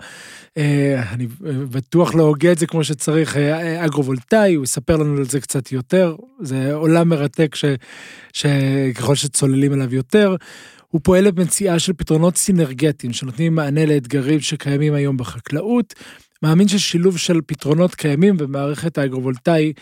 אה, 0.57 1.03
אני 1.13 1.27
בטוח 1.71 2.15
לא 2.15 2.23
הוגה 2.23 2.53
את 2.53 2.59
זה 2.59 2.67
כמו 2.67 2.85
שצריך, 2.85 3.37
אה, 3.37 3.85
אגרו-וולטאי, 3.85 4.55
הוא 4.55 4.65
יספר 4.65 4.97
לנו 4.97 5.17
על 5.17 5.25
זה 5.25 5.41
קצת 5.41 5.73
יותר, 5.73 6.17
זה 6.41 6.75
עולם 6.75 7.09
מרתק 7.09 7.55
ש... 7.55 7.65
שככל 8.33 9.15
שצוללים 9.15 9.73
אליו 9.73 9.95
יותר. 9.95 10.37
הוא 10.89 11.01
פועל 11.05 11.25
למציאה 11.29 11.79
של 11.79 11.93
פתרונות 11.93 12.37
סינרגטיים 12.37 13.13
שנותנים 13.13 13.55
מענה 13.55 13.87
לאתגרים 13.87 14.41
שקיימים 14.41 14.95
היום 14.95 15.17
בחקלאות. 15.17 15.95
מאמין 16.43 16.69
ששילוב 16.69 17.19
של 17.19 17.41
פתרונות 17.47 17.95
קיימים 17.95 18.37
במערכת 18.37 18.99
האגרו-וולטאי 18.99 19.73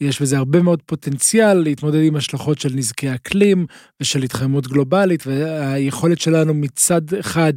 יש 0.00 0.22
בזה 0.22 0.38
הרבה 0.38 0.62
מאוד 0.62 0.82
פוטנציאל 0.86 1.54
להתמודד 1.54 2.02
עם 2.02 2.16
השלכות 2.16 2.58
של 2.60 2.68
נזקי 2.74 3.14
אקלים 3.14 3.66
ושל 4.00 4.22
התחממות 4.22 4.66
גלובלית, 4.66 5.26
והיכולת 5.26 6.20
שלנו 6.20 6.54
מצד 6.54 7.14
אחד 7.20 7.52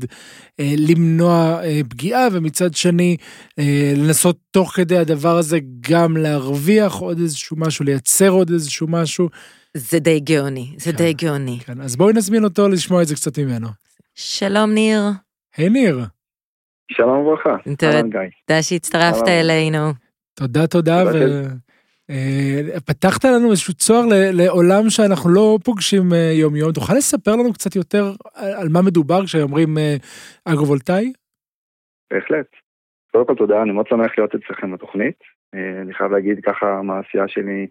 אה, 0.60 0.74
למנוע 0.78 1.64
אה, 1.64 1.82
פגיעה, 1.90 2.28
ומצד 2.32 2.76
שני 2.76 3.18
אה, 3.60 3.94
לנסות 3.98 4.38
תוך 4.52 4.72
כדי 4.76 4.98
הדבר 4.98 5.38
הזה 5.38 5.60
גם 5.90 6.18
להרוויח 6.18 6.96
עוד 6.96 7.20
איזשהו 7.20 7.58
משהו, 7.58 7.86
לייצר 7.86 8.30
עוד 8.30 8.52
איזשהו 8.52 8.88
משהו. 8.88 9.30
זה 9.78 10.00
די 10.00 10.20
גאוני, 10.20 10.74
זה 10.78 10.92
כן, 10.92 10.98
די 10.98 11.14
גאוני. 11.14 11.60
כן, 11.66 11.82
אז 11.82 11.96
בואי 11.96 12.14
נזמין 12.14 12.44
אותו 12.44 12.70
לשמוע 12.70 13.02
את 13.02 13.08
זה 13.08 13.16
קצת 13.16 13.40
ממנו. 13.40 13.68
שלום 14.16 14.74
ניר. 14.74 15.02
היי 15.58 15.70
ניר. 15.70 16.00
שלום 16.92 17.18
וברכה. 17.18 17.56
תודה 17.64 18.62
שהצטרפת 18.62 19.28
אלינו. 19.28 19.94
תודה, 20.34 20.68
תודה. 20.68 21.04
ו... 21.14 21.44
אה, 22.10 22.80
פתחת 22.86 23.24
לנו 23.26 23.52
איזשהו 23.52 23.74
צוהר 23.74 24.06
לעולם 24.34 24.84
שאנחנו 24.90 25.30
לא 25.30 25.58
פוגשים 25.66 26.14
אה, 26.14 26.32
יום 26.42 26.56
יום. 26.56 26.72
תוכל 26.72 26.94
לספר 26.94 27.32
לנו 27.32 27.54
קצת 27.54 27.76
יותר 27.76 28.04
על 28.36 28.68
מה 28.74 28.82
מדובר 28.82 29.26
כשאומרים 29.26 29.78
אה, 29.78 29.96
אגרו-וולטאי? 30.46 31.14
בהחלט. 32.14 32.48
קודם 33.12 33.26
כל 33.26 33.36
תודה, 33.36 33.62
אני 33.62 33.72
מאוד 33.72 33.88
שמח 33.88 34.12
להיות 34.18 34.36
אצלכם 34.36 34.74
בתוכנית. 34.74 35.20
אני 35.54 35.94
חייב 35.94 36.12
להגיד 36.12 36.40
ככה 36.46 36.82
מה 36.82 36.94
העשייה 36.98 37.28
שלי 37.28 37.68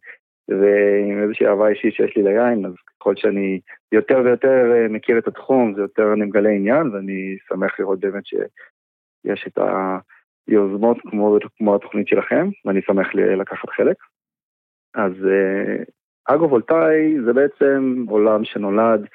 ועם 0.49 1.23
איזושהי 1.23 1.47
אהבה 1.47 1.69
אישית 1.69 1.95
שיש 1.95 2.17
לי 2.17 2.23
ליין, 2.23 2.67
אז 2.67 2.73
ככל 2.87 3.17
שאני 3.17 3.61
יותר 3.93 4.21
ויותר 4.25 4.87
מכיר 4.91 5.19
את 5.19 5.29
התחום, 5.29 5.75
זה 5.75 5.83
יותר 5.83 6.13
אני 6.13 6.25
מגלה 6.25 6.51
עניין, 6.51 6.89
ואני 6.89 7.37
שמח 7.49 7.81
לראות 7.81 8.01
באמת 8.01 8.27
שיש 8.27 9.47
את 9.47 9.59
היוזמות 10.49 10.97
כמו, 11.01 11.39
כמו 11.57 11.77
התוכנית 11.77 12.09
שלכם, 12.09 12.49
ואני 12.65 12.81
שמח 12.83 13.15
לקחת 13.15 13.69
חלק. 13.69 13.97
אז 14.95 15.13
אה, 15.27 15.85
אגרו-וולטאי 16.25 17.17
זה 17.27 17.33
בעצם 17.33 18.05
עולם 18.09 18.45
שנולד 18.45 19.07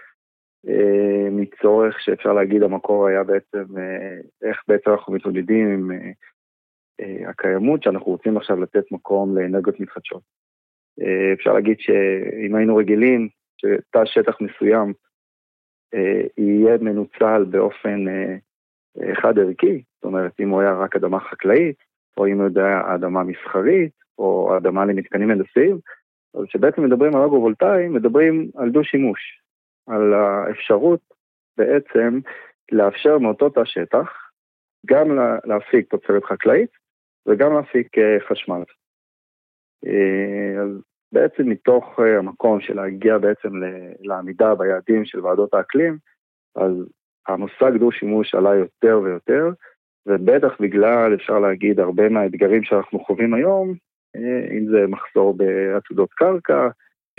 אה, 0.68 1.30
מצורך 1.32 2.00
שאפשר 2.00 2.34
להגיד 2.34 2.64
המקור 2.64 3.08
היה 3.08 3.24
בעצם 3.24 3.78
אה, 3.78 4.50
איך 4.50 4.62
בעצם 4.68 4.92
אנחנו 4.92 5.14
מתמודדים 5.14 5.68
עם 5.68 5.92
אה, 5.92 6.12
אה, 7.00 7.30
הקיימות 7.30 7.84
שאנחנו 7.84 8.12
רוצים 8.12 8.38
עכשיו 8.38 8.62
לתת 8.62 8.92
מקום 8.92 9.38
לאנרגיות 9.38 9.80
מתחדשות. 9.80 10.43
אה, 11.02 11.34
אפשר 11.34 11.54
להגיד 11.54 11.80
שאם 11.80 12.56
היינו 12.56 12.76
רגילים 12.76 13.30
שתא 13.58 14.06
שטח 14.06 14.42
מסוים 14.42 14.94
אה, 15.94 16.22
יהיה 16.38 16.78
מנוצל 16.78 17.44
באופן 17.50 18.08
אה, 18.08 18.36
חד 19.22 19.40
ערכי, 19.40 19.84
זאת 19.96 20.04
אומרת 20.04 20.40
אם 20.40 20.50
הוא 20.50 20.62
היה 20.62 20.74
רק 20.74 20.96
אדמה 20.96 21.20
חקלאית, 21.20 21.76
או 22.18 22.28
אם 22.28 22.38
הוא 22.38 22.44
יודע 22.46 22.82
אדמה 22.96 23.24
מסחרית, 23.24 23.92
או 24.18 24.58
אדמה 24.58 24.86
למתקנים 24.86 25.32
הנדסיים, 25.32 25.80
אז 26.34 26.44
כשבעצם 26.48 26.84
מדברים 26.84 27.16
על 27.16 27.22
אגרו-וולטאי, 27.22 27.88
מדברים 27.88 28.50
על 28.56 28.70
דו-שימוש, 28.70 29.20
על 29.88 30.14
האפשרות 30.14 31.00
בעצם 31.58 32.20
לאפשר 32.72 33.18
מאותו 33.18 33.50
תא 33.50 33.66
שטח 33.66 34.30
גם 34.86 35.08
להפיק 35.46 35.90
תוצרת 35.90 36.24
חקלאית 36.24 36.70
וגם 37.26 37.54
להפיק 37.54 37.88
חשמל. 38.28 38.64
אה, 39.88 40.62
אז 40.62 40.70
בעצם 41.12 41.50
מתוך 41.50 42.00
אה, 42.00 42.18
המקום 42.20 42.62
של 42.62 42.74
להגיע 42.74 43.18
בעצם 43.18 43.50
לעמידה 44.02 44.56
ביעדים 44.56 45.06
של 45.06 45.26
ועדות 45.26 45.54
האקלים, 45.54 45.98
אז 46.56 46.72
המושג 47.28 47.78
דו-שימוש 47.80 48.36
עלה 48.36 48.56
יותר 48.56 49.00
ויותר, 49.04 49.50
ובטח 50.06 50.52
בגלל, 50.60 51.16
אפשר 51.16 51.40
להגיד, 51.40 51.80
הרבה 51.80 52.10
מהאתגרים 52.10 52.64
שאנחנו 52.64 53.00
חווים 53.00 53.34
היום, 53.34 53.74
אה, 54.16 54.58
אם 54.58 54.66
זה 54.72 54.88
מחסור 54.88 55.38
בעתודות 55.38 56.10
קרקע, 56.14 56.68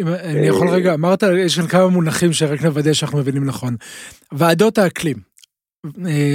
אם 0.00 0.06
אני 0.06 0.46
יכול 0.46 0.68
רגע, 0.68 0.94
אמרת, 0.94 1.22
יש 1.22 1.58
כאן 1.58 1.66
כמה 1.66 1.88
מונחים 1.88 2.32
שרק 2.32 2.62
נוודא 2.64 2.92
שאנחנו 2.92 3.18
מבינים 3.18 3.44
נכון. 3.44 3.74
ועדות 4.32 4.78
האקלים, 4.78 5.16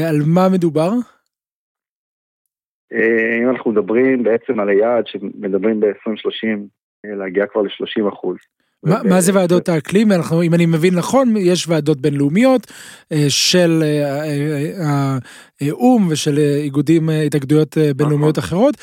על 0.09 0.15
מה 0.25 0.49
מדובר? 0.53 0.89
אם 3.41 3.49
אנחנו 3.49 3.71
מדברים 3.71 4.23
בעצם 4.23 4.59
על 4.59 4.69
היעד 4.69 5.07
שמדברים 5.07 5.79
ב-2030 5.79 6.47
להגיע 7.03 7.45
כבר 7.47 7.61
ל-30 7.61 8.13
אחוז. 8.13 8.37
מה, 8.83 9.03
מה 9.09 9.21
זה 9.21 9.31
ועדות 9.35 9.69
האקלים? 9.69 10.11
אנחנו, 10.11 10.43
אם 10.43 10.53
אני 10.53 10.65
מבין 10.65 10.95
נכון, 10.95 11.33
יש 11.37 11.67
ועדות 11.67 12.01
בינלאומיות 12.01 12.71
של 13.29 13.83
האו"ם 15.61 16.07
ושל 16.09 16.37
איגודים, 16.37 17.09
התאגדויות 17.09 17.77
בינלאומיות 17.95 18.37
נכון. 18.37 18.47
אחרות, 18.47 18.75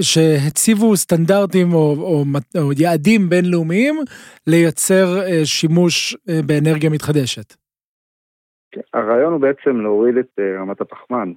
שהציבו 0.00 0.96
סטנדרטים 0.96 1.72
או, 1.72 1.96
או, 1.98 2.24
או 2.58 2.72
יעדים 2.78 3.28
בינלאומיים 3.28 4.00
לייצר 4.46 5.20
שימוש 5.44 6.16
באנרגיה 6.46 6.90
מתחדשת. 6.90 7.63
הרעיון 8.94 9.32
הוא 9.32 9.40
בעצם 9.40 9.80
להוריד 9.80 10.16
את 10.16 10.38
רמת 10.58 10.80
הפחמן. 10.80 11.32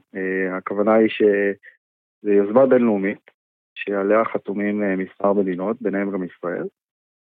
הכוונה 0.51 0.93
היא 0.93 1.09
שזו 1.09 2.31
יוזמה 2.31 2.65
בינלאומית, 2.65 3.31
שעליה 3.75 4.25
חתומים 4.25 4.97
מספר 4.97 5.33
מדינות, 5.33 5.81
ביניהם 5.81 6.11
גם 6.11 6.23
ישראל. 6.23 6.67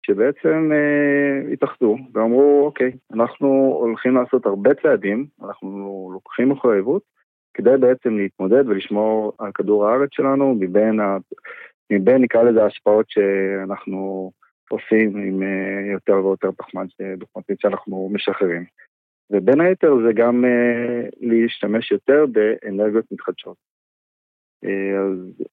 שבעצם 0.09 0.71
אה, 0.73 1.53
התאחדו 1.53 1.97
ואמרו, 2.15 2.67
אוקיי, 2.67 2.93
אנחנו 3.13 3.49
הולכים 3.81 4.15
לעשות 4.15 4.47
הרבה 4.47 4.75
צעדים, 4.75 5.27
אנחנו 5.45 6.11
לוקחים 6.13 6.49
מחויבות, 6.49 7.03
כדי 7.55 7.77
בעצם 7.81 8.17
להתמודד 8.17 8.69
ולשמור 8.69 9.33
על 9.39 9.53
כדור 9.53 9.87
הארץ 9.87 10.09
שלנו 10.13 10.55
מבין, 10.55 11.01
ה... 11.01 11.17
מבין 11.93 12.23
נקרא 12.23 12.43
לזה 12.43 12.63
ההשפעות 12.63 13.07
שאנחנו 13.09 14.33
עושים 14.71 15.17
עם 15.17 15.43
אה, 15.43 15.93
יותר 15.93 16.25
ויותר 16.27 16.53
פחמן 16.53 16.87
שאנחנו 17.59 18.11
משחררים. 18.13 18.65
ובין 19.31 19.61
היתר 19.61 19.93
זה 20.07 20.13
גם 20.15 20.45
אה, 20.45 21.09
להשתמש 21.21 21.91
יותר 21.91 22.25
באנרגיות 22.33 23.05
מתחדשות. 23.13 23.57
אה, 24.65 25.01
אז 25.01 25.47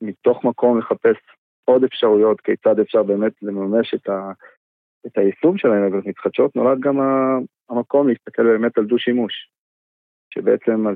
מתוך 0.00 0.44
מקום 0.44 0.78
לחפש 0.78 1.16
עוד 1.64 1.84
אפשרויות 1.84 2.40
כיצד 2.40 2.80
אפשר 2.80 3.02
באמת 3.02 3.32
לממש 3.42 3.94
את, 3.94 4.08
ה, 4.08 4.32
את 5.06 5.18
היישום 5.18 5.58
של 5.58 5.68
האנרגיות 5.68 6.06
מתחדשות, 6.06 6.56
נולד 6.56 6.80
גם 6.80 6.96
המקום 7.70 8.08
להסתכל 8.08 8.42
באמת 8.42 8.78
על 8.78 8.84
דו-שימוש, 8.84 9.50
שבעצם 10.34 10.86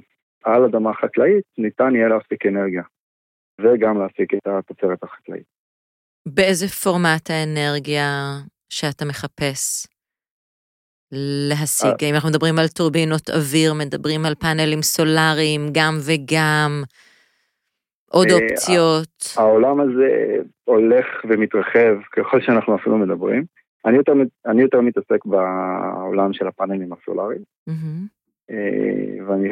על 0.44 0.64
אדמה 0.64 0.94
חקלאית 0.94 1.44
ניתן 1.58 1.94
יהיה 1.94 2.08
להפיק 2.08 2.46
אנרגיה, 2.46 2.82
וגם 3.60 3.98
להפיק 3.98 4.34
את 4.34 4.46
התוצרת 4.46 5.02
החקלאית. 5.02 5.46
באיזה 6.28 6.68
פורמט 6.68 7.30
האנרגיה 7.30 8.08
שאתה 8.68 9.04
מחפש 9.04 9.93
להשיג? 11.12 12.04
האם 12.04 12.14
אנחנו 12.14 12.28
מדברים 12.28 12.58
על 12.58 12.68
טורבינות 12.68 13.30
אוויר, 13.30 13.74
מדברים 13.74 14.24
על 14.26 14.34
פאנלים 14.34 14.82
סולאריים, 14.82 15.68
גם 15.72 15.94
וגם? 16.06 16.82
עוד 18.10 18.26
אה, 18.30 18.34
אופציות. 18.34 19.34
העולם 19.36 19.80
הזה 19.80 20.36
הולך 20.64 21.06
ומתרחב 21.28 21.96
ככל 22.12 22.40
שאנחנו 22.40 22.76
אפילו 22.76 22.98
מדברים. 22.98 23.44
אני 23.84 23.96
יותר, 23.96 24.12
אני 24.46 24.62
יותר 24.62 24.80
מתעסק 24.80 25.24
בעולם 25.24 26.32
של 26.32 26.46
הפאנלים 26.46 26.92
הסולאריים, 26.92 27.40
mm-hmm. 27.70 28.54
ואני 29.26 29.48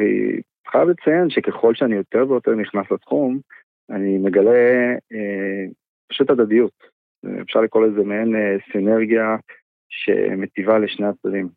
חייב 0.71 0.89
לציין 0.89 1.29
שככל 1.29 1.75
שאני 1.75 1.95
יותר 1.95 2.25
ויותר 2.29 2.55
נכנס 2.55 2.91
לתחום, 2.91 3.39
אני 3.89 4.17
מגלה 4.17 4.91
אה, 5.13 5.65
פשוט 6.07 6.29
הדדיות. 6.29 6.93
אפשר 7.41 7.61
לקרוא 7.61 7.87
לזה 7.87 8.03
מעין 8.03 8.35
סינרגיה 8.71 9.35
שמטיבה 9.93 10.79
לשני 10.79 11.05
הצדדים. 11.07 11.49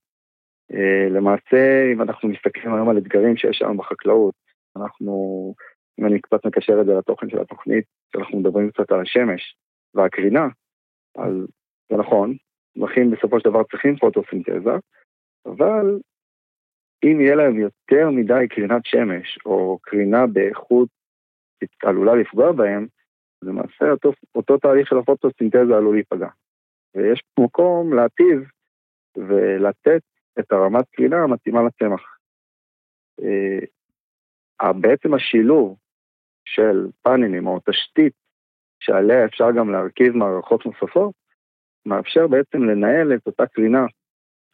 למעשה, 1.11 1.93
אם 1.93 2.03
אנחנו 2.03 2.29
מסתכלים 2.29 2.75
היום 2.75 2.89
על 2.89 2.99
אתגרים 2.99 3.37
שיש 3.37 3.63
היום 3.63 3.77
בחקלאות, 3.77 4.35
אנחנו 4.77 5.55
אם 6.01 6.07
אני 6.07 6.21
קצת 6.21 6.47
מקשר 6.47 6.81
את 6.81 6.87
זה 6.87 6.93
לתוכן 6.93 7.31
של 7.31 7.41
התוכנית, 7.41 7.85
כשאנחנו 8.11 8.39
מדברים 8.39 8.71
קצת 8.71 8.91
על 8.93 9.01
השמש 9.01 9.57
והקרינה, 9.95 10.49
אז 11.17 11.35
זה 11.91 11.97
נכון, 11.97 12.37
צמחים 12.75 13.11
בסופו 13.11 13.41
של 13.41 13.51
דבר 13.51 13.63
צריכים 13.65 13.97
פוטוסינתזה, 13.97 14.71
אבל 15.47 15.99
אם 17.05 17.21
יהיה 17.21 17.35
להם 17.35 17.59
יותר 17.59 18.11
מדי 18.11 18.49
קרינת 18.51 18.83
שמש, 18.85 19.39
או 19.47 19.79
קרינה 19.83 20.27
באיכות 20.27 20.89
שעלולה 21.83 22.15
לפגוע 22.15 22.53
בהם, 22.53 22.87
למעשה 23.43 23.91
אותו, 23.91 24.13
אותו 24.35 24.59
תהליך 24.59 24.89
של 24.89 24.99
הפוטוסינתזה 24.99 25.77
עלול 25.77 25.95
להיפגע. 25.95 26.29
ויש 26.95 27.23
מקום 27.41 27.93
להטיב 27.95 28.51
ולתת 29.17 30.03
את 30.39 30.53
הרמת 30.53 30.85
קרינה 30.91 31.23
המתאימה 31.23 31.61
לצמח. 31.63 32.19
אה, 33.23 34.73
בעצם 34.73 35.15
השילוב 35.15 35.77
של 36.45 36.87
פאנלים 37.03 37.47
או 37.47 37.61
תשתית 37.71 38.13
שעליה 38.81 39.25
אפשר 39.25 39.53
גם 39.57 39.71
להרכיב 39.71 40.17
מערכות 40.17 40.67
נוספות, 40.67 41.15
מאפשר 41.87 42.27
בעצם 42.27 42.59
לנהל 42.63 43.15
את 43.15 43.27
אותה 43.27 43.47
קרינה 43.47 43.87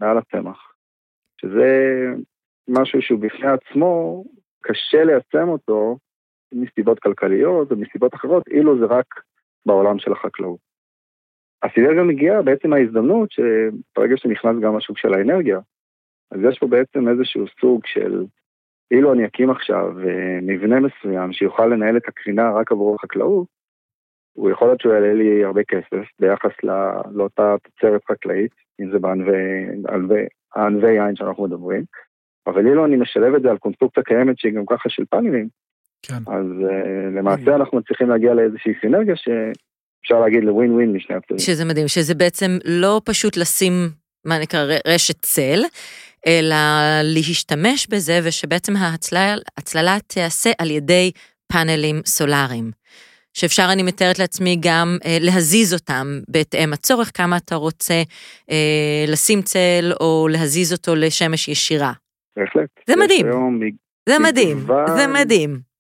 מעל 0.01 0.18
הצמח, 0.18 0.72
שזה 1.41 1.70
משהו 2.68 3.03
שהוא 3.03 3.20
בפני 3.20 3.49
עצמו 3.49 4.24
קשה 4.61 5.05
ליישם 5.05 5.49
אותו 5.49 5.99
מסיבות 6.53 6.99
כלכליות 6.99 7.72
ומסיבות 7.72 8.14
אחרות, 8.14 8.49
אילו 8.49 8.78
זה 8.78 8.85
רק 8.85 9.07
בעולם 9.66 9.99
של 9.99 10.12
החקלאות. 10.12 10.71
הסינרגיה 11.62 12.02
מגיעה 12.02 12.42
בעצם 12.42 12.70
מההזדמנות 12.70 13.28
שברגע 13.30 14.16
שנכנס 14.16 14.56
גם 14.62 14.76
השוק 14.76 14.98
של 14.98 15.14
האנרגיה, 15.14 15.58
אז 16.30 16.40
יש 16.48 16.58
פה 16.58 16.66
בעצם 16.66 17.08
איזשהו 17.08 17.44
סוג 17.60 17.86
של 17.86 18.24
אילו 18.90 19.12
אני 19.12 19.26
אקים 19.26 19.50
עכשיו 19.50 19.98
אה, 20.08 20.38
מבנה 20.42 20.80
מסוים 20.80 21.32
שיוכל 21.32 21.66
לנהל 21.66 21.96
את 21.96 22.08
הקרינה 22.08 22.50
רק 22.52 22.72
עבור 22.72 22.94
החקלאות, 22.94 23.46
הוא 24.32 24.50
יכול 24.50 24.68
להיות 24.68 24.80
שהוא 24.80 24.92
יעלה 24.92 25.14
לי 25.14 25.44
הרבה 25.44 25.64
כסף 25.64 26.08
ביחס 26.20 26.50
לא, 26.62 26.74
לאותה 27.14 27.54
תוצרת 27.64 28.00
חקלאית, 28.10 28.52
אם 28.80 28.90
זה 28.90 28.98
בענבי 28.98 30.92
יין 30.92 31.16
שאנחנו 31.16 31.44
מדברים, 31.44 31.84
אבל 32.46 32.66
אילו 32.66 32.84
אני 32.84 32.96
משלב 32.96 33.34
את 33.34 33.42
זה 33.42 33.50
על 33.50 33.58
קונסטרוקציה 33.58 34.02
קיימת 34.02 34.38
שהיא 34.38 34.52
גם 34.52 34.66
ככה 34.66 34.88
של 34.88 35.04
פאנלים, 35.10 35.48
כן. 36.02 36.32
אז 36.32 36.46
uh, 36.46 37.18
למעשה. 37.18 37.56
אנחנו 37.56 37.82
צריכים 37.82 38.08
להגיע 38.08 38.34
לאיזושהי 38.34 38.72
סינרגיה 38.80 39.16
שאפשר 40.03 40.20
להגיד 40.20 40.44
לווין 40.44 40.72
ווין 40.72 40.92
משני 40.92 41.16
הצדדים. 41.16 41.38
שזה 41.38 41.64
מדהים, 41.64 41.88
שזה 41.88 42.14
בעצם 42.14 42.59
לא 42.64 43.00
פשוט 43.05 43.36
לשים, 43.36 43.88
מה 44.24 44.38
נקרא, 44.38 44.61
רשת 44.86 45.22
צל, 45.22 45.61
אלא 46.26 46.57
להשתמש 47.03 47.86
בזה 47.86 48.20
ושבעצם 48.24 48.72
ההצללה 48.76 49.96
תיעשה 50.07 50.50
על 50.59 50.70
ידי 50.70 51.11
פאנלים 51.53 52.00
סולאריים. 52.07 52.70
שאפשר, 53.34 53.68
אני 53.72 53.82
מתארת 53.82 54.18
לעצמי, 54.18 54.57
גם 54.61 54.96
אה, 55.05 55.16
להזיז 55.20 55.74
אותם 55.74 56.07
בהתאם 56.28 56.72
הצורך, 56.72 57.11
כמה 57.14 57.36
אתה 57.36 57.55
רוצה 57.55 58.03
אה, 58.50 59.05
לשים 59.09 59.42
צל 59.42 59.92
או 60.00 60.28
להזיז 60.30 60.72
אותו 60.72 60.94
לשמש 60.94 61.48
ישירה. 61.48 61.92
בהחלט. 62.36 62.68
זה 62.86 62.96
מדהים. 62.96 63.26
זה 64.09 64.18
מדהים, 64.18 64.59
זה 64.96 65.07
מדהים. 65.07 65.71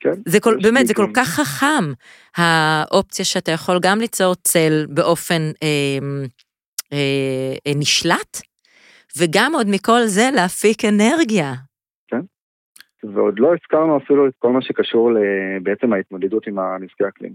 כן. 0.00 0.12
זה 0.28 0.40
כל, 0.40 0.54
באמת, 0.62 0.86
זה 0.86 0.94
כל 0.94 1.10
כך 1.16 1.28
חכם, 1.28 1.92
האופציה 2.36 3.24
שאתה 3.24 3.52
יכול 3.52 3.78
גם 3.82 3.98
ליצור 4.00 4.34
צל 4.34 4.86
באופן 4.88 5.42
אה, 5.62 5.98
אה, 6.92 7.54
אה, 7.66 7.72
נשלט, 7.76 8.36
וגם 9.18 9.52
עוד 9.54 9.66
מכל 9.70 10.00
זה 10.04 10.28
להפיק 10.34 10.84
אנרגיה. 10.84 11.52
כן, 12.08 12.20
ועוד 13.14 13.38
לא 13.38 13.52
הזכרנו 13.54 13.96
אפילו 13.96 14.28
את 14.28 14.32
כל 14.38 14.50
מה 14.50 14.62
שקשור 14.62 15.10
בעצם 15.62 15.92
ההתמודדות 15.92 16.46
עם 16.46 16.58
הנזקי 16.58 17.08
אקלים. 17.08 17.32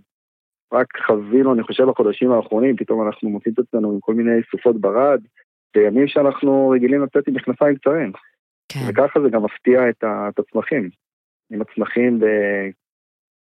רק 0.74 0.88
חווינו, 1.07 1.53
אני 1.53 1.64
חושב, 1.64 1.84
בחודשים 1.84 2.32
האחרונים, 2.32 2.76
פתאום 2.76 3.07
אנחנו 3.07 3.30
מוצאים 3.30 3.53
את 3.53 3.59
עצמנו 3.59 3.91
עם 3.91 3.99
כל 3.99 4.14
מיני 4.14 4.41
סופות 4.51 4.82
ברד, 4.82 5.22
בימים 5.76 6.07
שאנחנו 6.07 6.70
רגילים 6.70 7.03
לצאת 7.03 7.28
עם 7.28 7.34
מכנסיים 7.34 7.76
קצרים. 7.76 8.11
כן. 8.70 8.80
וככה 8.89 9.20
זה 9.22 9.30
גם 9.30 9.43
מפתיע 9.43 9.89
את, 9.89 10.03
את 10.03 10.39
הצמחים. 10.39 10.89
אם 11.54 11.62
הצמחים 11.62 12.20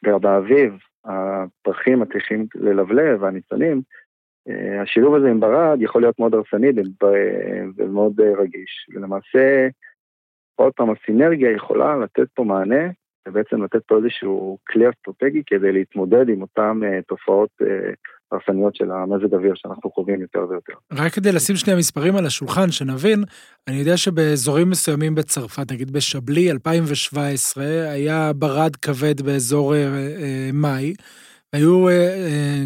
באביב, 0.04 0.74
הפרחים 1.06 2.00
מצליחים 2.00 2.46
ללבלב, 2.56 3.22
והניצנים, 3.22 3.82
אה, 4.50 4.82
השילוב 4.82 5.16
הזה 5.16 5.30
עם 5.30 5.40
ברד 5.40 5.78
יכול 5.82 6.02
להיות 6.02 6.20
מאוד 6.20 6.34
הרסני 6.34 6.68
ומאוד 7.78 8.22
אה, 8.22 8.34
רגיש. 8.38 8.90
ולמעשה, 8.94 9.68
עוד 10.56 10.74
פעם, 10.74 10.90
הסינרגיה 10.90 11.52
יכולה 11.52 11.98
לתת 11.98 12.28
פה 12.34 12.44
מענה, 12.44 12.90
ובעצם 13.28 13.64
לתת 13.64 13.84
פה 13.86 13.98
איזשהו 13.98 14.58
כלי 14.68 14.90
אסטרטגי 14.90 15.44
כדי 15.46 15.72
להתמודד 15.72 16.30
עם 16.30 16.42
אותן 16.42 16.80
אה, 16.84 17.02
תופעות 17.08 17.50
הרסניות 18.32 18.76
של 18.76 18.92
המזג 18.92 19.34
אוויר 19.34 19.54
שאנחנו 19.56 19.92
חווים 19.92 20.22
יותר 20.22 20.40
ויותר. 20.50 20.74
רק 20.94 21.14
כדי 21.14 21.32
לשים 21.32 21.56
שני 21.56 21.74
המספרים 21.74 22.16
על 22.16 22.26
השולחן, 22.26 22.72
שנבין, 22.72 23.24
אני 23.68 23.78
יודע 23.78 23.98
שבאזורים 23.98 24.70
מסוימים 24.70 25.16
בצרפת, 25.16 25.72
נגיד 25.72 25.92
בשבלי 25.92 26.52
2017, 26.52 27.66
היה 27.92 28.34
ברד 28.34 28.76
כבד 28.76 29.22
באזור 29.22 29.74
מאי. 30.54 30.94
היו 31.54 31.86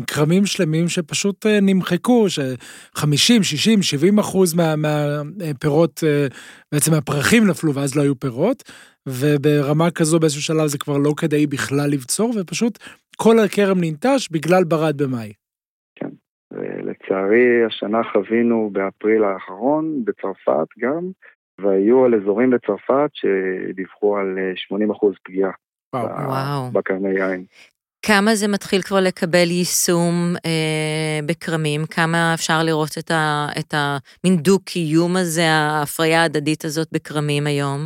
כרמים 0.07 0.45
שלמים 0.45 0.89
שפשוט 0.89 1.45
נמחקו, 1.61 2.29
ש-50, 2.29 3.43
60, 3.43 3.81
70 3.81 4.19
אחוז 4.19 4.53
מהפירות, 4.77 6.03
בעצם 6.71 6.93
הפרחים 6.93 7.47
נפלו 7.47 7.73
ואז 7.73 7.95
לא 7.95 8.01
היו 8.01 8.19
פירות, 8.19 8.63
וברמה 9.07 9.91
כזו 9.91 10.19
באיזשהו 10.19 10.41
שלב 10.41 10.67
זה 10.67 10.77
כבר 10.77 10.97
לא 10.97 11.13
כדאי 11.17 11.47
בכלל 11.47 11.89
לבצור, 11.89 12.33
ופשוט 12.35 12.79
כל 13.17 13.39
הכרם 13.39 13.83
ננטש 13.83 14.27
בגלל 14.31 14.63
ברד 14.63 14.97
במאי. 14.97 15.33
ולצערי 17.15 17.65
השנה 17.65 18.01
חווינו 18.03 18.69
באפריל 18.73 19.23
האחרון, 19.23 20.05
בצרפת 20.05 20.67
גם, 20.79 21.09
והיו 21.61 22.05
על 22.05 22.15
אזורים 22.15 22.49
בצרפת 22.49 23.09
שדיווחו 23.13 24.17
על 24.17 24.37
80 24.55 24.91
אחוז 24.91 25.13
פגיעה. 25.23 25.51
וואו. 25.95 26.71
בקרני 26.73 27.09
יין. 27.09 27.45
כמה 28.05 28.35
זה 28.35 28.47
מתחיל 28.47 28.81
כבר 28.81 28.99
לקבל 29.01 29.51
יישום 29.51 30.33
אה, 30.45 31.19
בכרמים? 31.25 31.81
כמה 31.95 32.33
אפשר 32.33 32.63
לראות 32.63 32.97
את, 32.99 33.11
ה, 33.11 33.47
את 33.59 33.73
המין 33.73 34.37
דו-קיום 34.37 35.15
הזה, 35.17 35.41
ההפריה 35.47 36.21
ההדדית 36.21 36.65
הזאת 36.65 36.87
בכרמים 36.93 37.47
היום? 37.47 37.79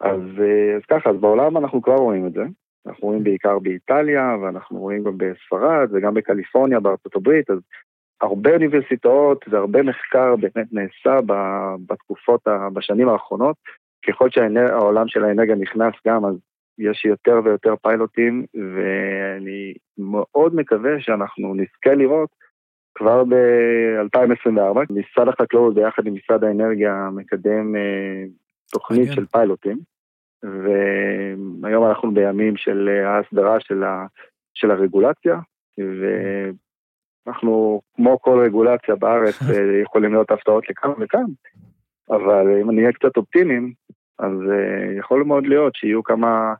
אז, 0.00 0.20
אה, 0.40 0.76
אז 0.76 0.82
ככה, 0.90 1.10
אז 1.10 1.16
בעולם 1.20 1.56
אנחנו 1.56 1.82
כבר 1.82 1.94
רואים 1.94 2.26
את 2.26 2.32
זה. 2.32 2.42
אנחנו 2.86 3.08
רואים 3.08 3.24
בעיקר 3.24 3.58
באיטליה, 3.58 4.36
ואנחנו 4.42 4.78
רואים 4.78 5.04
גם 5.04 5.18
בספרד 5.18 5.88
וגם 5.92 6.14
בקליפורניה, 6.14 6.80
בארצות 6.80 7.16
הברית, 7.16 7.50
אז 7.50 7.58
הרבה 8.20 8.50
אוניברסיטאות 8.52 9.44
והרבה 9.48 9.82
מחקר 9.82 10.36
באמת 10.36 10.66
נעשה 10.72 11.20
בתקופות, 11.86 12.40
בשנים 12.72 13.08
האחרונות. 13.08 13.56
ככל 14.08 14.30
שהעולם 14.30 15.08
של 15.08 15.24
האנרגיה 15.24 15.54
נכנס 15.54 15.94
גם, 16.06 16.24
אז 16.24 16.34
יש 16.78 17.04
יותר 17.04 17.40
ויותר 17.44 17.74
פיילוטים, 17.82 18.44
ואני 18.54 19.74
מאוד 19.98 20.54
מקווה 20.54 21.00
שאנחנו 21.00 21.54
נזכה 21.54 21.94
לראות 21.94 22.30
כבר 22.94 23.24
ב-2024, 23.24 24.78
משרד 24.90 25.28
החקלאות 25.28 25.74
ביחד 25.74 26.06
עם 26.06 26.14
משרד 26.14 26.44
האנרגיה 26.44 27.08
מקדם 27.12 27.76
אה, 27.76 28.24
תוכנית 28.72 29.12
של 29.12 29.26
פיילוטים, 29.26 29.78
והיום 30.42 31.86
אנחנו 31.88 32.14
בימים 32.14 32.56
של 32.56 32.88
ההסדרה 33.04 33.60
של, 33.60 33.84
ה, 33.84 34.06
של 34.54 34.70
הרגולציה, 34.70 35.38
ואנחנו, 37.26 37.80
כמו 37.96 38.20
כל 38.20 38.40
רגולציה 38.44 38.94
בארץ, 38.96 39.34
אה, 39.50 39.80
יכולים 39.82 40.12
להיות 40.12 40.30
הפתעות 40.30 40.70
לכאן 40.70 40.90
וכאן, 41.00 41.24
אבל 42.10 42.60
אם 42.60 42.70
אני 42.70 42.80
אהיה 42.80 42.92
קצת 42.92 43.16
אופטימיים, 43.16 43.72
אז 44.18 44.32
uh, 44.32 44.98
יכול 44.98 45.24
מאוד 45.24 45.46
להיות 45.46 45.74
שיהיו 45.76 46.02
כמה 46.02 46.54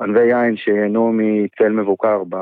ענבי 0.00 0.26
יין 0.26 0.56
שיהנו 0.56 1.12
מצל 1.12 1.68
מבוקר 1.68 2.24
ב... 2.28 2.36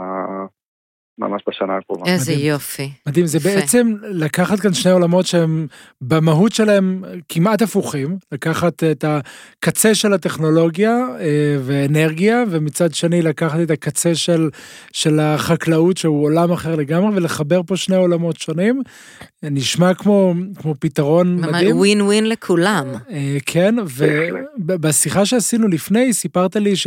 ממש 1.19 1.43
בשנה 1.49 1.77
הקרובה. 1.77 2.13
איזה 2.13 2.33
מדהים. 2.33 2.47
יופי. 2.47 2.91
מדהים, 3.07 3.27
זה 3.27 3.39
יפה. 3.39 3.49
בעצם 3.49 3.95
לקחת 4.03 4.61
כאן 4.61 4.75
שני 4.75 4.93
עולמות 4.93 5.27
שהם 5.27 5.67
במהות 6.01 6.53
שלהם 6.53 7.03
כמעט 7.29 7.63
הפוכים, 7.63 8.19
לקחת 8.33 8.85
את 8.85 9.05
הקצה 9.09 9.95
של 9.95 10.13
הטכנולוגיה 10.13 10.97
אה, 11.21 11.57
ואנרגיה, 11.65 12.45
ומצד 12.51 12.95
שני 12.95 13.23
לקחת 13.23 13.61
את 13.63 13.71
הקצה 13.71 14.15
של, 14.15 14.51
של 14.93 15.21
החקלאות 15.21 15.97
שהוא 15.97 16.25
עולם 16.25 16.53
אחר 16.53 16.75
לגמרי, 16.77 17.17
ולחבר 17.17 17.61
פה 17.67 17.77
שני 17.77 17.97
עולמות 17.97 18.37
שונים. 18.37 18.83
נשמע 19.51 19.95
כמו, 19.95 20.35
כמו 20.57 20.75
פתרון 20.79 21.37
ממש 21.37 21.49
מדהים. 21.49 21.77
ווין 21.77 22.01
ווין 22.01 22.29
לכולם. 22.29 22.87
אה, 23.11 23.37
כן, 23.47 23.75
ובשיחה 24.67 25.27
שעשינו 25.27 25.69
לפני, 25.69 26.13
סיפרת 26.13 26.57
לי 26.57 26.77
ש, 26.77 26.87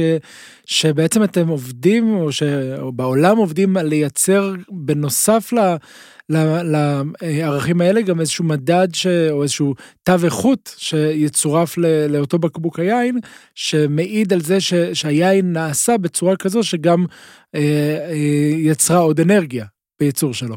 שבעצם 0.65 1.23
אתם 1.23 1.47
עובדים, 1.47 2.15
או 2.15 2.31
שבעולם 2.31 3.37
עובדים 3.37 3.77
על 3.77 3.87
לייצר... 3.87 4.53
בנוסף 4.71 5.53
ל... 5.53 5.75
לערכים 6.29 7.81
האלה 7.81 8.01
גם 8.01 8.19
איזשהו 8.19 8.45
מדד 8.45 8.87
ש... 8.93 9.07
או 9.07 9.43
איזשהו 9.43 9.73
תו 10.03 10.13
איכות 10.23 10.75
שיצורף 10.77 11.77
ל... 11.77 11.85
לאותו 12.07 12.39
בקבוק 12.39 12.79
היין, 12.79 13.19
שמעיד 13.55 14.33
על 14.33 14.41
זה 14.41 14.61
ש... 14.61 14.73
שהיין 14.73 15.53
נעשה 15.53 15.97
בצורה 15.97 16.35
כזו 16.35 16.63
שגם 16.63 17.05
אה, 17.55 17.61
אה, 18.09 18.15
יצרה 18.57 18.97
עוד 18.97 19.19
אנרגיה 19.19 19.65
בייצור 19.99 20.33
שלו. 20.33 20.55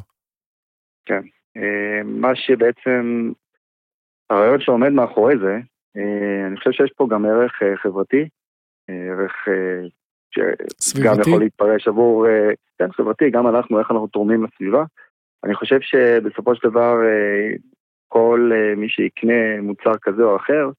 כן, 1.07 1.21
מה 2.05 2.37
שבעצם, 2.37 3.33
הרעיון 4.31 4.61
שעומד 4.61 4.93
מאחורי 4.93 5.35
זה, 5.39 5.59
אה, 5.97 6.47
אני 6.47 6.57
חושב 6.57 6.73
שיש 6.73 6.93
פה 6.97 7.07
גם 7.11 7.25
ערך 7.25 7.63
אה, 7.63 7.77
חברתי, 7.77 8.29
ערך 8.89 9.49
שגם 10.81 11.15
יכול 11.21 11.41
להתפרש 11.41 11.89
עבור, 11.89 12.27
אה, 12.27 12.51
כן, 12.79 12.93
חברתי, 12.93 13.31
גם 13.31 13.47
אנחנו, 13.49 13.79
איך 13.79 13.91
אנחנו 13.91 14.07
תורמים 14.07 14.45
לסביבה. 14.45 14.85
אני 15.45 15.55
חושב 15.55 15.81
שבסופו 15.81 16.55
של 16.55 16.69
דבר 16.69 16.97
אה, 17.05 17.55
כל 18.09 18.51
אה, 18.55 18.75
מי 18.75 18.89
שיקנה 18.89 19.61
מוצר 19.63 19.93
כזה 20.03 20.23
או 20.23 20.37
אחר, 20.37 20.71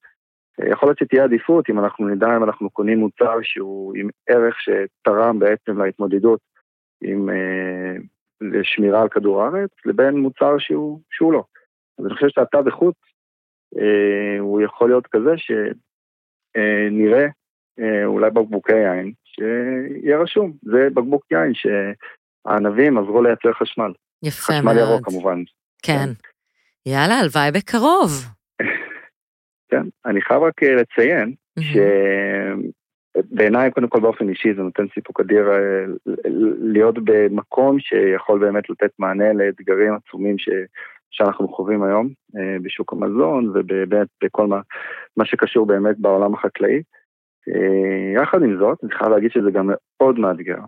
יכול 0.70 0.90
להיות 0.90 0.98
שתהיה 0.98 1.24
עדיפות 1.24 1.70
אם 1.70 1.80
אנחנו 1.80 2.08
נדע 2.08 2.38
אם 2.38 2.44
אנחנו 2.44 2.70
קונים 2.70 3.00
מוצר 3.00 3.38
שהוא 3.42 3.94
עם 3.96 4.10
ערך 4.30 4.56
שתרם 4.60 5.40
בעצם 5.40 5.82
להתמודדות 5.82 6.40
עם 7.04 7.30
שמירה 8.64 9.02
על 9.02 9.10
כדור 9.10 9.44
הארץ, 9.44 9.70
לבין 9.86 10.18
מוצר 10.18 10.58
שהוא, 10.58 11.00
שהוא 11.12 11.34
לא. 11.34 11.44
אז 12.00 12.06
אני 12.06 12.14
חושב 12.14 12.28
שהתו 12.30 12.60
איכות 12.68 12.96
הוא 14.40 14.62
יכול 14.62 14.90
להיות 14.90 15.08
כזה 15.08 15.32
שנראה 16.58 17.28
אולי 18.06 18.32
בקבוקי 18.32 18.74
יין, 18.74 19.12
שיהיה 19.24 20.18
רשום, 20.18 20.54
זה 20.62 20.88
בקבוק 20.94 21.26
יין 21.32 21.52
שהענבים 21.54 22.98
עזרו 22.98 23.22
לייצר 23.22 23.54
חשמל. 23.54 23.92
יפה 24.24 24.42
חשמל 24.42 24.62
מאוד. 24.62 24.76
חשמל 24.76 24.92
ירוק 24.92 25.06
כמובן. 25.06 25.44
כן. 25.84 26.10
יאללה, 26.86 27.20
הלוואי 27.20 27.52
בקרוב. 27.52 28.12
כן, 29.72 29.84
אני 30.06 30.22
חייב 30.22 30.42
רק 30.42 30.64
אה, 30.64 30.76
לציין 30.76 31.34
שבעיניי, 33.18 33.72
קודם 33.72 33.88
כל 33.88 34.00
באופן 34.00 34.30
אישי, 34.30 34.54
זה 34.54 34.62
נותן 34.62 34.86
סיפוק 34.94 35.20
אדיר 35.20 35.52
אה, 35.52 35.86
להיות 36.60 36.96
במקום 37.04 37.80
שיכול 37.80 38.40
באמת 38.40 38.70
לתת 38.70 38.92
מענה 39.00 39.34
לאתגרים 39.34 39.94
עצומים 39.94 40.38
ש... 40.38 40.50
שאנחנו 41.12 41.48
חווים 41.48 41.84
היום 41.84 42.10
אה, 42.38 42.58
בשוק 42.62 42.94
המזון 42.94 43.50
ובאמת 43.50 44.08
בכל 44.24 44.48
מה, 44.48 44.62
מה 45.18 45.26
שקשור 45.26 45.66
באמת 45.66 46.00
בעולם 46.00 46.34
החקלאי. 46.34 46.82
אה, 47.50 48.22
יחד 48.22 48.44
עם 48.44 48.58
זאת, 48.60 48.78
אני 48.84 48.92
חייב 48.92 49.12
להגיד 49.12 49.32
שזה 49.32 49.52
גם 49.52 49.70
מאוד 50.00 50.20
מאתגר. 50.20 50.60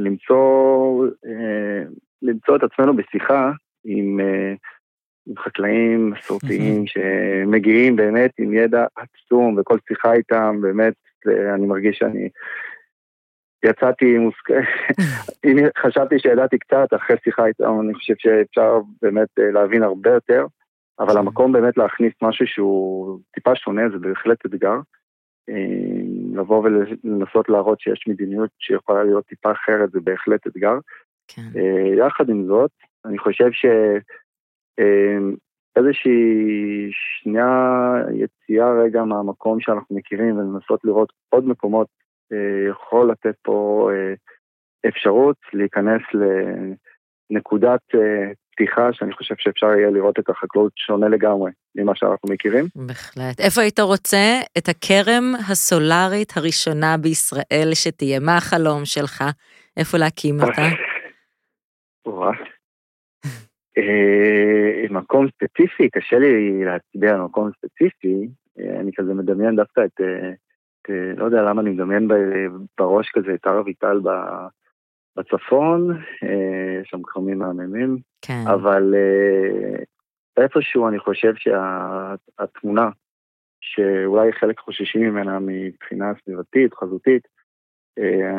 למצוא, 0.00 1.06
למצוא 2.22 2.56
את 2.56 2.62
עצמנו 2.62 2.96
בשיחה 2.96 3.50
עם 3.84 4.20
חקלאים 5.38 6.10
מסורתיים 6.10 6.86
שמגיעים 6.92 7.96
באמת 7.96 8.30
עם 8.38 8.54
ידע 8.54 8.86
עצום, 8.96 9.58
וכל 9.58 9.78
שיחה 9.88 10.12
איתם, 10.12 10.58
באמת, 10.60 10.94
אני 11.54 11.66
מרגיש 11.66 11.96
שאני 11.98 12.28
יצאתי 13.64 14.18
מוסק... 14.18 14.50
אם 15.46 15.56
חשבתי 15.78 16.18
שידעתי 16.18 16.58
קצת, 16.58 16.88
אחרי 16.96 17.16
שיחה 17.24 17.46
איתם, 17.46 17.80
אני 17.80 17.94
חושב 17.94 18.14
שאפשר 18.18 18.80
באמת 19.02 19.28
להבין 19.36 19.82
הרבה 19.82 20.10
יותר, 20.10 20.46
אבל 20.98 21.18
המקום 21.18 21.52
באמת 21.52 21.76
להכניס 21.76 22.12
משהו 22.22 22.46
שהוא 22.46 23.20
טיפה 23.34 23.56
שונה, 23.56 23.82
זה 23.88 23.98
בהחלט 23.98 24.46
אתגר. 24.46 24.76
אה, 25.48 26.34
לבוא 26.34 26.64
ולנסות 26.64 27.48
להראות 27.48 27.80
שיש 27.80 28.04
מדיניות 28.08 28.50
שיכולה 28.58 29.04
להיות 29.04 29.26
טיפה 29.26 29.52
אחרת 29.52 29.90
זה 29.90 30.00
בהחלט 30.00 30.46
אתגר. 30.46 30.78
כן. 31.28 31.42
אה, 31.56 32.06
יחד 32.06 32.28
עם 32.28 32.46
זאת, 32.46 32.70
אני 33.04 33.18
חושב 33.18 33.48
שאיזושהי 33.52 34.25
אה, 34.78 35.18
שנייה 36.90 37.92
יציאה 38.12 38.72
רגע 38.72 39.04
מהמקום 39.04 39.60
שאנחנו 39.60 39.96
מכירים 39.96 40.38
ולנסות 40.38 40.84
לראות 40.84 41.12
עוד 41.28 41.48
מקומות 41.48 41.86
יכול 42.70 43.10
לתת 43.10 43.34
פה 43.42 43.90
אפשרות 44.88 45.36
להיכנס 45.52 46.02
לנקודת 47.30 47.80
פתיחה 48.56 48.92
שאני 48.92 49.12
חושב 49.12 49.34
שאפשר 49.38 49.66
יהיה 49.66 49.90
לראות 49.90 50.18
את 50.18 50.30
החקלאות 50.30 50.72
שונה 50.76 51.08
לגמרי 51.08 51.50
ממה 51.74 51.92
שאנחנו 51.94 52.28
מכירים. 52.32 52.64
בהחלט. 52.74 53.40
איפה 53.40 53.60
היית 53.60 53.80
רוצה 53.80 54.40
את 54.58 54.68
הכרם 54.68 55.32
הסולארית 55.50 56.32
הראשונה 56.36 56.96
בישראל 57.02 57.70
שתהיה? 57.74 58.20
מה 58.20 58.36
החלום 58.36 58.84
שלך? 58.84 59.24
איפה 59.76 59.98
להקים 59.98 60.34
אותה? 60.40 60.62
אה, 63.78 64.88
מקום 64.90 65.26
ספציפי, 65.28 65.90
קשה 65.90 66.18
לי 66.18 66.64
להצביע 66.64 67.14
על 67.14 67.20
מקום 67.20 67.50
ספציפי, 67.58 68.28
אה, 68.58 68.80
אני 68.80 68.90
כזה 68.96 69.14
מדמיין 69.14 69.56
דווקא 69.56 69.80
את, 69.84 70.00
אה, 70.00 70.30
את 70.82 70.90
לא 71.16 71.24
יודע 71.24 71.42
למה 71.42 71.62
אני 71.62 71.70
מדמיין 71.70 72.08
בראש 72.78 73.10
כזה 73.14 73.34
את 73.34 73.46
הר 73.46 73.60
אביטל 73.60 74.00
בצפון, 75.16 75.98
שם 76.84 77.02
כרמים 77.02 77.38
מהממים, 77.38 77.98
כן. 78.22 78.44
אבל 78.46 78.94
איפשהו 80.36 80.88
אני 80.88 80.98
חושב 80.98 81.32
שהתמונה, 81.36 82.88
שאולי 83.60 84.32
חלק 84.32 84.58
חוששים 84.58 85.02
ממנה 85.02 85.38
מבחינה 85.40 86.12
סביבתית, 86.22 86.74
חזותית, 86.74 87.28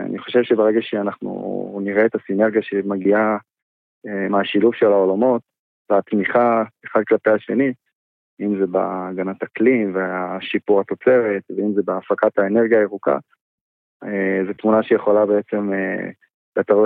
אני 0.06 0.20
חושב 0.20 0.44
שברגע 0.44 0.80
שאנחנו 0.82 1.80
נראה 1.84 2.06
את 2.06 2.16
הסינרגיה 2.16 2.62
שמגיעה 2.62 3.38
מהשילוב 4.30 4.76
של 4.76 4.86
העולמות, 4.86 5.42
והתמיכה 5.90 6.64
אחד 6.86 7.04
כלפי 7.08 7.30
השני, 7.30 7.74
אם 8.42 8.60
זה 8.60 8.68
בהגנת 8.68 9.44
אקלים 9.44 9.96
והשיפור 9.96 10.82
התוצרת, 10.82 11.44
ואם 11.50 11.74
זה 11.74 11.82
בהפקת 11.86 12.40
האנרגיה 12.40 12.80
הירוקה, 12.80 13.18
זו 14.48 14.54
תמונה 14.58 14.84
שיכולה 14.84 15.26
בעצם 15.26 15.72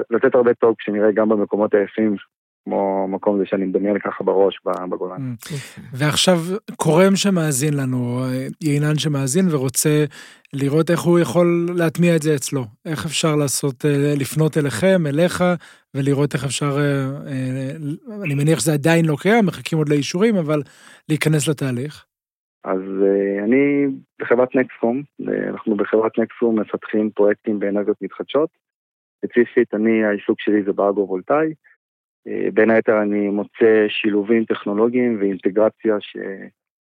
לתת 0.10 0.36
הרבה 0.36 0.54
טוב 0.54 0.76
כשנראה 0.78 1.12
גם 1.12 1.30
במקומות 1.30 1.74
היפים 1.74 2.16
כמו 2.64 3.08
מקום 3.08 3.40
זה 3.40 3.46
שאני 3.46 3.66
מדמיין 3.66 4.00
ככה 4.00 4.24
בראש 4.24 4.60
בגולן. 4.90 5.16
Mm. 5.18 5.80
ועכשיו 5.94 6.36
קורם 6.78 7.16
שמאזין 7.16 7.74
לנו, 7.74 8.20
יינן 8.62 8.98
שמאזין 8.98 9.46
ורוצה 9.52 10.06
לראות 10.54 10.90
איך 10.90 11.00
הוא 11.00 11.20
יכול 11.20 11.68
להטמיע 11.78 12.16
את 12.16 12.22
זה 12.22 12.36
אצלו. 12.36 12.62
איך 12.86 13.06
אפשר 13.06 13.36
לעשות, 13.36 13.86
אה, 13.86 14.14
לפנות 14.22 14.58
אליכם, 14.58 15.08
אליך, 15.08 15.44
ולראות 15.96 16.34
איך 16.34 16.44
אפשר, 16.46 16.72
אה, 16.78 16.84
אה, 17.28 17.72
אני 18.24 18.36
מניח 18.36 18.60
שזה 18.60 18.74
עדיין 18.74 19.06
לא 19.06 19.16
קיים, 19.22 19.46
מחכים 19.46 19.78
עוד 19.78 19.90
לאישורים, 19.90 20.36
אבל 20.36 20.62
להיכנס 21.10 21.48
לתהליך. 21.48 22.06
אז 22.64 22.82
אני 23.44 23.88
בחברת 24.22 24.56
נקסקום, 24.56 25.02
אנחנו 25.50 25.76
בחברת 25.76 26.20
נקסקום 26.20 26.60
מפתחים 26.60 27.10
פרויקטים 27.10 27.60
באנרגיות 27.60 27.98
מתחדשות. 28.02 28.50
ספציפית, 29.18 29.74
אני, 29.74 30.04
העיסוק 30.04 30.42
שלי 30.42 30.64
זה 30.64 30.74
באגרו-וולטאי. 30.74 31.54
אה, 32.28 32.48
בין 32.54 32.70
היתר 32.70 33.02
אני 33.02 33.28
מוצא 33.28 33.86
שילובים 33.88 34.46
טכנולוגיים 34.46 35.18
ואינטגרציה 35.20 35.96
ש... 36.00 36.18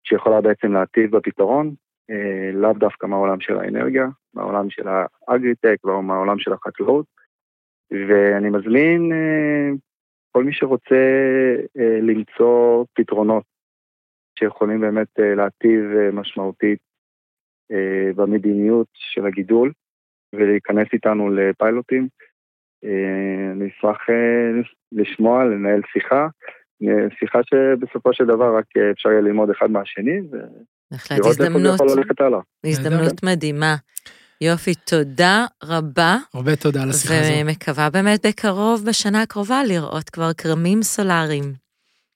שיכולה 0.04 0.40
בעצם 0.40 0.72
להטיב 0.72 1.16
בפתרון, 1.16 1.74
אה, 2.10 2.50
לאו 2.52 2.72
דווקא 2.72 3.06
מהעולם 3.06 3.40
של 3.40 3.58
האנרגיה, 3.58 4.06
מהעולם 4.34 4.70
של 4.70 4.88
האגריטק 4.88 5.84
ומהעולם 5.84 6.38
של 6.38 6.52
החקלאות, 6.52 7.06
ואני 7.90 8.50
מזמין 8.50 9.12
אה, 9.12 9.70
כל 10.32 10.44
מי 10.44 10.52
שרוצה 10.52 10.96
למצוא 12.02 12.84
פתרונות 12.94 13.44
שיכולים 14.38 14.80
באמת 14.80 15.08
להטיב 15.18 15.80
משמעותית 16.12 16.78
במדיניות 18.16 18.86
של 18.94 19.26
הגידול 19.26 19.72
ולהיכנס 20.32 20.88
איתנו 20.92 21.30
לפיילוטים. 21.30 22.08
אה, 22.84 23.52
אני 23.52 23.68
אשמח 23.68 24.10
אה, 24.10 24.60
לשמוע, 24.92 25.44
לנהל 25.44 25.80
שיחה, 25.92 26.26
שיחה 27.18 27.38
שבסופו 27.44 28.12
של 28.12 28.24
דבר 28.24 28.56
רק 28.56 28.64
אה, 28.76 28.90
אפשר 28.90 29.08
יהיה 29.08 29.20
ללמוד 29.20 29.50
אחד 29.50 29.70
מהשני, 29.70 30.20
בהחלט 30.90 31.26
הזדמנות, 31.26 31.80
הזדמנות 32.64 33.22
מדהימה. 33.24 33.76
יופי, 34.40 34.74
תודה 34.74 35.46
רבה. 35.64 36.16
הרבה 36.34 36.56
תודה 36.56 36.82
על 36.82 36.90
השיחה 36.90 37.20
הזו. 37.20 37.32
ומקווה 37.42 37.90
באמת 37.90 38.26
בקרוב, 38.26 38.84
בשנה 38.88 39.22
הקרובה, 39.22 39.60
לראות 39.68 40.10
כבר 40.10 40.32
כרמים 40.32 40.82
סולאריים. 40.82 41.44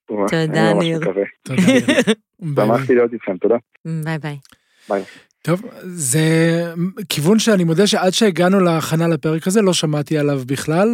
תודה, 0.06 0.72
ניר. 0.80 0.98
תודה, 0.98 1.20
ניר. 1.66 2.64
שמחתי 2.66 2.94
להיות 2.94 3.12
איתכם, 3.12 3.36
תודה. 3.36 3.56
ביי 4.04 4.18
ביי. 4.18 4.36
ביי. 4.88 5.02
טוב, 5.47 5.62
זה 5.82 6.22
כיוון 7.09 7.38
שאני 7.38 7.64
מודה 7.64 7.86
שעד 7.86 8.12
שהגענו 8.12 8.61
להכנה 8.61 9.09
לפרק 9.09 9.47
הזה 9.47 9.62
לא 9.62 9.72
שמעתי 9.72 10.18
עליו 10.18 10.42
בכלל, 10.47 10.88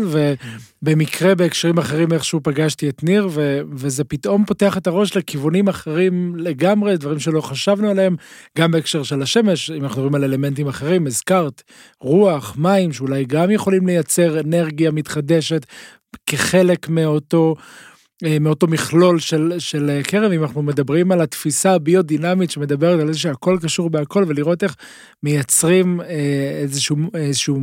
ובמקרה 0.83 1.35
בהקשרים 1.35 1.79
אחרים 1.79 2.13
איכשהו 2.13 2.41
פגשתי 2.43 2.89
את 2.89 3.05
ניר, 3.05 3.29
ו, 3.31 3.61
וזה 3.73 4.05
פתאום 4.05 4.45
פותח 4.45 4.77
את 4.77 4.87
הראש 4.87 5.17
לכיוונים 5.17 5.69
אחרים 5.69 6.37
לגמרי, 6.37 6.97
דברים 6.97 7.19
שלא 7.19 7.41
חשבנו 7.41 7.91
עליהם, 7.91 8.17
גם 8.59 8.71
בהקשר 8.71 9.03
של 9.03 9.23
השמש, 9.23 9.71
אם 9.71 9.85
אנחנו 9.85 10.03
מדברים 10.03 10.15
על 10.15 10.25
אלמנטים 10.25 10.69
אחרים, 10.69 11.07
הזכרת 11.07 11.63
רוח, 12.01 12.57
מים, 12.59 12.93
שאולי 12.93 13.25
גם 13.25 13.51
יכולים 13.51 13.87
לייצר 13.87 14.41
אנרגיה 14.41 14.91
מתחדשת 14.91 15.67
כחלק 16.27 16.89
מאותו 16.89 17.55
מאותו 18.41 18.67
מכלול 18.67 19.19
של, 19.19 19.55
של 19.59 20.01
כרם, 20.05 20.33
אם 20.33 20.43
אנחנו 20.43 20.63
מדברים 20.63 21.13
על 21.13 21.21
התפיסה 21.21 21.73
הביודינמית 21.73 22.51
שמדברת 22.51 23.01
על 23.01 23.13
זה 23.13 23.19
שהכל 23.19 23.59
קשור 23.63 23.91
בהכל, 23.91 24.25
ולראות 24.29 24.63
איך 24.63 24.77
מייצרים 25.23 26.01
אה, 26.01 26.07
איזשהו, 26.63 26.97
איזשהו 27.15 27.61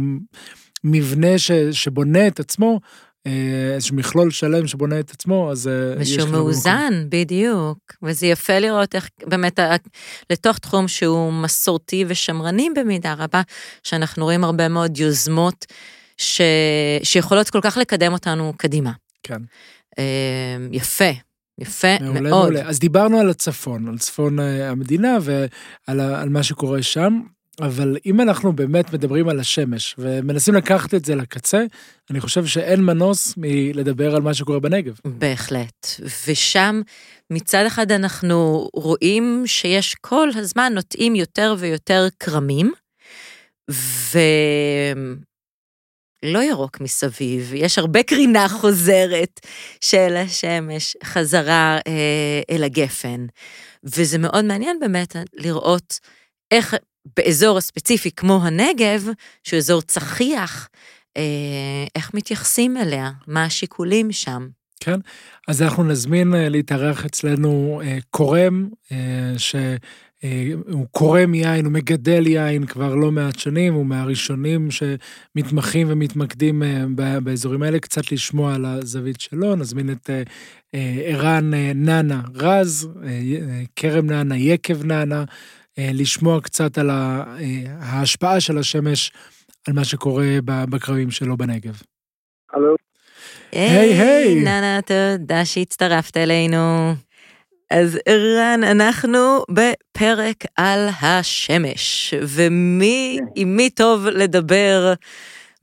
מבנה 0.84 1.38
ש, 1.38 1.52
שבונה 1.72 2.28
את 2.28 2.40
עצמו, 2.40 2.80
אה, 3.28 3.32
איזשהו 3.76 3.96
מכלול 3.96 4.32
שלם 4.32 4.68
שבונה 4.68 5.00
את 5.00 5.12
עצמו, 5.12 5.52
אז 5.52 5.70
ושהוא 5.98 6.30
מאוזן, 6.30 6.90
במקום. 6.92 7.10
בדיוק. 7.10 7.78
וזה 8.04 8.28
יפה 8.28 8.60
לראות 8.60 8.96
איך 8.96 9.10
באמת, 9.26 9.60
לתוך 10.30 10.58
תחום 10.58 10.88
שהוא 10.88 11.34
מסורתי 11.34 12.06
ושמרני 12.08 12.70
במידה 12.76 13.14
רבה, 13.14 13.42
שאנחנו 13.84 14.24
רואים 14.24 14.44
הרבה 14.44 14.68
מאוד 14.68 14.98
יוזמות 14.98 15.66
ש... 16.18 16.42
שיכולות 17.04 17.50
כל 17.50 17.60
כך 17.62 17.78
לקדם 17.78 18.14
אותנו 18.14 18.54
קדימה. 18.58 18.92
כן. 19.24 19.42
אמ, 19.98 20.04
יפה, 20.72 21.12
יפה 21.60 21.88
מעולה, 22.02 22.22
מאוד. 22.22 22.32
מעולה. 22.32 22.70
אז 22.70 22.80
דיברנו 22.80 23.20
על 23.20 23.30
הצפון, 23.30 23.88
על 23.88 23.98
צפון 23.98 24.40
אה, 24.40 24.70
המדינה 24.70 25.18
ועל 25.22 26.30
מה 26.30 26.44
שקורה 26.44 26.84
שם, 26.84 27.20
אבל 27.62 27.98
אם 28.06 28.22
אנחנו 28.22 28.54
באמת 28.54 28.94
מדברים 28.94 29.30
על 29.30 29.40
השמש 29.40 29.96
ומנסים 29.98 30.56
לקחת 30.56 30.94
את 30.94 31.06
זה 31.06 31.16
לקצה, 31.16 31.64
אני 32.10 32.20
חושב 32.20 32.46
שאין 32.46 32.82
מנוס 32.82 33.34
מלדבר 33.38 34.16
על 34.16 34.22
מה 34.22 34.34
שקורה 34.34 34.60
בנגב. 34.60 35.00
בהחלט. 35.06 35.88
ושם 36.28 36.82
מצד 37.30 37.64
אחד 37.68 37.92
אנחנו 37.92 38.70
רואים 38.74 39.44
שיש 39.46 39.96
כל 40.02 40.30
הזמן 40.36 40.74
נוטעים 40.76 41.16
יותר 41.16 41.56
ויותר 41.60 42.08
כרמים, 42.20 42.72
ו... 43.72 44.20
לא 46.24 46.44
ירוק 46.44 46.82
מסביב, 46.82 47.52
יש 47.56 47.78
הרבה 47.78 48.04
קרינה 48.04 48.50
חוזרת 48.62 49.40
של 49.82 50.16
השמש 50.16 50.98
חזרה 51.04 51.80
אה, 51.88 52.42
אל 52.50 52.64
הגפן. 52.64 53.26
וזה 53.84 54.18
מאוד 54.18 54.46
מעניין 54.46 54.80
באמת 54.80 55.16
לראות 55.34 56.00
איך 56.52 56.76
באזור 57.18 57.58
הספציפי 57.58 58.12
כמו 58.12 58.40
הנגב, 58.44 59.04
שהוא 59.44 59.58
אזור 59.58 59.82
צחיח, 59.82 60.70
אה, 61.18 61.24
איך 61.96 62.14
מתייחסים 62.14 62.78
אליה, 62.78 63.12
מה 63.28 63.44
השיקולים 63.44 64.12
שם. 64.12 64.48
כן, 64.80 65.00
אז 65.48 65.62
אנחנו 65.62 65.84
נזמין 65.84 66.36
אה, 66.36 66.50
להתארח 66.50 67.06
אצלנו 67.06 67.82
אה, 67.84 67.98
קורם, 68.10 68.70
אה, 68.92 69.34
ש... 69.38 69.56
אה, 70.24 70.52
הוא 70.68 70.86
קורם 70.92 71.34
יין, 71.34 71.66
הוא 71.66 71.74
מגדל 71.74 72.28
יין 72.28 72.66
כבר 72.66 72.96
לא 72.96 73.12
מעט 73.12 73.40
שנים, 73.40 73.74
הוא 73.74 73.86
מהראשונים 73.86 74.68
שמתמחים 74.72 75.88
ומתמקדים 75.90 76.64
אה, 76.64 76.86
באזורים 77.24 77.64
האלה, 77.64 77.80
קצת 77.80 78.12
לשמוע 78.12 78.56
על 78.56 78.66
הזווית 78.66 79.20
שלו, 79.20 79.56
נזמין 79.56 79.92
את 79.92 80.10
אה, 80.10 80.24
ערן 81.06 81.54
ננה 81.76 82.22
רז, 82.36 82.90
כרם 83.76 84.06
ננה, 84.06 84.38
יקב 84.38 84.84
ננה, 84.84 85.24
לשמוע 85.78 86.42
קצת 86.42 86.78
על 86.78 86.90
ההשפעה 87.80 88.40
של 88.40 88.58
השמש 88.58 89.12
על 89.68 89.74
מה 89.74 89.86
שקורה 89.86 90.38
בקרבים 90.46 91.12
שלו 91.12 91.38
בנגב. 91.38 91.82
הלו. 92.54 92.76
היי, 93.52 93.94
היי. 93.94 94.36
ננה, 94.36 94.80
תודה 94.82 95.46
שהצטרפת 95.46 96.18
אלינו. 96.18 96.94
אז 97.72 98.00
ערן, 98.06 98.64
אנחנו 98.64 99.44
בפרק 99.50 100.36
על 100.56 100.88
השמש, 101.02 102.14
ומי. 102.22 103.20
עם 103.36 103.56
מי 103.56 103.70
טוב 103.70 104.08
לדבר 104.08 104.94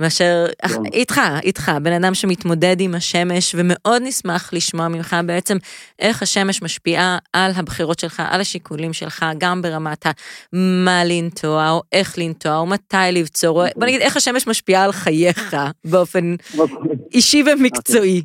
מאשר 0.01 0.47
כן. 0.69 0.87
איתך, 0.93 1.21
איתך, 1.43 1.73
בן 1.83 1.93
אדם 1.93 2.15
שמתמודד 2.15 2.77
עם 2.81 2.95
השמש, 2.95 3.55
ומאוד 3.59 4.03
נשמח 4.03 4.53
לשמוע 4.53 4.89
ממך 4.89 5.17
בעצם 5.27 5.57
איך 5.99 6.23
השמש 6.23 6.63
משפיעה 6.63 7.19
על 7.33 7.53
הבחירות 7.57 7.99
שלך, 7.99 8.23
על 8.31 8.41
השיקולים 8.41 8.93
שלך, 8.93 9.27
גם 9.39 9.63
ברמת 9.63 10.07
מה 10.53 11.05
לנטוע, 11.05 11.71
או 11.71 11.83
איך 11.93 12.19
לנטוע, 12.19 12.57
או 12.57 12.67
מתי 12.67 12.97
לבצור, 13.13 13.63
או 13.63 13.69
בוא 13.77 13.87
נגיד 13.87 14.01
איך 14.01 14.17
השמש 14.17 14.47
משפיעה 14.47 14.85
על 14.85 14.93
חייך 14.93 15.57
באופן 15.85 16.35
אוקיי. 16.59 16.77
אישי 17.13 17.43
ומקצועי. 17.47 18.23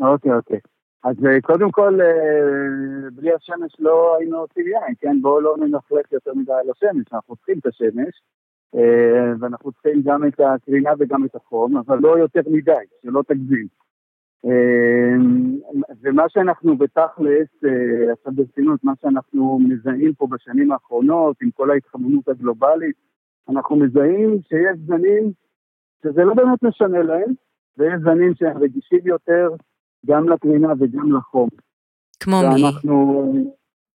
אוקיי, 0.00 0.32
אוקיי. 0.32 0.58
אז 1.04 1.26
אה, 1.26 1.40
קודם 1.40 1.70
כל, 1.70 2.00
אה, 2.00 3.10
בלי 3.12 3.32
השמש 3.34 3.76
לא 3.78 4.16
היינו 4.16 4.38
עושים 4.38 4.66
יין, 4.66 4.94
כן? 4.98 5.22
בואו 5.22 5.40
לא 5.40 5.56
ננפלט 5.60 6.12
יותר 6.12 6.34
מדי 6.34 6.52
על 6.52 6.70
השמש, 6.70 7.04
אנחנו 7.12 7.36
צריכים 7.36 7.58
את 7.58 7.66
השמש, 7.66 8.22
אה, 8.74 9.32
ואנחנו 9.40 9.72
צריכים 9.72 10.02
גם 10.04 10.26
את 10.26 10.40
הקרינה 10.40 10.90
וגם 10.98 11.24
את 11.24 11.36
החום, 11.36 11.76
אבל 11.76 11.98
לא 12.00 12.18
יותר 12.18 12.40
מדי, 12.46 12.72
שלא 13.02 13.22
תגזים. 13.28 13.66
ומה 16.02 16.28
שאנחנו 16.28 16.76
בתכלס, 16.76 17.48
עכשיו 18.12 18.32
ברצינות, 18.32 18.84
מה 18.84 18.92
שאנחנו 19.00 19.58
מזהים 19.58 20.14
פה 20.14 20.26
בשנים 20.30 20.72
האחרונות, 20.72 21.36
עם 21.42 21.50
כל 21.50 21.70
ההתחממות 21.70 22.28
הגלובלית, 22.28 22.96
אנחנו 23.48 23.76
מזהים 23.76 24.38
שיש 24.48 24.78
זנים 24.86 25.32
שזה 26.02 26.24
לא 26.24 26.34
באמת 26.34 26.62
משנה 26.62 27.02
להם, 27.02 27.32
ויש 27.78 28.00
זנים 28.00 28.34
שהם 28.34 28.58
רגישים 28.58 29.00
יותר, 29.04 29.48
גם 30.06 30.28
לקרינה 30.28 30.72
וגם 30.78 31.12
לחום. 31.12 31.48
כמו 32.20 32.36
מי? 32.36 32.62
ואנחנו, 32.62 33.32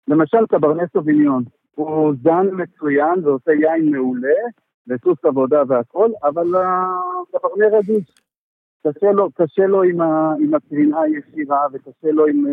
למשל 0.08 0.46
קברנס 0.48 0.92
סוביניון, 0.92 1.44
הוא 1.74 2.14
זן 2.22 2.46
מצוין 2.52 3.24
ועושה 3.24 3.52
יין 3.52 3.90
מעולה, 3.90 4.38
לטוס 4.86 5.24
עבודה 5.24 5.62
והכל, 5.68 6.10
אבל 6.22 6.46
הקברנר 6.56 7.78
רגיש. 7.78 8.12
קשה 8.86 9.12
לו, 9.12 9.30
קשה 9.34 9.66
לו 9.66 9.82
עם, 9.82 10.00
ה, 10.00 10.34
עם 10.40 10.54
הקרינה 10.54 11.00
הישירה 11.00 11.66
וקשה 11.72 12.10
לו 12.10 12.26
עם 12.26 12.44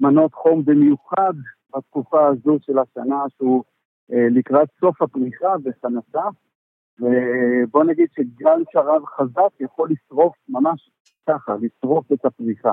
מנות 0.00 0.34
חום 0.34 0.64
במיוחד 0.64 1.32
בתקופה 1.76 2.26
הזו 2.26 2.58
של 2.60 2.78
השנה 2.78 3.24
שהוא 3.36 3.64
אה, 4.12 4.26
לקראת 4.30 4.68
סוף 4.80 5.02
הפריחה 5.02 5.54
וסנסה. 5.64 6.22
ובוא 7.00 7.84
נגיד 7.84 8.08
שגל 8.16 8.62
שרב 8.72 9.04
חזק 9.04 9.60
יכול 9.60 9.88
לשרוף 9.90 10.36
ממש 10.48 10.90
ככה, 11.30 11.56
לשרוף 11.60 12.12
את 12.12 12.24
הפריחה. 12.24 12.72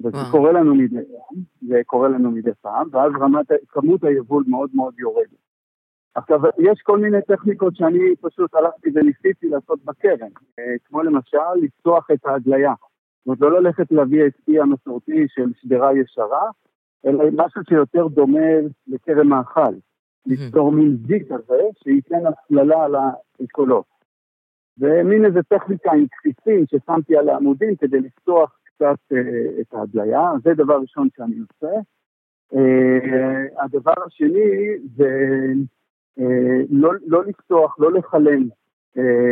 וזה 0.00 0.16
וואו. 0.16 0.30
קורה 0.30 0.52
לנו 0.52 0.74
מדי 0.74 0.96
פעם, 0.96 1.38
זה 1.68 1.80
קורה 1.86 2.08
לנו 2.08 2.30
מדי 2.30 2.50
פעם, 2.60 2.88
ואז 2.92 3.12
רמת, 3.20 3.46
כמות 3.68 4.04
היבול 4.04 4.44
מאוד 4.48 4.70
מאוד 4.74 4.94
יורדת. 4.98 5.44
עכשיו, 6.14 6.40
יש 6.58 6.80
כל 6.82 6.98
מיני 6.98 7.22
טכניקות 7.22 7.76
שאני 7.76 8.16
פשוט 8.20 8.54
הלכתי 8.54 8.90
וניסיתי 8.94 9.48
לעשות 9.48 9.84
בקרן, 9.84 10.28
אה, 10.58 10.74
כמו 10.84 11.02
למשל 11.02 11.54
לפתוח 11.62 12.08
את 12.12 12.26
ההגליה. 12.26 12.74
זאת 12.78 13.26
אומרת, 13.26 13.40
לא 13.40 13.60
ללכת 13.60 13.92
להביא 13.92 14.26
את 14.26 14.32
אי 14.48 14.60
המסורתי 14.60 15.26
של 15.28 15.52
שדרה 15.60 15.98
ישרה, 15.98 16.50
אלא 17.06 17.24
משהו 17.32 17.62
שיותר 17.68 18.08
דומה 18.08 18.48
לכרם 18.86 19.28
מאכל. 19.28 19.74
ליצור 20.26 20.72
מין 20.72 20.96
זיק 21.06 21.32
כזה, 21.32 21.60
שייתן 21.82 22.26
הצללה 22.26 22.84
על 22.84 22.94
האשכולות. 22.94 23.93
ומין 24.78 25.24
איזה 25.24 25.42
טכניקה 25.42 25.92
עם 25.92 26.06
כפיסים 26.10 26.64
ששמתי 26.66 27.16
על 27.16 27.28
העמודים 27.28 27.76
כדי 27.76 28.00
לפתוח 28.00 28.58
קצת 28.64 28.98
אה, 29.12 29.60
את 29.60 29.74
ההדליה, 29.74 30.30
זה 30.44 30.54
דבר 30.54 30.78
ראשון 30.80 31.08
שאני 31.16 31.36
עושה. 31.38 31.74
אה, 32.54 33.64
הדבר 33.64 33.94
השני 34.06 34.78
זה 34.96 35.42
אה, 36.18 36.60
לא, 36.70 36.92
לא 37.06 37.24
לפתוח, 37.24 37.76
לא 37.78 37.92
לחלם 37.92 38.48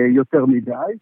יותר 0.09 0.47
מדי. 0.47 0.93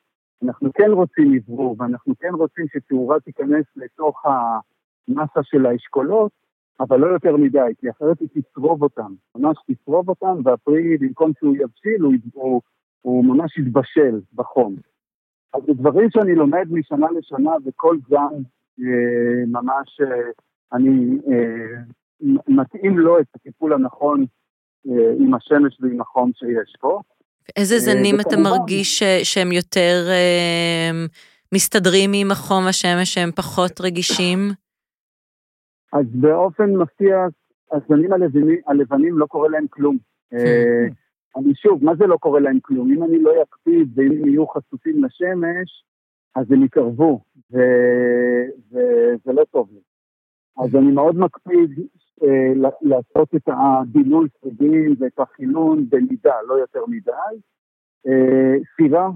אנחנו 0.45 0.73
כן 0.73 0.91
רוצים 0.91 1.35
לברור, 1.35 1.77
ואנחנו 1.79 2.15
כן 2.21 2.35
רוצים 2.35 2.65
שתאורה 2.69 3.21
תיכנס 3.21 3.65
לתוך 3.77 4.23
המסה 4.27 5.43
של 5.43 5.67
האשכולות, 5.67 6.33
אבל 6.81 7.01
לא 7.01 7.07
יותר 7.07 7.37
מדי, 7.37 7.73
כי 7.79 7.91
אחרת 7.91 8.21
היא 8.21 8.29
תצרוב 8.35 8.83
אותם, 8.83 9.13
ממש 9.37 9.57
תצרוב 9.67 10.09
אותם, 10.09 10.41
והפרי, 10.45 10.97
במקום 10.97 11.33
שהוא 11.39 11.57
יבשיל, 11.57 12.03
הוא, 12.03 12.15
הוא, 12.33 12.61
הוא 13.03 13.25
ממש 13.25 13.59
יתבשל 13.59 14.21
בחום. 14.35 14.77
אז 15.55 15.63
זה 15.67 15.73
דברים 15.73 16.11
שאני 16.11 16.35
לומד 16.35 16.67
משנה 16.71 17.07
לשנה, 17.19 17.53
וכל 17.67 17.97
זן 18.09 18.43
אה, 18.81 19.45
ממש, 19.47 20.01
אה, 20.01 20.31
אני 20.73 21.19
אה, 21.29 21.83
מתאים 22.49 22.99
לו 22.99 23.21
את 23.21 23.27
הטיפול 23.35 23.73
הנכון 23.73 24.25
אה, 24.89 25.13
עם 25.19 25.35
השמש 25.35 25.79
ועם 25.81 26.01
החום 26.01 26.31
שיש 26.35 26.77
פה. 26.81 27.01
איזה 27.57 27.75
אה, 27.75 27.81
זנים 27.81 28.21
אתה 28.21 28.37
מרגיש 28.37 29.03
שהם 29.23 29.53
יותר 29.53 30.07
אה, 30.09 30.91
מסתדרים 31.55 32.11
עם 32.15 32.31
החום 32.31 32.67
השמש, 32.67 33.15
שהם 33.15 33.31
פחות 33.33 33.81
רגישים? 33.81 34.39
אז 35.93 36.07
באופן 36.15 36.77
מפתיע, 36.77 37.27
הזנים 37.73 38.13
הלבנים, 38.13 38.61
הלבנים 38.67 39.19
לא 39.19 39.27
קורה 39.27 39.49
להם 39.49 39.67
כלום. 39.71 39.99
אה, 40.33 40.87
אני 41.37 41.55
שוב, 41.55 41.85
מה 41.85 41.95
זה 41.95 42.07
לא 42.07 42.17
קורה 42.17 42.41
להם 42.41 42.61
כלום? 42.61 42.93
אם 42.93 43.03
אני 43.03 43.19
לא 43.19 43.43
אקפיד 43.43 43.89
ואם 43.95 44.13
הם 44.13 44.29
יהיו 44.29 44.47
חשופים 44.47 45.05
לשמש, 45.05 45.85
אז 46.35 46.53
הם 46.53 46.65
יקרבו, 46.65 47.21
וזה 48.71 49.33
לא 49.33 49.45
טוב 49.45 49.69
לי. 49.73 49.81
אז 50.65 50.77
אני 50.77 50.93
מאוד 50.93 51.17
מקפיד 51.17 51.71
אה, 52.23 52.71
לעשות 52.83 53.35
את 53.35 53.49
הדילול 53.49 54.29
שריגים 54.41 54.95
ואת 54.99 55.19
החילון 55.19 55.87
במידה, 55.89 56.35
לא 56.49 56.55
יותר 56.55 56.81
מדי. 56.89 57.41
אה, 58.07 58.55
סירה, 58.77 59.09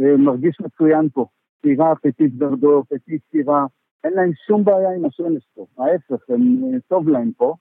אה, 0.00 0.16
מרגיש 0.16 0.60
מצוין 0.60 1.08
פה. 1.08 1.26
סירה, 1.62 1.94
פטיט 1.94 2.32
ורדו, 2.38 2.82
פטיט 2.88 3.22
סירה, 3.30 3.66
אין 4.04 4.12
להם 4.12 4.30
שום 4.46 4.64
בעיה 4.64 4.90
עם 4.90 5.04
השמש 5.04 5.46
פה, 5.54 5.66
ההפך, 5.78 6.30
הם, 6.30 6.78
טוב 6.88 7.08
להם 7.08 7.32
פה. 7.32 7.54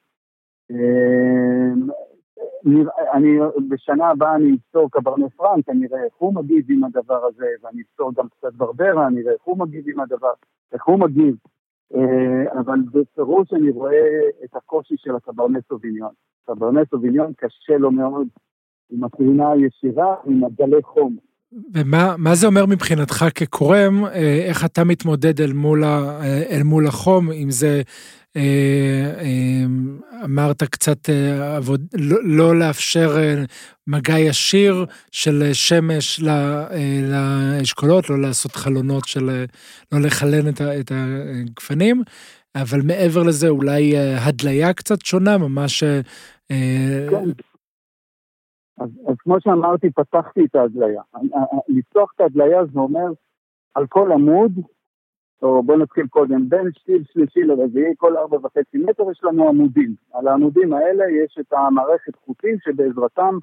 אני, 3.14 3.38
בשנה 3.70 4.10
הבאה 4.10 4.36
אני 4.36 4.58
אבצור 4.68 4.90
קברני 4.92 5.30
פרנק, 5.30 5.70
אני 5.70 5.88
אראה 5.88 6.04
איך 6.04 6.14
הוא 6.18 6.36
מגיב 6.36 6.66
עם 6.70 6.84
הדבר 6.84 7.26
הזה, 7.26 7.46
ואני 7.64 7.82
אבצור 7.82 8.12
גם 8.16 8.28
קצת 8.30 8.54
ברברה, 8.54 9.08
אני 9.08 9.22
אראה 9.22 9.34
איך 9.34 9.42
הוא 9.44 9.60
מגיב 9.60 9.84
עם 9.90 10.00
הדבר, 10.00 10.34
איך 10.74 10.86
הוא 10.86 11.00
מגיב. 11.00 11.36
אה, 11.96 12.60
אבל 12.60 12.80
בפירוש 12.92 13.54
אני 13.54 13.72
רואה 13.72 14.20
את 14.44 14.56
הקושי 14.56 14.96
של 14.98 15.16
הקברנט 15.16 15.64
סוביניון. 15.68 16.12
קברנט 16.46 16.90
סוביניון 16.90 17.34
קשה 17.38 17.78
לו 17.78 17.92
מאוד 17.92 18.28
עם 18.92 19.04
הקרינה 19.04 19.52
הישירה, 19.52 20.16
עם 20.26 20.44
הגלי 20.44 20.84
חום. 20.84 21.16
ומה 21.74 22.36
זה 22.36 22.48
אומר 22.48 22.66
מבחינתך 22.66 23.26
כקורם, 23.36 24.06
אה, 24.06 24.46
איך 24.48 24.66
אתה 24.66 24.84
מתמודד 24.84 25.42
אל 25.42 25.54
מול, 25.54 25.84
ה, 25.84 26.20
אה, 26.22 26.44
אל 26.50 26.64
מול 26.64 26.88
החום, 26.88 27.32
אם 27.32 27.52
זה, 27.52 27.82
אמרת 30.24 30.64
קצת, 30.64 31.10
עבוד, 31.58 31.82
לא, 31.94 32.18
לא 32.24 32.60
לאפשר 32.60 33.10
מגע 33.88 34.20
ישיר 34.20 34.86
של 35.12 35.54
שמש 35.54 36.24
לאשכולות, 37.12 38.10
לא 38.10 38.22
לעשות 38.22 38.52
חלונות 38.52 39.04
של, 39.06 39.46
לא 39.92 40.00
לחלן 40.00 40.50
את 40.80 40.92
הגפנים, 40.92 42.02
אבל 42.56 42.80
מעבר 42.88 43.24
לזה 43.24 43.50
אולי 43.50 43.98
הדליה 43.98 44.74
קצת 44.74 45.06
שונה, 45.06 45.38
ממש... 45.38 45.84
כן. 47.10 47.30
אז, 48.78 48.90
אז 49.08 49.16
כמו 49.20 49.38
שאמרתי, 49.40 49.90
פתחתי 49.90 50.46
את 50.46 50.56
ההדליה. 50.56 51.02
לפתוח 51.68 52.12
את 52.16 52.22
ההדליה 52.22 52.66
זה 52.74 52.80
אומר 52.80 53.08
על 53.76 53.88
כל 53.88 54.12
עמוד, 54.12 54.52
או 55.44 55.64
בוא 55.64 55.78
נתחיל 55.78 56.08
קודם, 56.08 56.50
בין 56.50 56.72
שתיל 56.72 57.04
שלישי 57.14 57.40
לרביעי, 57.40 57.94
כל 57.98 58.18
ארבע 58.18 58.38
וחצי 58.38 58.78
מטר 58.78 59.12
יש 59.12 59.24
לנו 59.24 59.48
עמודים. 59.50 59.96
על 60.14 60.28
העמודים 60.28 60.74
האלה 60.74 61.04
יש 61.10 61.38
את 61.40 61.54
המערכת 61.54 62.16
חוטים 62.16 62.56
שבעזרתם 62.60 63.38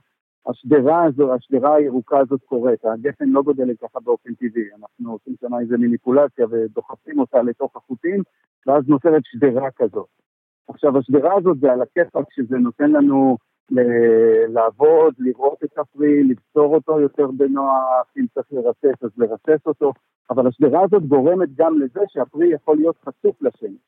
השדרה 0.46 1.05
הזו, 1.05 1.34
השדרה 1.34 1.74
הירוקה 1.74 2.18
הזאת 2.18 2.40
קורית. 2.44 2.84
הגפן 2.84 3.28
לא 3.28 3.42
גודלת 3.42 3.76
ככה 3.80 4.01
באופן 4.01 4.34
טבעי, 4.34 4.64
אנחנו 4.80 5.12
עושים 5.12 5.34
שם 5.40 5.59
איזה 5.61 5.78
מניפולציה 5.78 6.46
ודוחפים 6.51 7.18
אותה 7.18 7.42
לתוך 7.42 7.76
החוטים, 7.76 8.22
ואז 8.66 8.88
נוצרת 8.88 9.22
שדרה 9.24 9.70
כזאת. 9.76 10.09
עכשיו, 10.68 10.98
השדרה 10.98 11.34
הזאת 11.38 11.61
זה 11.61 11.72
על 11.72 11.82
הכיפאק 11.82 12.26
שזה 12.30 12.57
נותן 12.59 12.90
לנו 12.90 13.36
לעבוד, 14.48 15.14
לראות 15.18 15.64
את 15.64 15.78
הפרי, 15.78 16.24
לבצור 16.24 16.74
אותו 16.74 17.01
יותר 17.01 17.26
בנוח, 17.26 18.12
אם 18.18 18.26
צריך 18.34 18.46
לרסס 18.53 19.03
אז 19.03 19.11
לרסס 19.16 19.66
אותו, 19.66 19.92
אבל 20.30 20.46
השדרה 20.46 20.82
הזאת 20.84 21.02
גורמת 21.02 21.48
גם 21.54 21.78
לזה 21.78 22.00
שהפרי 22.08 22.48
יכול 22.52 22.76
להיות 22.76 22.96
חשוף 22.98 23.42
לשמש. 23.42 23.80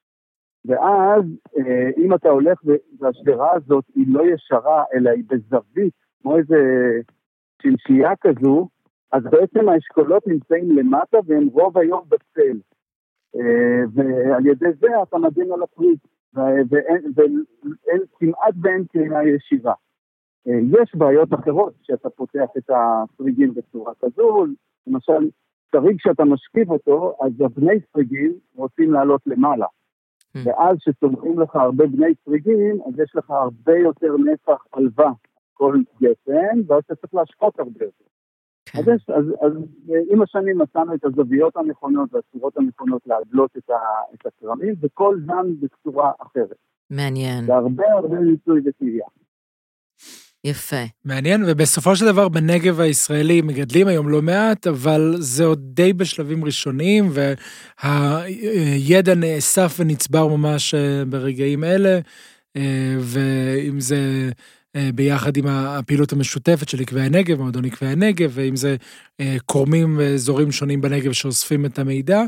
ואז 0.64 1.22
אה, 1.58 1.90
אם 1.96 2.14
אתה 2.14 2.28
הולך 2.28 2.60
והשדרה 2.98 3.52
הזאת 3.54 3.84
היא 3.94 4.06
לא 4.08 4.22
ישרה, 4.22 4.84
אלא 4.94 5.10
היא 5.10 5.24
בזווית, 5.28 5.94
כמו 6.22 6.36
איזה 6.36 6.56
שינשייה 7.62 8.16
כזו, 8.20 8.68
אז 9.12 9.22
בעצם 9.24 9.68
האשכולות 9.68 10.26
נמצאים 10.26 10.78
למטה 10.78 11.18
והם 11.26 11.46
רוב 11.46 11.78
היום 11.78 12.02
בצל. 12.08 12.58
אה, 13.36 13.82
ועל 13.94 14.46
ידי 14.46 14.72
זה 14.80 15.02
אתה 15.02 15.18
מגן 15.18 15.52
על 15.52 15.62
הפרי. 15.62 15.94
ואין, 16.34 17.12
ואין, 17.14 17.44
כמעט 18.18 18.54
ואין 18.62 18.84
קרינה 18.84 19.24
ישירה. 19.24 19.74
אה, 20.48 20.82
יש 20.82 20.94
בעיות 20.94 21.34
אחרות 21.34 21.74
כשאתה 21.82 22.10
פותח 22.10 22.48
את 22.58 22.70
הפריגים 22.70 23.54
בצורה 23.54 23.92
כזו, 24.00 24.46
למשל, 24.86 25.28
שריג 25.72 25.96
שאתה 26.00 26.24
משכיב 26.24 26.70
אותו, 26.70 27.16
אז 27.20 27.32
הבני 27.40 27.80
פריגים 27.80 28.32
רוצים 28.54 28.92
לעלות 28.92 29.20
למעלה. 29.26 29.66
Hmm. 29.66 30.40
ואז 30.44 30.76
כשצומחים 30.78 31.40
לך 31.40 31.56
הרבה 31.56 31.86
בני 31.86 32.14
פריגים, 32.24 32.78
אז 32.86 32.98
יש 32.98 33.12
לך 33.14 33.30
הרבה 33.30 33.78
יותר 33.78 34.16
נפח 34.16 34.64
עלווה 34.72 35.12
כל 35.52 35.80
גפן, 36.02 36.60
ואז 36.66 36.82
אתה 36.86 36.94
צריך 36.94 37.14
להשקות 37.14 37.60
הרבה 37.60 37.84
יותר. 37.84 38.04
כן. 38.66 38.78
אז, 38.78 38.88
יש, 38.88 39.10
אז, 39.10 39.24
אז 39.40 39.52
עם 40.10 40.22
השנים 40.22 40.58
מצאנו 40.58 40.94
את 40.94 41.04
הזוויות 41.04 41.56
הנכונות 41.56 42.14
והצורות 42.14 42.56
הנכונות 42.56 43.02
להדלות 43.06 43.50
את, 43.56 43.70
את 44.14 44.26
הכרמים, 44.26 44.74
וכל 44.80 45.18
זן 45.26 45.46
בצורה 45.60 46.12
אחרת. 46.18 46.56
מעניין. 46.90 47.44
זה 47.46 47.54
הרבה 47.54 47.92
הרבה 47.92 48.18
ניסוי 48.20 48.60
וטבעיה. 48.64 49.06
יפה. 50.44 50.84
מעניין, 51.04 51.44
ובסופו 51.46 51.96
של 51.96 52.06
דבר 52.06 52.28
בנגב 52.28 52.80
הישראלי 52.80 53.42
מגדלים 53.42 53.88
היום 53.88 54.08
לא 54.08 54.22
מעט, 54.22 54.66
אבל 54.66 55.16
זה 55.18 55.44
עוד 55.44 55.60
די 55.74 55.92
בשלבים 55.92 56.44
ראשוניים, 56.44 57.10
והידע 57.82 59.14
נאסף 59.14 59.76
ונצבר 59.78 60.26
ממש 60.26 60.74
אה, 60.74 61.04
ברגעים 61.04 61.64
אלה, 61.64 61.98
אה, 62.56 62.96
ואם 63.00 63.80
זה 63.80 64.30
אה, 64.76 64.90
ביחד 64.94 65.36
עם 65.36 65.46
הפעילות 65.46 66.12
המשותפת 66.12 66.68
של 66.68 66.80
עקבי 66.80 67.00
הנגב, 67.00 67.40
מועדון 67.40 67.64
עקבי 67.64 67.88
הנגב, 67.88 68.30
ואם 68.34 68.56
זה 68.56 68.76
קורמים 69.46 69.94
ואזורים 69.98 70.52
שונים 70.52 70.80
בנגב 70.80 71.12
שאוספים 71.12 71.66
את 71.66 71.78
המידע, 71.78 72.22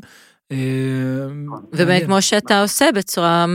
ובאמת, 0.53 1.89
מעניין. 1.89 2.07
כמו 2.07 2.23
שאתה 2.23 2.63
עושה 2.63 2.89
בצורה 2.95 3.47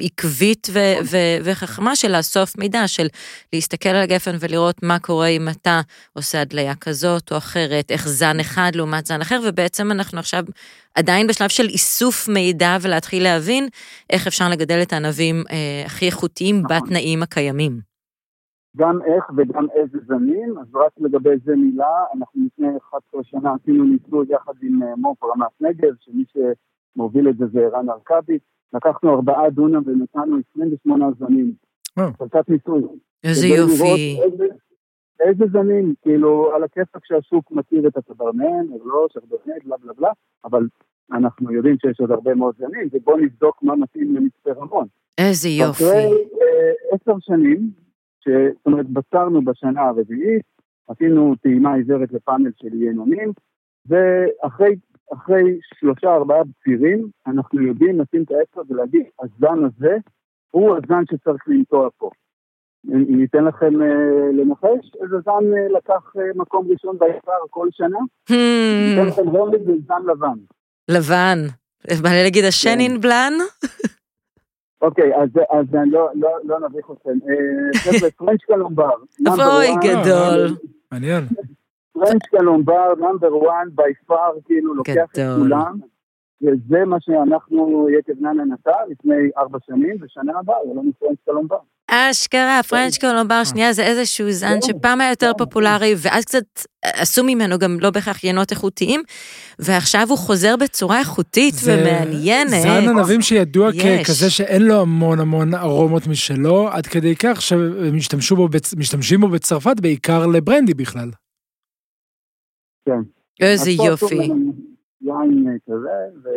עקבית 0.00 0.68
ו- 0.72 0.94
ו- 1.04 1.38
וחכמה 1.44 1.96
של 1.96 2.16
לאסוף 2.16 2.58
מידע, 2.58 2.88
של 2.88 3.06
להסתכל 3.52 3.88
על 3.88 4.02
הגפן 4.02 4.36
ולראות 4.40 4.82
מה 4.82 4.98
קורה 4.98 5.26
אם 5.26 5.48
אתה 5.48 5.80
עושה 6.12 6.40
הדליה 6.40 6.74
כזאת 6.74 7.32
או 7.32 7.36
אחרת, 7.36 7.90
איך 7.90 8.08
זן 8.08 8.40
אחד 8.40 8.72
לעומת 8.74 9.06
זן 9.06 9.20
אחר, 9.20 9.40
ובעצם 9.44 9.90
אנחנו 9.90 10.18
עכשיו 10.18 10.44
עדיין 10.94 11.26
בשלב 11.26 11.48
של 11.48 11.68
איסוף 11.68 12.28
מידע 12.28 12.76
ולהתחיל 12.80 13.22
להבין 13.22 13.68
איך 14.10 14.26
אפשר 14.26 14.48
לגדל 14.48 14.82
את 14.82 14.92
הענבים 14.92 15.44
אה, 15.50 15.82
הכי 15.86 16.06
איכותיים 16.06 16.62
נכון. 16.64 16.76
בתנאים 16.76 17.22
הקיימים. 17.22 17.91
גם 18.76 19.02
איך 19.02 19.30
וגם 19.36 19.66
איזה 19.74 19.98
זנים, 20.06 20.58
אז 20.58 20.74
רק 20.74 20.92
לגבי 20.98 21.38
זה 21.44 21.56
מילה, 21.56 22.04
אנחנו 22.16 22.40
לפני 22.46 22.68
11 22.88 23.24
שנה 23.24 23.54
עשינו 23.54 23.84
ניסוי 23.84 24.26
יחד 24.28 24.52
עם 24.62 24.82
אה, 24.82 24.96
מו"פ 24.96 25.24
רמת 25.24 25.52
נגב, 25.60 25.94
שמי 26.00 26.24
שמוביל 26.32 27.28
את 27.28 27.36
זה 27.36 27.46
זה 27.46 27.60
ערן 27.60 27.90
ארכבי, 27.90 28.38
לקחנו 28.72 29.14
ארבעה 29.14 29.50
דונם 29.50 29.82
ונתנו 29.86 30.36
28 30.54 31.06
זנים. 31.18 31.52
חלקת 32.18 32.48
ניסוי. 32.48 32.82
איזה 33.24 33.46
יופי. 33.46 34.18
איזה, 34.22 34.44
איזה 35.20 35.44
זנים, 35.52 35.94
כאילו, 36.02 36.54
על 36.54 36.64
הכיפאק 36.64 37.06
שהשוק 37.06 37.50
מכיר 37.50 37.88
את 37.88 37.96
הקברנן, 37.96 38.72
או 38.72 38.88
לא, 38.88 39.06
שרדונט, 39.12 39.64
בלה 39.64 39.76
בלה 39.76 39.92
בלה, 39.92 40.10
אבל 40.44 40.66
אנחנו 41.12 41.52
יודעים 41.52 41.76
שיש 41.78 42.00
עוד 42.00 42.10
הרבה 42.10 42.34
מאוד 42.34 42.54
זנים, 42.58 42.88
ובואו 42.92 43.16
נבדוק 43.16 43.62
מה 43.62 43.76
מתאים 43.76 44.16
למצפה 44.16 44.50
רמון. 44.52 44.86
איזה 45.18 45.48
יופי. 45.48 45.84
אחרי 45.84 46.10
אה, 46.42 46.72
עשר 46.92 47.18
שנים, 47.20 47.70
זאת 48.28 48.66
אומרת, 48.66 48.86
בצרנו 48.88 49.42
בשנה 49.44 49.82
הרביעית, 49.82 50.42
עשינו 50.88 51.34
טעימה 51.42 51.74
עיוורת 51.74 52.12
לפאנל 52.12 52.50
של 52.56 52.82
ינונים, 52.82 53.32
ואחרי 53.86 54.76
אחרי 55.12 55.58
שלושה 55.78 56.14
ארבעה 56.14 56.42
בצירים, 56.44 57.08
אנחנו 57.26 57.62
יודעים 57.62 58.00
לשים 58.00 58.22
את 58.22 58.30
האצבע 58.30 58.62
ולהגיד, 58.68 59.02
הזן 59.20 59.64
הזה 59.64 59.96
הוא 60.50 60.76
הזן 60.76 61.02
שצריך 61.10 61.42
לנטוע 61.48 61.88
פה. 61.98 62.10
ניתן 62.84 63.44
לכם 63.44 63.82
אה, 63.82 64.32
לנחש 64.32 64.92
איזה 65.02 65.16
זן 65.24 65.54
אה, 65.56 65.78
לקח 65.78 66.12
אה, 66.16 66.22
מקום 66.34 66.68
ראשון 66.70 66.98
בישר 66.98 67.32
כל 67.50 67.68
שנה? 67.70 67.98
ניתן 68.30 69.06
המ, 69.06 69.10
לכם 69.10 69.36
רמז 69.36 69.60
זה 69.66 69.72
זן 69.86 70.02
לבן. 70.10 70.38
לבן. 70.88 71.38
לי 71.90 72.22
להגיד 72.22 72.44
השנין 72.44 73.00
בלאן? 73.00 73.32
אוקיי, 74.82 75.16
אז, 75.16 75.28
אז 75.50 75.74
אני 75.74 75.90
לא, 75.90 76.08
לא, 76.14 76.30
לא 76.44 76.60
נביך 76.60 76.90
אתכם. 76.90 77.10
אה, 77.10 77.78
חבר'ה, 77.78 78.10
פרנץ' 78.18 78.40
קולומבר. 78.46 78.90
אוי. 79.26 79.68
גדול. 79.82 80.56
מעניין. 80.92 81.24
פרנץ' 81.92 82.26
קולומבר, 82.30 82.94
number 83.00 83.50
1 83.50 83.56
by 83.74 83.82
far, 84.06 84.32
כאילו 84.44 84.74
לוקח 84.74 85.06
את. 85.12 85.18
כולם. 85.38 85.78
וזה 86.42 86.84
מה 86.84 86.96
שאנחנו, 87.00 87.88
יקב 87.98 88.12
ננה 88.20 88.44
נטע 88.44 88.76
לפני 88.88 89.30
ארבע 89.38 89.58
שנים, 89.66 89.96
ושנה 90.00 90.38
הבאה 90.38 90.56
יהיה 90.64 90.74
לנו 90.74 90.90
פרנץ' 90.98 91.18
קולומבר. 91.24 91.58
אשכרה, 91.94 92.60
פרנץ' 92.68 92.98
קולומבר 92.98 93.44
שנייה 93.44 93.72
זה 93.72 93.82
איזשהו 93.86 94.30
זן 94.30 94.54
כן, 94.54 94.60
שפעם 94.62 95.00
היה 95.00 95.10
יותר 95.10 95.30
כן. 95.38 95.44
פופולרי, 95.44 95.94
ואז 95.98 96.24
קצת 96.24 96.44
עשו 96.84 97.24
ממנו 97.24 97.58
גם 97.58 97.76
לא 97.80 97.90
בהכרח 97.90 98.24
ינות 98.24 98.50
איכותיים, 98.50 99.00
ועכשיו 99.58 100.06
הוא 100.08 100.18
חוזר 100.18 100.56
בצורה 100.56 100.98
איכותית 100.98 101.54
זה 101.54 101.76
ומעניינת. 101.80 102.50
זן 102.62 102.88
ענבים 102.88 103.22
שידוע. 103.22 103.70
ככזה 103.72 104.30
שאין 104.30 104.62
לו 104.62 104.80
המון 104.80 105.20
המון 105.20 105.54
ארומות 105.54 106.06
משלו, 106.06 106.68
עד 106.68 106.86
כדי 106.86 107.16
כך 107.16 107.42
שמשתמשים 107.42 108.36
בו, 108.36 108.48
בצ- 108.48 108.78
משתמשים 108.78 109.20
בו 109.20 109.28
בצרפת 109.28 109.80
בעיקר 109.80 110.26
לברנדי 110.26 110.74
בכלל. 110.74 111.10
איזה 113.40 113.70
פה 113.76 113.82
עשו 113.92 114.04
יופי. 114.04 114.14
יין 115.04 115.46
אה, 115.48 115.52
כזה, 115.66 116.28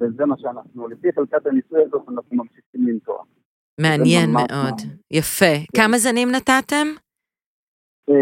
וזה 0.00 0.24
מה 0.26 0.34
שאנחנו, 0.38 0.88
לפי 0.88 1.08
חלקת 1.14 1.46
הניסוי 1.46 1.78
הזאת, 1.86 2.02
אנחנו 2.08 2.36
ממשיכים 2.36 2.88
לנטוע. 2.88 3.18
מעניין 3.80 4.30
מאוד. 4.32 4.74
יפה. 5.10 5.54
כמה 5.76 5.98
זנים 5.98 6.30
נטעתם? 6.30 6.86
אה, 8.10 8.14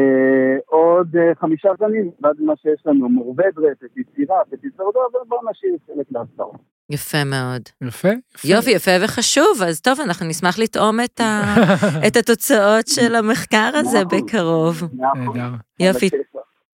עוד 0.66 1.16
אה, 1.16 1.34
חמישה 1.40 1.68
זנים, 1.78 2.10
ועד 2.22 2.36
מה 2.40 2.52
שיש 2.62 2.82
לנו, 2.86 3.08
מורבדר, 3.08 3.68
פטיט 3.80 4.05
סירה, 4.05 4.36
פטיט 4.50 4.72
ורדו, 4.72 4.98
ובואו 5.24 5.40
נשאיר 5.50 5.76
חלק 5.86 6.06
להפתעות. 6.10 6.56
יפה 6.90 7.24
מאוד. 7.24 7.62
יפה, 7.82 8.08
יפה. 8.34 8.48
יופי, 8.48 8.70
יפה 8.70 8.90
וחשוב, 9.04 9.62
אז 9.66 9.80
טוב, 9.80 10.00
אנחנו 10.00 10.26
נשמח 10.26 10.58
לטעום 10.58 11.00
את 11.00 11.20
ה- 11.20 11.54
את 12.06 12.16
התוצאות 12.16 12.86
של 12.88 13.14
המחקר 13.14 13.70
הזה 13.74 14.02
אחוז. 14.02 14.22
בקרוב. 14.22 14.82
נהדר. 14.94 15.50
יופי. 15.80 16.08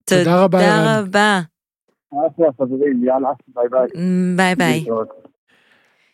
תודה 0.05 0.45
רבה, 0.45 0.59
תודה. 0.59 1.01
רבה. 1.01 1.41
אחלה 2.11 2.47
חברים, 2.57 3.05
יאללה, 3.05 3.29
ביי 3.49 3.69
ביי. 3.71 3.89
ביי 4.37 4.55
ביי. 4.55 4.85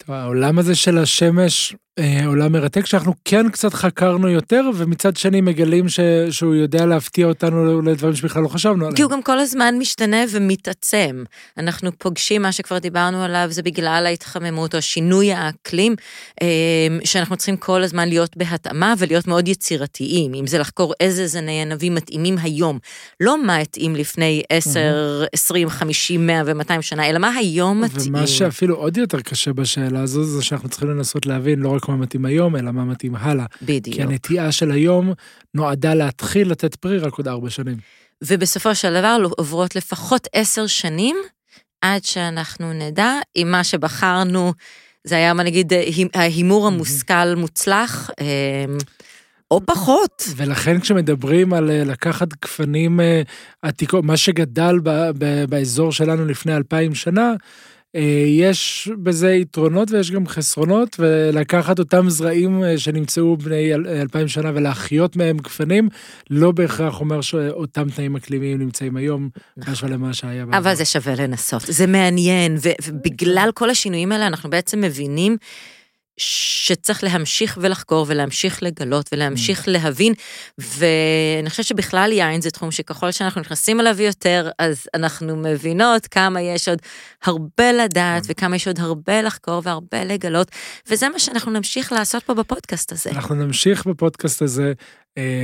העולם 0.08 0.58
הזה 0.58 0.74
של 0.74 0.98
השמש, 0.98 1.76
עולם 2.26 2.52
מרתק 2.52 2.86
שאנחנו 2.86 3.14
כן 3.24 3.48
קצת 3.48 3.74
חקרנו 3.74 4.28
יותר, 4.28 4.70
ומצד 4.74 5.16
שני 5.16 5.40
מגלים 5.40 5.88
ש, 5.88 6.00
שהוא 6.30 6.54
יודע 6.54 6.86
להפתיע 6.86 7.26
אותנו 7.26 7.82
לדברים 7.82 8.14
שבכלל 8.14 8.42
לא 8.42 8.48
חשבנו 8.48 8.76
עליהם. 8.76 8.96
כי 8.96 9.02
הוא 9.02 9.10
גם 9.10 9.22
כל 9.22 9.38
הזמן 9.38 9.74
משתנה 9.78 10.16
ומתעצם. 10.30 11.24
אנחנו 11.58 11.90
פוגשים 11.98 12.42
מה 12.42 12.52
שכבר 12.52 12.78
דיברנו 12.78 13.22
עליו, 13.22 13.46
זה 13.50 13.62
בגלל 13.62 14.02
ההתחממות 14.06 14.74
או 14.74 14.82
שינוי 14.82 15.32
האקלים, 15.32 15.94
אה, 16.42 16.46
שאנחנו 17.04 17.36
צריכים 17.36 17.56
כל 17.56 17.82
הזמן 17.82 18.08
להיות 18.08 18.36
בהתאמה 18.36 18.94
ולהיות 18.98 19.26
מאוד 19.26 19.48
יצירתיים, 19.48 20.34
אם 20.34 20.46
זה 20.46 20.58
לחקור 20.58 20.94
איזה 21.00 21.26
זני 21.26 21.62
ענבים 21.62 21.94
מתאימים 21.94 22.36
היום. 22.42 22.78
לא 23.20 23.44
מה 23.44 23.56
התאים 23.56 23.96
לפני 23.96 24.42
10, 24.50 25.24
20, 25.32 25.68
50, 25.68 26.26
100 26.26 26.42
ו-200 26.46 26.82
שנה, 26.82 27.08
אלא 27.08 27.18
מה 27.18 27.28
היום 27.28 27.80
מתאים. 27.80 28.14
ומה 28.14 28.26
שאפילו 28.26 28.74
עוד 28.74 28.96
יותר 28.96 29.20
קשה 29.20 29.52
בשאלה 29.52 30.00
הזו, 30.00 30.24
זה 30.24 30.42
שאנחנו 30.42 30.68
צריכים 30.68 30.90
לנסות 30.90 31.26
להבין 31.26 31.60
לא 31.60 31.68
רק 31.68 31.85
מה 31.88 31.96
מתאים 31.96 32.24
היום, 32.24 32.56
אלא 32.56 32.72
מה 32.72 32.84
מתאים 32.84 33.14
הלאה. 33.16 33.46
כי 33.58 33.64
בדיוק. 33.64 34.00
הנטיעה 34.00 34.52
של 34.52 34.70
היום 34.70 35.12
נועדה 35.54 35.94
להתחיל 35.94 36.50
לתת 36.50 36.74
פרי 36.74 36.98
רק 36.98 37.12
עוד 37.12 37.28
ארבע 37.28 37.50
שנים. 37.50 37.76
ובסופו 38.24 38.74
של 38.74 38.90
דבר 39.00 39.16
עוברות 39.36 39.76
לפחות 39.76 40.28
עשר 40.32 40.66
שנים 40.66 41.16
עד 41.82 42.04
שאנחנו 42.04 42.72
נדע 42.72 43.12
אם 43.36 43.48
מה 43.50 43.64
שבחרנו, 43.64 44.52
זה 45.04 45.16
היה, 45.16 45.34
מה 45.34 45.42
נגיד, 45.42 45.72
ההימור 46.14 46.66
המושכל 46.66 47.34
מוצלח, 47.36 48.10
אה, 48.20 48.24
או 49.50 49.60
פחות. 49.66 50.24
ולכן 50.36 50.80
כשמדברים 50.80 51.52
על 51.52 51.70
אה, 51.70 51.84
לקחת 51.84 52.28
גפנים 52.42 53.00
אה, 53.00 53.22
עתיקות, 53.62 54.04
מה 54.04 54.16
שגדל 54.16 54.78
ב- 54.82 55.10
ב- 55.18 55.44
באזור 55.44 55.92
שלנו 55.92 56.26
לפני 56.26 56.56
אלפיים 56.56 56.94
שנה, 56.94 57.32
יש 58.26 58.90
בזה 59.02 59.32
יתרונות 59.32 59.90
ויש 59.90 60.10
גם 60.10 60.26
חסרונות, 60.26 60.96
ולקחת 60.98 61.78
אותם 61.78 62.10
זרעים 62.10 62.64
אה, 62.64 62.78
שנמצאו 62.78 63.36
בני 63.36 63.74
אל- 63.74 63.86
אלפיים 63.86 64.28
שנה 64.28 64.50
ולהחיות 64.54 65.16
מהם 65.16 65.36
גפנים, 65.38 65.88
לא 66.30 66.52
בהכרח 66.52 67.00
אומר 67.00 67.20
שאותם 67.20 67.90
תנאים 67.90 68.16
אקלימיים 68.16 68.58
נמצאים 68.58 68.96
היום, 68.96 69.28
בהשוואה 69.56 69.92
למה 69.92 70.14
שהיה 70.14 70.46
בעבר. 70.46 70.58
אבל 70.58 70.74
זה 70.74 70.84
שווה 70.84 71.14
לנסות, 71.14 71.62
זה 71.66 71.86
מעניין, 71.86 72.56
ובגלל 72.86 73.48
כל 73.54 73.70
השינויים 73.70 74.12
האלה 74.12 74.26
אנחנו 74.26 74.50
בעצם 74.50 74.80
מבינים 74.80 75.36
שצריך 76.16 77.04
להמשיך 77.04 77.58
ולחקור 77.60 78.04
ולהמשיך 78.08 78.62
לגלות 78.62 79.08
ולהמשיך 79.12 79.64
להבין, 79.66 80.14
ואני 80.58 81.50
חושבת 81.50 81.66
שבכלל 81.66 82.12
יין 82.12 82.40
זה 82.40 82.50
תחום 82.50 82.70
שככל 82.70 83.10
שאנחנו 83.10 83.40
נכנסים 83.40 83.80
אליו 83.80 84.02
יותר, 84.02 84.50
אז 84.58 84.88
אנחנו 84.94 85.36
מבינות 85.36 86.06
כמה 86.06 86.40
יש 86.40 86.68
עוד 86.68 86.78
הרבה 87.24 87.72
לדעת 87.72 88.22
וכמה 88.28 88.56
יש 88.56 88.66
עוד 88.66 88.80
הרבה 88.80 89.22
לחקור 89.22 89.60
והרבה 89.64 90.04
לגלות, 90.04 90.48
וזה 90.90 91.08
מה 91.08 91.18
שאנחנו 91.18 91.52
נמשיך 91.52 91.92
לעשות 91.92 92.22
פה 92.22 92.34
בפודקאסט 92.34 92.92
הזה. 92.92 93.10
אנחנו 93.10 93.34
נמשיך 93.34 93.86
בפודקאסט 93.86 94.42
הזה 94.42 94.72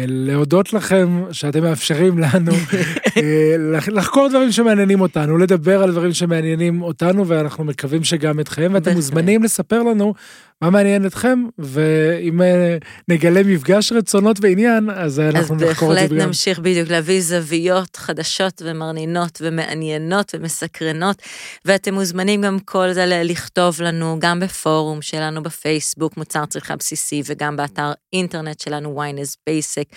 להודות 0.06 0.72
לכם 0.72 1.22
שאתם 1.32 1.62
מאפשרים 1.62 2.18
לנו 2.18 2.52
אה, 3.16 3.54
לח- 3.58 3.88
לחקור 3.88 4.28
דברים 4.28 4.52
שמעניינים 4.52 5.00
אותנו, 5.00 5.38
לדבר 5.38 5.82
על 5.82 5.90
דברים 5.92 6.12
שמעניינים 6.12 6.82
אותנו, 6.82 7.28
ואנחנו 7.28 7.64
מקווים 7.64 8.04
שגם 8.04 8.40
אתכם, 8.40 8.62
ואתם 8.62 8.72
בהחלט. 8.84 8.94
מוזמנים 8.96 9.42
לספר 9.42 9.82
לנו 9.82 10.14
מה 10.62 10.70
מעניין 10.70 11.06
אתכם, 11.06 11.44
ואם 11.58 12.42
אה, 12.42 12.76
נגלה 13.08 13.42
מפגש 13.42 13.92
רצונות 13.92 14.36
ועניין, 14.40 14.90
אז 14.90 15.20
אה, 15.20 15.28
אז 15.28 15.34
אנחנו 15.34 15.54
נחקור 15.54 15.92
את 15.92 15.98
זה 15.98 16.02
בהחלט 16.04 16.20
גם. 16.20 16.26
נמשיך 16.26 16.58
בדיוק 16.58 16.88
להביא 16.90 17.20
זוויות 17.20 17.96
חדשות 17.96 18.62
ומרנינות 18.64 19.38
ומעניינות 19.44 20.34
ומסקרנות, 20.38 21.22
ואתם 21.64 21.94
מוזמנים 21.94 22.42
גם 22.42 22.58
כל 22.58 22.92
זה 22.92 23.04
לכתוב 23.24 23.82
לנו 23.82 24.16
גם 24.20 24.40
בפורום 24.40 25.02
שלנו 25.02 25.42
בפייסבוק, 25.42 26.16
מוצר 26.16 26.46
צריכה 26.46 26.76
בסיסי, 26.76 27.22
וגם 27.26 27.56
באתר 27.56 27.92
אינטרנט 28.12 28.60
שלנו, 28.60 29.02
is 29.22 29.61
basic, 29.62 29.94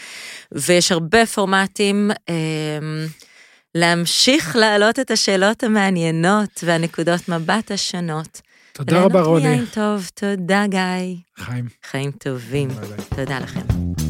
ויש 0.51 0.91
הרבה 0.91 1.25
פורמטים. 1.25 2.11
אמ, 2.29 2.35
להמשיך 3.75 4.55
להעלות 4.55 4.99
את 4.99 5.11
השאלות 5.11 5.63
המעניינות 5.63 6.63
והנקודות 6.63 7.29
מבט 7.29 7.71
השונות. 7.71 8.41
תודה 8.73 9.01
רבה 9.01 9.21
רוני. 9.21 9.47
מיין 9.47 9.65
טוב, 9.73 10.09
תודה 10.13 10.63
גיא. 10.67 11.15
חיים. 11.37 11.65
חיים 11.83 12.11
טובים. 12.11 12.69
תודה 13.15 13.39
לכם. 13.39 14.04